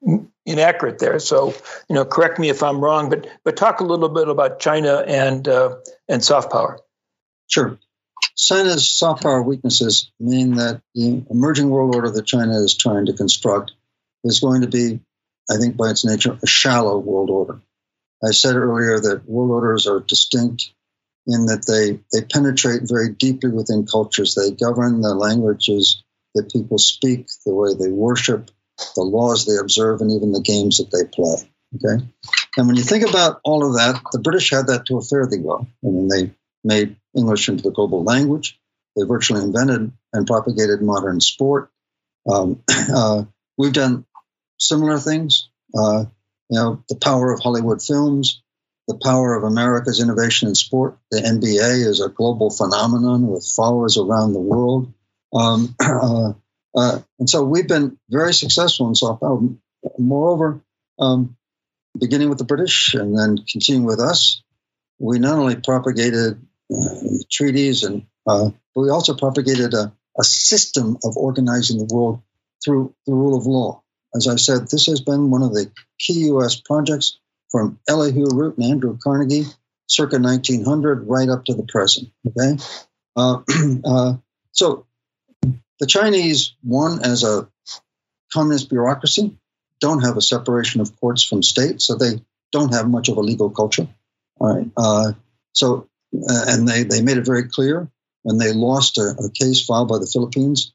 inaccurate 0.45 0.99
there. 0.99 1.19
So, 1.19 1.53
you 1.87 1.95
know, 1.95 2.03
correct 2.03 2.39
me 2.39 2.49
if 2.49 2.63
I'm 2.63 2.81
wrong, 2.81 3.09
but 3.09 3.27
but 3.45 3.55
talk 3.55 3.79
a 3.79 3.85
little 3.85 4.09
bit 4.09 4.27
about 4.27 4.59
China 4.59 5.03
and 5.07 5.47
uh, 5.47 5.77
and 6.09 6.23
soft 6.23 6.51
power. 6.51 6.79
Sure. 7.47 7.77
China's 8.37 8.89
soft 8.89 9.23
power 9.23 9.41
weaknesses 9.41 10.11
mean 10.19 10.55
that 10.55 10.81
the 10.95 11.23
emerging 11.29 11.69
world 11.69 11.95
order 11.95 12.09
that 12.09 12.25
China 12.25 12.57
is 12.59 12.75
trying 12.75 13.05
to 13.07 13.13
construct 13.13 13.73
is 14.23 14.39
going 14.39 14.61
to 14.61 14.67
be, 14.67 14.99
I 15.51 15.57
think, 15.57 15.75
by 15.75 15.89
its 15.89 16.05
nature, 16.05 16.37
a 16.41 16.47
shallow 16.47 16.97
world 16.97 17.29
order. 17.29 17.61
I 18.23 18.31
said 18.31 18.55
earlier 18.55 18.99
that 18.99 19.27
world 19.27 19.51
orders 19.51 19.87
are 19.87 19.99
distinct 19.99 20.71
in 21.27 21.47
that 21.47 21.65
they, 21.67 21.99
they 22.11 22.25
penetrate 22.25 22.83
very 22.85 23.09
deeply 23.09 23.49
within 23.49 23.85
cultures. 23.85 24.35
They 24.35 24.51
govern 24.51 25.01
the 25.01 25.13
languages 25.13 26.03
that 26.35 26.51
people 26.51 26.77
speak, 26.77 27.27
the 27.45 27.53
way 27.53 27.73
they 27.73 27.91
worship, 27.91 28.49
the 28.95 29.01
laws 29.01 29.45
they 29.45 29.57
observe, 29.57 30.01
and 30.01 30.11
even 30.11 30.31
the 30.31 30.41
games 30.41 30.77
that 30.77 30.91
they 30.91 31.05
play. 31.05 31.49
Okay, 31.75 32.03
and 32.57 32.67
when 32.67 32.75
you 32.75 32.83
think 32.83 33.07
about 33.07 33.39
all 33.45 33.65
of 33.65 33.75
that, 33.75 34.01
the 34.11 34.19
British 34.19 34.49
had 34.49 34.67
that 34.67 34.85
to 34.87 34.97
a 34.97 35.01
fairly 35.01 35.39
well. 35.39 35.67
I 35.83 35.87
mean, 35.87 36.07
they 36.09 36.31
made 36.63 36.97
English 37.15 37.47
into 37.47 37.63
the 37.63 37.71
global 37.71 38.03
language. 38.03 38.59
They 38.95 39.05
virtually 39.05 39.41
invented 39.41 39.91
and 40.11 40.27
propagated 40.27 40.81
modern 40.81 41.21
sport. 41.21 41.71
Um, 42.29 42.61
uh, 42.93 43.23
we've 43.57 43.71
done 43.71 44.05
similar 44.61 44.99
things. 44.99 45.49
Uh, 45.77 46.05
you 46.49 46.59
know, 46.59 46.83
the 46.89 46.95
power 46.95 47.31
of 47.31 47.39
Hollywood 47.39 47.81
films, 47.81 48.41
the 48.87 48.99
power 49.01 49.35
of 49.35 49.43
America's 49.43 50.01
innovation 50.01 50.49
in 50.49 50.55
sport. 50.55 50.97
The 51.11 51.21
NBA 51.21 51.85
is 51.85 52.01
a 52.01 52.09
global 52.09 52.49
phenomenon 52.49 53.27
with 53.27 53.45
followers 53.55 53.97
around 53.97 54.33
the 54.33 54.39
world. 54.39 54.93
Um, 55.33 55.75
uh, 55.79 56.33
uh, 56.75 56.99
and 57.19 57.29
so 57.29 57.43
we've 57.43 57.67
been 57.67 57.97
very 58.09 58.33
successful 58.33 58.87
in 58.87 58.95
soft 58.95 59.21
power. 59.21 59.39
Moreover, 59.97 60.61
um, 60.99 61.37
beginning 61.97 62.29
with 62.29 62.37
the 62.37 62.45
British 62.45 62.93
and 62.93 63.17
then 63.17 63.37
continuing 63.49 63.85
with 63.85 63.99
us, 63.99 64.43
we 64.99 65.19
not 65.19 65.39
only 65.39 65.55
propagated 65.55 66.39
uh, 66.71 66.95
treaties, 67.29 67.83
and 67.83 68.05
uh, 68.27 68.49
but 68.75 68.81
we 68.81 68.89
also 68.89 69.15
propagated 69.15 69.73
a, 69.73 69.91
a, 70.17 70.23
system 70.23 70.97
of 71.03 71.17
organizing 71.17 71.79
the 71.79 71.93
world 71.93 72.21
through 72.63 72.93
the 73.07 73.13
rule 73.13 73.37
of 73.37 73.45
law. 73.45 73.81
As 74.15 74.27
I 74.27 74.35
said, 74.35 74.67
this 74.69 74.87
has 74.87 75.01
been 75.01 75.29
one 75.29 75.41
of 75.41 75.53
the 75.53 75.71
key 75.99 76.25
U.S. 76.25 76.59
projects 76.59 77.19
from 77.49 77.79
Elihu 77.87 78.25
Root 78.31 78.57
and 78.57 78.65
Andrew 78.65 78.97
Carnegie, 79.01 79.45
circa 79.87 80.19
1900, 80.19 81.07
right 81.07 81.29
up 81.29 81.45
to 81.45 81.53
the 81.53 81.63
present. 81.63 82.09
Okay, 82.27 82.61
uh, 83.15 83.41
uh, 83.85 84.13
so 84.51 84.85
the 85.79 85.85
Chinese, 85.87 86.53
one 86.61 87.03
as 87.03 87.23
a 87.23 87.49
communist 88.33 88.69
bureaucracy, 88.69 89.37
don't 89.79 90.03
have 90.03 90.17
a 90.17 90.21
separation 90.21 90.81
of 90.81 90.97
courts 90.99 91.23
from 91.23 91.43
state, 91.43 91.81
so 91.81 91.95
they 91.95 92.21
don't 92.51 92.73
have 92.73 92.89
much 92.89 93.09
of 93.09 93.17
a 93.17 93.21
legal 93.21 93.49
culture. 93.49 93.87
All 94.39 94.55
right, 94.55 94.71
uh, 94.77 95.13
so 95.53 95.87
uh, 96.13 96.45
and 96.47 96.67
they 96.67 96.83
they 96.83 97.01
made 97.01 97.17
it 97.17 97.25
very 97.25 97.47
clear 97.47 97.89
when 98.23 98.37
they 98.37 98.53
lost 98.53 98.97
a, 98.97 99.15
a 99.19 99.31
case 99.31 99.65
filed 99.65 99.87
by 99.87 99.99
the 99.99 100.07
Philippines 100.07 100.73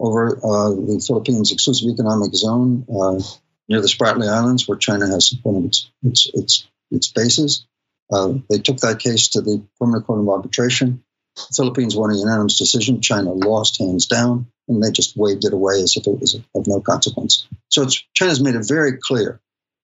over 0.00 0.36
uh, 0.38 0.70
the 0.70 1.04
Philippines 1.06 1.52
exclusive 1.52 1.90
economic 1.90 2.34
zone 2.34 2.86
uh, 2.88 3.22
near 3.68 3.82
the 3.82 3.86
Spratly 3.86 4.28
Islands, 4.28 4.66
where 4.66 4.78
China 4.78 5.06
has 5.06 5.34
one 5.42 5.56
of 5.56 5.64
its 5.66 5.90
its 6.02 6.30
its, 6.32 6.66
its 6.90 7.08
bases. 7.12 7.66
Uh, 8.10 8.34
they 8.48 8.58
took 8.58 8.78
that 8.78 8.98
case 8.98 9.28
to 9.28 9.42
the 9.42 9.62
Permanent 9.78 10.06
Court 10.06 10.20
of 10.20 10.28
Arbitration. 10.28 11.04
The 11.36 11.54
Philippines 11.54 11.94
won 11.94 12.10
a 12.10 12.16
unanimous 12.16 12.58
decision. 12.58 13.02
China 13.02 13.32
lost 13.32 13.78
hands 13.78 14.06
down, 14.06 14.46
and 14.68 14.82
they 14.82 14.90
just 14.90 15.16
waved 15.16 15.44
it 15.44 15.52
away 15.52 15.80
as 15.80 15.96
if 15.96 16.06
it 16.06 16.18
was 16.18 16.34
of 16.34 16.66
no 16.66 16.80
consequence. 16.80 17.46
So 17.68 17.86
China's 18.14 18.40
made 18.40 18.56
it 18.56 18.66
very 18.66 18.98
clear 19.00 19.40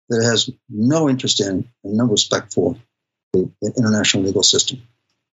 that 0.08 0.22
it 0.22 0.24
has 0.24 0.50
no 0.68 1.08
interest 1.08 1.40
in 1.40 1.68
and 1.84 1.96
no 1.96 2.04
respect 2.06 2.54
for 2.54 2.76
the, 3.32 3.50
the 3.60 3.74
international 3.76 4.24
legal 4.24 4.42
system. 4.42 4.82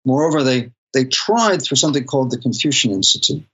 Moreover, 0.06 0.44
they 0.44 0.72
they 0.94 1.06
tried 1.06 1.62
through 1.62 1.78
something 1.78 2.06
called 2.06 2.32
the 2.32 2.40
Confucian 2.40 2.92
Institute. 2.92 3.46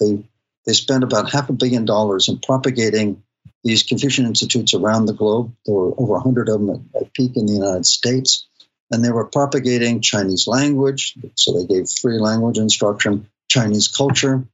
They 0.00 0.24
they 0.66 0.72
spent 0.72 1.04
about 1.04 1.30
half 1.30 1.48
a 1.48 1.52
billion 1.52 1.84
dollars 1.84 2.28
in 2.28 2.38
propagating 2.38 3.22
these 3.64 3.82
Confucian 3.82 4.26
institutes 4.26 4.74
around 4.74 5.06
the 5.06 5.12
globe. 5.12 5.54
There 5.66 5.74
were 5.74 5.92
over 6.00 6.14
100 6.14 6.48
of 6.48 6.60
them 6.60 6.70
at, 6.94 7.02
at 7.02 7.12
peak 7.12 7.36
in 7.36 7.46
the 7.46 7.54
United 7.54 7.86
States. 7.86 8.46
And 8.90 9.04
they 9.04 9.10
were 9.10 9.26
propagating 9.26 10.00
Chinese 10.00 10.46
language. 10.46 11.14
So 11.36 11.52
they 11.52 11.66
gave 11.66 11.88
free 11.88 12.18
language 12.18 12.58
instruction, 12.58 13.28
Chinese 13.48 13.88
culture. 13.88 14.44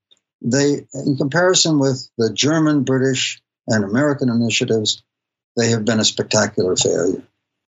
They, 0.42 0.86
in 0.92 1.16
comparison 1.16 1.78
with 1.78 2.09
the 2.18 2.32
German, 2.32 2.84
British, 2.84 3.40
and 3.66 3.84
American 3.84 4.28
initiatives, 4.28 5.02
they 5.57 5.70
have 5.70 5.84
been 5.84 6.00
a 6.00 6.04
spectacular 6.04 6.76
failure. 6.76 7.22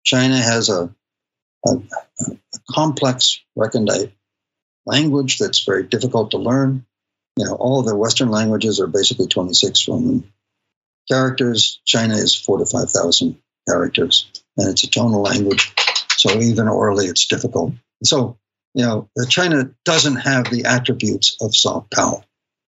China 0.03 0.36
has 0.36 0.69
a, 0.69 0.93
a, 1.65 1.69
a 1.71 2.59
complex 2.69 3.39
recondite 3.55 4.11
language 4.86 5.38
that's 5.38 5.63
very 5.63 5.84
difficult 5.84 6.32
to 6.32 6.38
learn 6.38 6.86
you 7.39 7.45
know, 7.45 7.53
all 7.53 7.83
the 7.83 7.95
Western 7.95 8.29
languages 8.29 8.81
are 8.81 8.87
basically 8.87 9.27
26 9.27 9.87
Roman 9.87 10.29
characters. 11.09 11.79
China 11.85 12.15
is 12.15 12.35
four 12.35 12.57
to 12.57 12.65
5,000 12.65 13.37
characters, 13.65 14.29
and 14.57 14.67
it's 14.67 14.83
a 14.83 14.89
tonal 14.89 15.21
language. 15.21 15.73
So 16.17 16.37
even 16.41 16.67
orally, 16.67 17.05
it's 17.05 17.27
difficult. 17.27 17.75
So, 18.03 18.37
you 18.73 18.85
know, 18.85 19.09
China 19.29 19.71
doesn't 19.85 20.17
have 20.17 20.51
the 20.51 20.65
attributes 20.65 21.37
of 21.39 21.55
soft 21.55 21.93
power. 21.93 22.21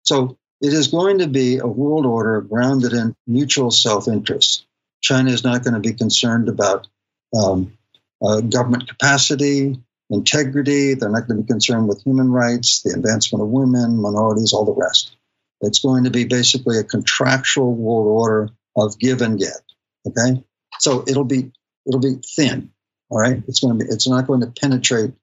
So 0.04 0.38
it 0.60 0.74
is 0.74 0.90
going 0.90 1.20
to 1.20 1.28
be 1.28 1.60
a 1.60 1.66
world 1.68 2.06
order 2.06 2.42
grounded 2.42 2.92
in 2.92 3.16
mutual 3.26 3.72
self 3.72 4.10
interest. 4.10 4.66
China 5.02 5.32
is 5.32 5.46
not 5.46 5.64
going 5.64 5.76
to 5.76 5.80
be 5.80 5.94
concerned 5.94 6.50
about 6.50 6.90
um, 7.34 7.78
uh, 8.22 8.42
government 8.42 8.90
capacity, 8.90 9.82
integrity. 10.10 10.94
They're 10.94 11.10
not 11.10 11.28
going 11.28 11.38
to 11.38 11.44
be 11.44 11.48
concerned 11.48 11.88
with 11.88 12.04
human 12.04 12.32
rights, 12.32 12.82
the 12.84 12.94
advancement 12.94 13.42
of 13.42 13.50
women, 13.50 14.02
minorities, 14.02 14.54
all 14.54 14.66
the 14.66 14.74
rest. 14.74 15.16
It's 15.62 15.80
going 15.80 16.04
to 16.04 16.12
be 16.12 16.26
basically 16.26 16.78
a 16.78 16.84
contractual 16.84 17.74
world 17.74 18.08
order 18.08 18.50
of 18.76 19.00
give 19.00 19.22
and 19.22 19.40
get. 19.40 19.62
Okay, 20.08 20.44
so 20.80 21.04
it'll 21.08 21.26
be 21.26 21.52
it'll 21.86 22.00
be 22.00 22.22
thin. 22.36 22.72
All 23.10 23.20
right, 23.20 23.42
it's 23.48 23.60
going 23.60 23.78
to 23.78 23.86
be 23.86 23.92
it's 23.92 24.08
not 24.08 24.28
going 24.28 24.42
to 24.42 24.48
penetrate 24.48 25.14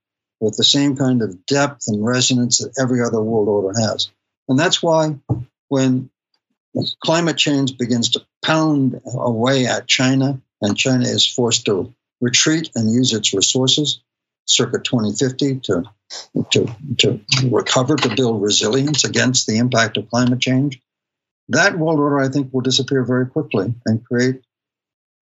with 0.41 0.57
the 0.57 0.65
same 0.65 0.97
kind 0.97 1.23
of 1.23 1.47
depth 1.47 1.85
and 1.87 2.05
resonance 2.05 2.59
that 2.59 2.75
every 2.81 3.03
other 3.03 3.21
world 3.21 3.49
order 3.49 3.79
has. 3.81 4.11
And 4.49 4.59
that's 4.59 4.83
why 4.83 5.17
when 5.69 6.11
climate 7.03 7.37
change 7.37 7.79
begins 7.79 8.11
to 8.11 8.27
pound 8.45 9.01
away 9.07 9.67
at 9.67 9.87
China 9.87 10.41
and 10.61 10.77
China 10.77 11.05
is 11.05 11.27
forced 11.27 11.67
to 11.67 11.95
retreat 12.21 12.71
and 12.75 12.93
use 12.93 13.13
its 13.13 13.33
resources, 13.33 14.03
circa 14.47 14.79
2050 14.79 15.61
to, 15.61 15.85
to, 16.53 16.71
to 16.99 17.21
recover, 17.51 17.97
to 17.97 18.15
build 18.15 18.43
resilience 18.43 19.05
against 19.05 19.47
the 19.47 19.59
impact 19.59 19.97
of 19.97 20.09
climate 20.11 20.41
change. 20.41 20.81
That 21.49 21.79
world 21.79 22.01
order, 22.01 22.21
I 22.21 22.29
think, 22.29 22.53
will 22.53 22.63
disappear 22.63 23.05
very 23.05 23.27
quickly 23.27 23.75
and 23.87 24.05
create, 24.05 24.43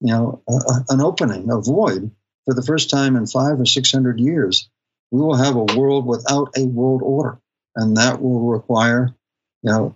you 0.01 0.13
know, 0.13 0.43
a, 0.49 0.85
an 0.89 1.01
opening, 1.01 1.51
a 1.51 1.61
void 1.61 2.11
for 2.45 2.55
the 2.55 2.63
first 2.63 2.91
time 2.91 3.17
in 3.17 3.27
five 3.27 3.61
or 3.61 3.67
six 3.67 3.91
hundred 3.91 4.21
years. 4.21 4.69
We 5.11 5.21
will 5.21 5.37
have 5.37 5.57
a 5.57 5.65
world 5.77 6.07
without 6.07 6.57
a 6.57 6.65
world 6.65 7.03
order, 7.03 7.39
and 7.75 7.97
that 7.97 8.23
will 8.23 8.41
require, 8.41 9.15
you 9.63 9.71
know, 9.71 9.95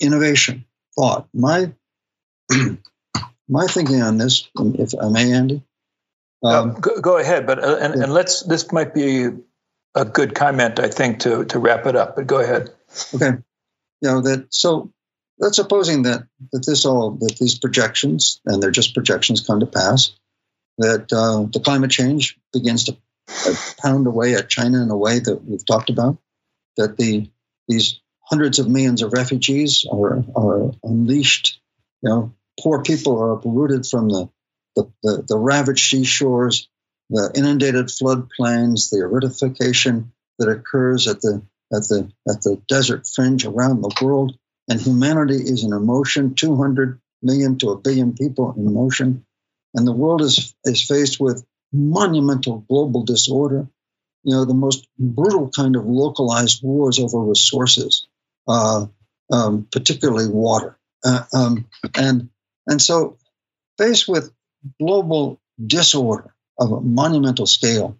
innovation, 0.00 0.64
thought. 0.94 1.26
My 1.32 1.72
my 3.48 3.66
thinking 3.66 4.02
on 4.02 4.18
this, 4.18 4.48
if 4.56 4.92
I 5.00 5.08
may, 5.08 5.32
Andy, 5.32 5.62
um, 6.42 6.74
go, 6.74 7.00
go, 7.00 7.18
ahead, 7.18 7.46
but 7.46 7.62
uh, 7.62 7.78
and, 7.80 7.94
yeah. 7.96 8.02
and 8.04 8.12
let's. 8.12 8.42
This 8.42 8.70
might 8.72 8.94
be 8.94 9.28
a 9.94 10.04
good 10.04 10.34
comment, 10.34 10.78
I 10.78 10.88
think, 10.88 11.20
to 11.20 11.44
to 11.46 11.58
wrap 11.58 11.86
it 11.86 11.96
up. 11.96 12.16
But 12.16 12.26
go 12.26 12.40
ahead. 12.40 12.70
Okay. 13.14 13.32
You 14.02 14.10
know 14.10 14.20
that. 14.22 14.48
So 14.50 14.92
let's 15.38 15.56
supposing 15.56 16.02
that 16.02 16.26
that 16.52 16.64
this 16.66 16.84
all 16.84 17.12
that 17.12 17.36
these 17.38 17.58
projections 17.58 18.40
and 18.44 18.62
they're 18.62 18.70
just 18.70 18.94
projections 18.94 19.46
come 19.46 19.60
to 19.60 19.66
pass. 19.66 20.12
That 20.78 21.10
uh, 21.12 21.48
the 21.50 21.60
climate 21.60 21.90
change 21.90 22.38
begins 22.52 22.84
to 22.84 22.96
uh, 23.28 23.54
pound 23.80 24.06
away 24.06 24.34
at 24.34 24.50
China 24.50 24.82
in 24.82 24.90
a 24.90 24.96
way 24.96 25.18
that 25.18 25.42
we've 25.44 25.64
talked 25.64 25.88
about. 25.88 26.18
That 26.76 26.98
the 26.98 27.30
these 27.66 28.00
hundreds 28.20 28.58
of 28.58 28.68
millions 28.68 29.02
of 29.02 29.12
refugees 29.12 29.86
are 29.90 30.22
are 30.36 30.72
unleashed. 30.82 31.60
You 32.02 32.10
know, 32.10 32.34
poor 32.60 32.82
people 32.82 33.18
are 33.18 33.32
uprooted 33.32 33.86
from 33.86 34.10
the 34.10 34.28
the, 34.76 34.92
the, 35.02 35.24
the 35.28 35.38
ravaged 35.38 35.88
seashores, 35.88 36.68
the 37.10 37.32
inundated 37.34 37.86
floodplains, 37.86 38.90
the 38.90 38.98
aridification 38.98 40.08
that 40.38 40.48
occurs 40.48 41.08
at 41.08 41.20
the 41.20 41.42
at 41.72 41.82
the 41.88 42.12
at 42.28 42.42
the 42.42 42.62
desert 42.68 43.08
fringe 43.08 43.44
around 43.44 43.80
the 43.80 43.94
world, 44.02 44.38
and 44.68 44.80
humanity 44.80 45.36
is 45.36 45.64
in 45.64 45.70
motion. 45.84 46.34
200 46.34 47.00
million 47.22 47.58
to 47.58 47.70
a 47.70 47.78
billion 47.78 48.14
people 48.14 48.54
in 48.56 48.72
motion, 48.72 49.24
and 49.74 49.86
the 49.86 49.92
world 49.92 50.22
is 50.22 50.54
is 50.64 50.82
faced 50.86 51.18
with 51.18 51.44
monumental 51.72 52.64
global 52.68 53.04
disorder. 53.04 53.66
You 54.22 54.34
know, 54.34 54.44
the 54.44 54.54
most 54.54 54.88
brutal 54.98 55.50
kind 55.50 55.76
of 55.76 55.86
localized 55.86 56.62
wars 56.62 56.98
over 56.98 57.20
resources, 57.20 58.08
uh, 58.48 58.86
um, 59.32 59.68
particularly 59.70 60.28
water, 60.28 60.78
uh, 61.04 61.22
um, 61.32 61.68
and 61.96 62.28
and 62.66 62.82
so 62.82 63.18
faced 63.78 64.08
with 64.08 64.32
global 64.80 65.40
disorder 65.64 66.34
of 66.58 66.72
a 66.72 66.80
monumental 66.80 67.46
scale, 67.46 67.98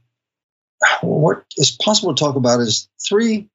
what 1.02 1.44
is 1.56 1.70
possible 1.70 2.14
to 2.14 2.18
talk 2.22 2.36
about 2.36 2.60
is 2.60 2.88
three 3.06 3.48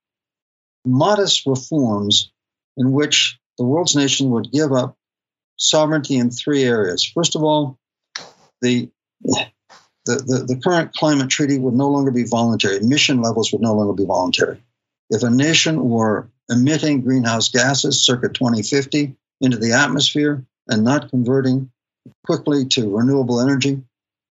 modest 0.85 1.45
reforms 1.45 2.31
in 2.77 2.91
which 2.91 3.39
the 3.57 3.65
world's 3.65 3.95
nation 3.95 4.31
would 4.31 4.51
give 4.51 4.71
up 4.71 4.97
sovereignty 5.57 6.17
in 6.17 6.31
three 6.31 6.63
areas. 6.63 7.05
First 7.05 7.35
of 7.35 7.43
all, 7.43 7.77
the 8.61 8.89
the, 9.23 10.15
the, 10.15 10.55
the, 10.55 10.59
current 10.59 10.93
climate 10.95 11.29
treaty 11.29 11.59
would 11.59 11.75
no 11.75 11.89
longer 11.89 12.09
be 12.09 12.23
voluntary. 12.23 12.77
Emission 12.77 13.21
levels 13.21 13.51
would 13.51 13.61
no 13.61 13.75
longer 13.75 13.93
be 13.93 14.05
voluntary. 14.05 14.59
If 15.11 15.21
a 15.21 15.29
nation 15.29 15.89
were 15.89 16.27
emitting 16.49 17.01
greenhouse 17.01 17.49
gases 17.49 18.03
circa 18.03 18.29
2050 18.29 19.15
into 19.41 19.57
the 19.57 19.73
atmosphere 19.73 20.43
and 20.67 20.83
not 20.83 21.11
converting 21.11 21.71
quickly 22.25 22.65
to 22.65 22.95
renewable 22.95 23.41
energy, 23.41 23.81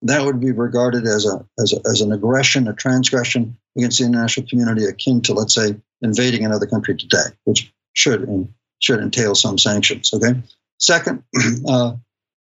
that 0.04 0.24
would 0.26 0.40
be 0.40 0.52
regarded 0.52 1.06
as 1.06 1.26
a, 1.26 1.46
as 1.60 1.74
a 1.74 1.88
as 1.88 2.02
an 2.02 2.12
aggression, 2.12 2.68
a 2.68 2.74
transgression 2.74 3.58
against 3.78 4.00
the 4.00 4.06
international 4.06 4.48
community, 4.48 4.86
akin 4.86 5.22
to 5.22 5.34
let's 5.34 5.54
say 5.54 5.76
invading 6.02 6.44
another 6.46 6.66
country 6.66 6.96
today, 6.96 7.36
which 7.44 7.72
should 7.94 8.52
should 8.80 9.00
entail 9.00 9.36
some 9.36 9.58
sanctions. 9.58 10.12
Okay. 10.14 10.42
Second, 10.80 11.24
uh, 11.68 11.94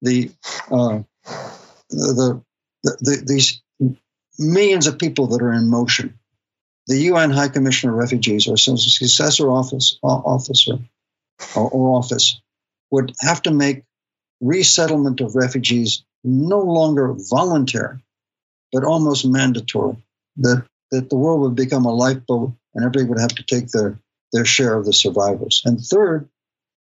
the, 0.00 0.30
uh, 0.70 1.00
the, 1.90 2.42
the, 2.82 2.96
the 3.00 3.22
these 3.26 3.60
millions 4.38 4.86
of 4.86 4.98
people 4.98 5.26
that 5.28 5.42
are 5.42 5.52
in 5.52 5.68
motion. 5.68 6.18
The 6.86 6.96
UN 6.96 7.30
High 7.30 7.48
Commissioner 7.48 7.92
of 7.92 7.98
Refugees 7.98 8.48
or 8.48 8.56
successor 8.56 9.50
office 9.50 9.98
officer 10.02 10.78
or, 11.54 11.68
or 11.70 11.98
office 11.98 12.40
would 12.90 13.12
have 13.20 13.42
to 13.42 13.50
make 13.50 13.82
resettlement 14.40 15.20
of 15.20 15.34
refugees 15.36 16.04
no 16.24 16.60
longer 16.60 17.14
voluntary, 17.30 17.98
but 18.72 18.84
almost 18.84 19.26
mandatory. 19.26 19.96
That 20.38 20.64
that 20.90 21.10
the 21.10 21.16
world 21.16 21.40
would 21.40 21.54
become 21.54 21.84
a 21.84 21.94
lifeboat 21.94 22.52
and 22.74 22.84
everybody 22.84 23.04
would 23.04 23.20
have 23.20 23.34
to 23.34 23.42
take 23.42 23.68
their, 23.68 23.98
their 24.32 24.44
share 24.44 24.76
of 24.76 24.84
the 24.84 24.92
survivors. 24.92 25.62
And 25.64 25.80
third, 25.80 26.28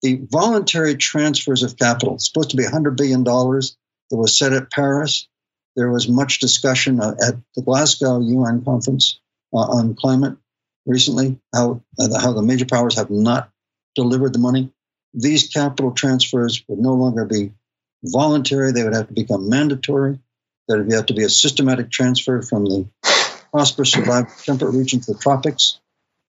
the 0.03 0.21
voluntary 0.31 0.97
transfers 0.97 1.63
of 1.63 1.77
capital, 1.77 2.19
supposed 2.19 2.51
to 2.51 2.57
be 2.57 2.65
$100 2.65 2.97
billion 2.97 3.23
that 3.25 4.17
was 4.17 4.37
set 4.37 4.53
at 4.53 4.71
Paris. 4.71 5.29
There 5.77 5.91
was 5.91 6.09
much 6.09 6.41
discussion 6.41 7.01
uh, 7.01 7.15
at 7.23 7.35
the 7.55 7.63
Glasgow 7.63 8.21
UN 8.21 8.65
conference 8.65 9.21
uh, 9.53 9.59
on 9.59 9.95
climate 9.95 10.39
recently, 10.87 11.39
how, 11.55 11.83
uh, 11.99 12.21
how 12.21 12.33
the 12.33 12.43
major 12.43 12.67
powers 12.67 12.97
have 12.97 13.11
not 13.11 13.51
delivered 13.95 14.33
the 14.33 14.39
money. 14.39 14.73
These 15.15 15.49
capital 15.49 15.93
transfers 15.93 16.63
would 16.69 16.79
no 16.79 16.95
longer 16.95 17.25
be 17.25 17.53
voluntary, 18.03 18.73
they 18.73 18.85
would 18.85 18.95
have 18.95 19.09
to 19.09 19.15
become 19.15 19.49
mandatory. 19.49 20.19
There 20.69 20.79
would 20.79 20.93
have 20.93 21.07
to 21.07 21.15
be 21.15 21.25
a 21.25 21.29
systematic 21.29 21.91
transfer 21.91 22.43
from 22.43 22.65
the 22.65 22.89
prosperous 23.51 23.93
temperate 23.93 24.75
regions 24.75 25.07
to 25.07 25.15
the 25.15 25.19
tropics 25.19 25.81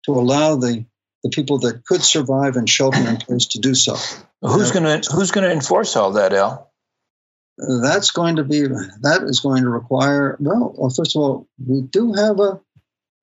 to 0.04 0.12
allow 0.12 0.56
the 0.56 0.84
the 1.22 1.30
people 1.30 1.58
that 1.60 1.84
could 1.84 2.02
survive 2.02 2.56
and 2.56 2.68
shelter 2.68 3.00
in 3.00 3.16
place 3.16 3.46
to 3.46 3.58
do 3.58 3.74
so. 3.74 3.96
Who's 4.42 4.70
going 4.70 5.00
to 5.00 5.10
Who's 5.10 5.30
going 5.30 5.48
to 5.48 5.52
enforce 5.52 5.96
all 5.96 6.12
that, 6.12 6.32
Al? 6.32 6.70
That's 7.58 8.10
going 8.10 8.36
to 8.36 8.44
be 8.44 8.60
that 8.60 9.22
is 9.24 9.40
going 9.40 9.62
to 9.62 9.70
require 9.70 10.36
well. 10.38 10.74
well 10.76 10.90
first 10.90 11.16
of 11.16 11.22
all, 11.22 11.48
we 11.64 11.80
do 11.80 12.12
have 12.12 12.38
a, 12.38 12.60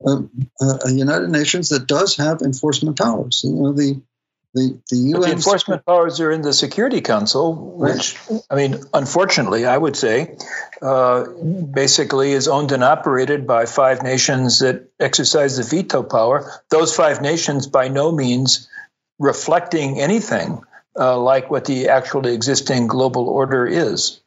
a, 0.05 0.23
a 0.85 0.91
United 0.91 1.29
Nations 1.29 1.69
that 1.69 1.87
does 1.87 2.17
have 2.17 2.41
enforcement 2.41 2.97
powers. 2.97 3.41
You 3.43 3.53
know 3.53 3.73
the 3.73 4.01
the, 4.53 4.79
the 4.91 5.19
the 5.19 5.31
enforcement 5.31 5.83
powers 5.83 6.19
are 6.19 6.31
in 6.31 6.43
the 6.43 6.53
Security 6.53 7.01
Council, 7.01 7.55
which 7.55 8.17
I 8.51 8.55
mean, 8.55 8.83
unfortunately, 8.93 9.65
I 9.65 9.75
would 9.75 9.95
say, 9.95 10.37
uh, 10.81 11.25
basically 11.25 12.33
is 12.33 12.47
owned 12.47 12.71
and 12.71 12.83
operated 12.83 13.47
by 13.47 13.65
five 13.65 14.03
nations 14.03 14.59
that 14.59 14.89
exercise 14.99 15.57
the 15.57 15.63
veto 15.63 16.03
power. 16.03 16.51
Those 16.69 16.95
five 16.95 17.21
nations, 17.21 17.65
by 17.65 17.87
no 17.87 18.11
means 18.11 18.69
reflecting 19.17 19.99
anything 19.99 20.61
uh, 20.99 21.17
like 21.17 21.49
what 21.49 21.65
the 21.65 21.89
actually 21.89 22.35
existing 22.35 22.87
global 22.87 23.29
order 23.29 23.65
is. 23.65 24.21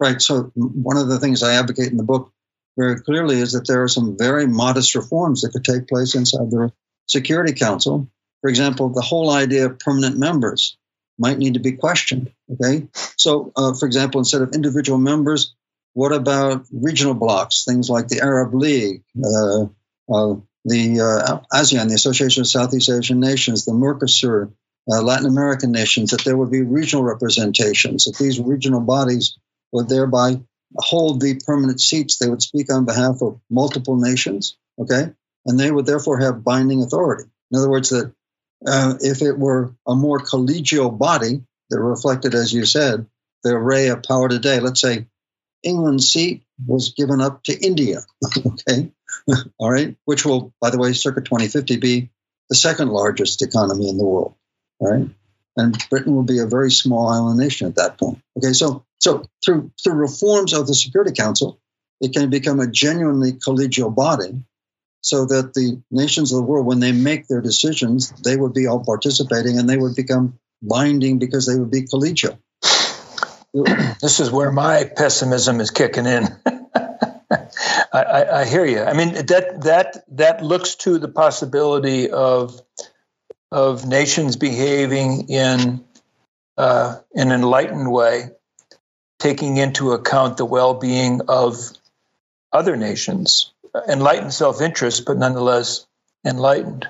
Right. 0.00 0.20
So 0.22 0.52
one 0.54 0.96
of 0.96 1.08
the 1.08 1.18
things 1.18 1.42
I 1.42 1.54
advocate 1.54 1.90
in 1.90 1.98
the 1.98 2.04
book 2.04 2.32
very 2.78 3.00
clearly 3.00 3.40
is 3.40 3.52
that 3.52 3.66
there 3.66 3.82
are 3.82 3.88
some 3.88 4.16
very 4.18 4.46
modest 4.46 4.94
reforms 4.94 5.42
that 5.42 5.52
could 5.52 5.64
take 5.64 5.88
place 5.88 6.14
inside 6.14 6.50
the 6.50 6.72
Security 7.06 7.52
Council 7.52 8.08
for 8.46 8.50
example, 8.50 8.90
the 8.90 9.00
whole 9.00 9.30
idea 9.30 9.66
of 9.66 9.80
permanent 9.80 10.16
members 10.18 10.76
might 11.18 11.36
need 11.36 11.54
to 11.54 11.58
be 11.58 11.72
questioned. 11.72 12.30
Okay, 12.52 12.86
so 13.16 13.50
uh, 13.56 13.74
for 13.74 13.86
example, 13.86 14.20
instead 14.20 14.40
of 14.40 14.54
individual 14.54 14.98
members, 14.98 15.56
what 15.94 16.12
about 16.12 16.64
regional 16.70 17.14
blocks, 17.14 17.64
things 17.64 17.90
like 17.90 18.06
the 18.06 18.20
Arab 18.20 18.54
League, 18.54 19.02
uh, 19.18 19.62
uh, 19.62 20.36
the 20.64 21.00
uh, 21.00 21.40
ASEAN, 21.52 21.88
the 21.88 21.96
Association 21.96 22.42
of 22.42 22.46
Southeast 22.46 22.88
Asian 22.88 23.18
Nations, 23.18 23.64
the 23.64 23.72
Mercosur, 23.72 24.52
uh, 24.88 25.02
Latin 25.02 25.26
American 25.26 25.72
nations, 25.72 26.12
that 26.12 26.22
there 26.24 26.36
would 26.36 26.52
be 26.52 26.62
regional 26.62 27.02
representations, 27.02 28.04
that 28.04 28.16
these 28.16 28.38
regional 28.38 28.80
bodies 28.80 29.36
would 29.72 29.88
thereby 29.88 30.36
hold 30.76 31.20
the 31.20 31.40
permanent 31.44 31.80
seats. 31.80 32.18
They 32.18 32.28
would 32.28 32.42
speak 32.42 32.72
on 32.72 32.84
behalf 32.84 33.22
of 33.22 33.40
multiple 33.50 33.96
nations, 33.96 34.56
okay, 34.78 35.10
and 35.46 35.58
they 35.58 35.72
would 35.72 35.86
therefore 35.86 36.20
have 36.20 36.44
binding 36.44 36.84
authority. 36.84 37.24
In 37.50 37.58
other 37.58 37.70
words, 37.70 37.90
that 37.90 38.12
uh, 38.64 38.94
if 39.00 39.22
it 39.22 39.38
were 39.38 39.74
a 39.86 39.94
more 39.94 40.18
collegial 40.18 40.96
body 40.96 41.42
that 41.70 41.80
reflected, 41.80 42.34
as 42.34 42.52
you 42.52 42.64
said, 42.64 43.06
the 43.42 43.50
array 43.50 43.88
of 43.88 44.02
power 44.02 44.28
today, 44.28 44.60
let's 44.60 44.80
say 44.80 45.06
England's 45.62 46.10
seat 46.10 46.44
was 46.64 46.94
given 46.94 47.20
up 47.20 47.42
to 47.44 47.58
India, 47.58 48.02
okay, 48.46 48.92
all 49.58 49.70
right, 49.70 49.96
which 50.04 50.24
will, 50.24 50.54
by 50.60 50.70
the 50.70 50.78
way, 50.78 50.92
circa 50.92 51.20
2050 51.20 51.76
be 51.76 52.10
the 52.48 52.54
second 52.54 52.88
largest 52.88 53.42
economy 53.42 53.88
in 53.88 53.98
the 53.98 54.04
world, 54.04 54.34
right? 54.80 55.08
And 55.56 55.88
Britain 55.90 56.14
will 56.14 56.22
be 56.22 56.38
a 56.38 56.46
very 56.46 56.70
small 56.70 57.08
island 57.08 57.38
nation 57.38 57.66
at 57.66 57.76
that 57.76 57.98
point. 57.98 58.20
Okay, 58.36 58.52
so 58.52 58.84
so 58.98 59.24
through 59.44 59.70
through 59.82 59.94
reforms 59.94 60.52
of 60.52 60.66
the 60.66 60.74
Security 60.74 61.12
Council, 61.12 61.58
it 62.00 62.12
can 62.12 62.30
become 62.30 62.60
a 62.60 62.66
genuinely 62.66 63.32
collegial 63.32 63.94
body 63.94 64.42
so 65.06 65.24
that 65.24 65.54
the 65.54 65.80
nations 65.88 66.32
of 66.32 66.38
the 66.38 66.42
world, 66.42 66.66
when 66.66 66.80
they 66.80 66.90
make 66.90 67.28
their 67.28 67.40
decisions, 67.40 68.10
they 68.24 68.36
would 68.36 68.52
be 68.52 68.66
all 68.66 68.84
participating 68.84 69.56
and 69.56 69.70
they 69.70 69.76
would 69.76 69.94
become 69.94 70.36
binding 70.60 71.20
because 71.20 71.46
they 71.46 71.56
would 71.56 71.70
be 71.70 71.82
collegial. 71.82 72.38
This 74.02 74.20
is 74.20 74.30
where 74.30 74.50
my 74.50 74.84
pessimism 74.84 75.60
is 75.60 75.70
kicking 75.70 76.06
in. 76.06 76.24
I, 77.30 77.48
I, 77.92 78.40
I, 78.40 78.44
hear 78.44 78.66
you. 78.66 78.82
I 78.82 78.92
mean 78.92 79.14
that 79.14 79.62
that 79.62 80.04
that 80.16 80.42
looks 80.42 80.74
to 80.84 80.98
the 80.98 81.08
possibility 81.08 82.10
of 82.10 82.60
of 83.50 83.86
nations 83.86 84.36
behaving 84.36 85.30
in 85.30 85.84
uh, 86.58 86.96
an 87.14 87.30
enlightened 87.30 87.90
way, 87.90 88.30
taking 89.18 89.56
into 89.56 89.92
account 89.92 90.36
the 90.36 90.44
well-being 90.44 91.22
of 91.28 91.56
other 92.52 92.76
nations 92.76 93.52
enlightened 93.88 94.32
self 94.32 94.60
interest, 94.60 95.04
but 95.06 95.16
nonetheless 95.16 95.86
enlightened. 96.24 96.88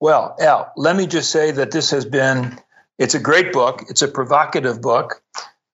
Well, 0.00 0.36
Al, 0.40 0.72
let 0.76 0.96
me 0.96 1.06
just 1.06 1.30
say 1.30 1.52
that 1.52 1.70
this 1.70 1.90
has 1.90 2.04
been, 2.04 2.58
it's 2.98 3.14
a 3.14 3.20
great 3.20 3.52
book. 3.52 3.84
It's 3.88 4.02
a 4.02 4.08
provocative 4.08 4.82
book. 4.82 5.22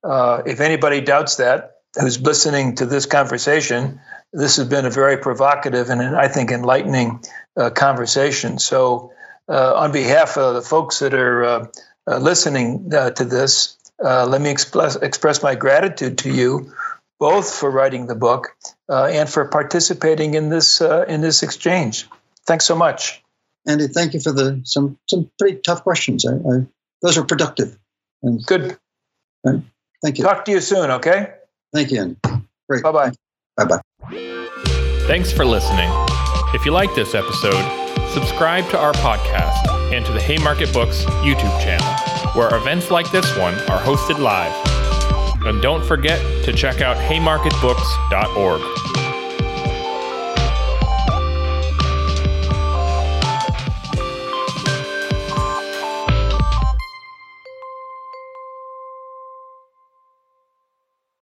Uh, 0.04 0.42
if 0.44 0.60
anybody 0.60 1.00
doubts 1.00 1.36
that, 1.36 1.76
who's 1.98 2.20
listening 2.20 2.76
to 2.76 2.86
this 2.86 3.06
conversation, 3.06 4.00
this 4.32 4.56
has 4.56 4.68
been 4.68 4.84
a 4.84 4.90
very 4.90 5.16
provocative 5.16 5.88
and 5.88 6.02
I 6.02 6.28
think 6.28 6.50
enlightening 6.50 7.24
uh, 7.56 7.70
conversation. 7.70 8.58
So, 8.58 9.12
uh, 9.48 9.74
on 9.76 9.92
behalf 9.92 10.36
of 10.36 10.54
the 10.54 10.62
folks 10.62 10.98
that 10.98 11.14
are 11.14 11.44
uh, 11.44 11.66
uh, 12.06 12.18
listening 12.18 12.92
uh, 12.92 13.10
to 13.10 13.24
this, 13.24 13.78
let 13.98 14.40
me 14.40 14.50
express, 14.50 14.96
express 14.96 15.42
my 15.42 15.54
gratitude 15.54 16.18
to 16.18 16.30
you 16.30 16.72
both 17.18 17.52
for 17.54 17.70
writing 17.70 18.06
the 18.06 18.14
book 18.14 18.54
uh, 18.88 19.04
and 19.04 19.28
for 19.28 19.46
participating 19.46 20.34
in 20.34 20.48
this 20.48 20.80
uh, 20.80 21.04
in 21.08 21.20
this 21.20 21.42
exchange. 21.42 22.08
Thanks 22.46 22.64
so 22.64 22.74
much, 22.74 23.22
Andy. 23.66 23.88
Thank 23.88 24.14
you 24.14 24.20
for 24.20 24.32
the 24.32 24.62
some 24.64 24.98
some 25.06 25.30
pretty 25.38 25.58
tough 25.58 25.82
questions. 25.82 26.24
I, 26.26 26.34
I, 26.34 26.66
those 27.02 27.18
are 27.18 27.24
productive. 27.24 27.78
And, 28.22 28.44
Good. 28.44 28.76
Right. 29.44 29.62
Thank 30.02 30.18
you. 30.18 30.24
Talk 30.24 30.44
to 30.46 30.52
you 30.52 30.60
soon. 30.60 30.90
Okay. 30.90 31.34
Thank 31.72 31.90
you, 31.90 32.00
Andy. 32.00 32.16
Great. 32.68 32.82
Bye 32.82 32.92
bye. 32.92 33.12
Bye 33.56 33.64
bye. 33.64 33.80
Thanks 35.06 35.32
for 35.32 35.44
listening. 35.44 35.90
If 36.54 36.64
you 36.64 36.72
like 36.72 36.94
this 36.94 37.14
episode, 37.14 37.62
subscribe 38.12 38.68
to 38.70 38.78
our 38.78 38.92
podcast 38.94 39.68
and 39.92 40.04
to 40.06 40.12
the 40.12 40.20
Haymarket 40.20 40.72
Books 40.72 41.04
YouTube 41.22 41.60
channel, 41.60 41.86
where 42.34 42.54
events 42.54 42.90
like 42.90 43.10
this 43.10 43.36
one 43.36 43.54
are 43.70 43.80
hosted 43.80 44.18
live. 44.18 44.52
And 45.48 45.62
don't 45.62 45.82
forget 45.82 46.20
to 46.44 46.52
check 46.52 46.82
out 46.82 46.98
haymarketbooks.org. 46.98 49.07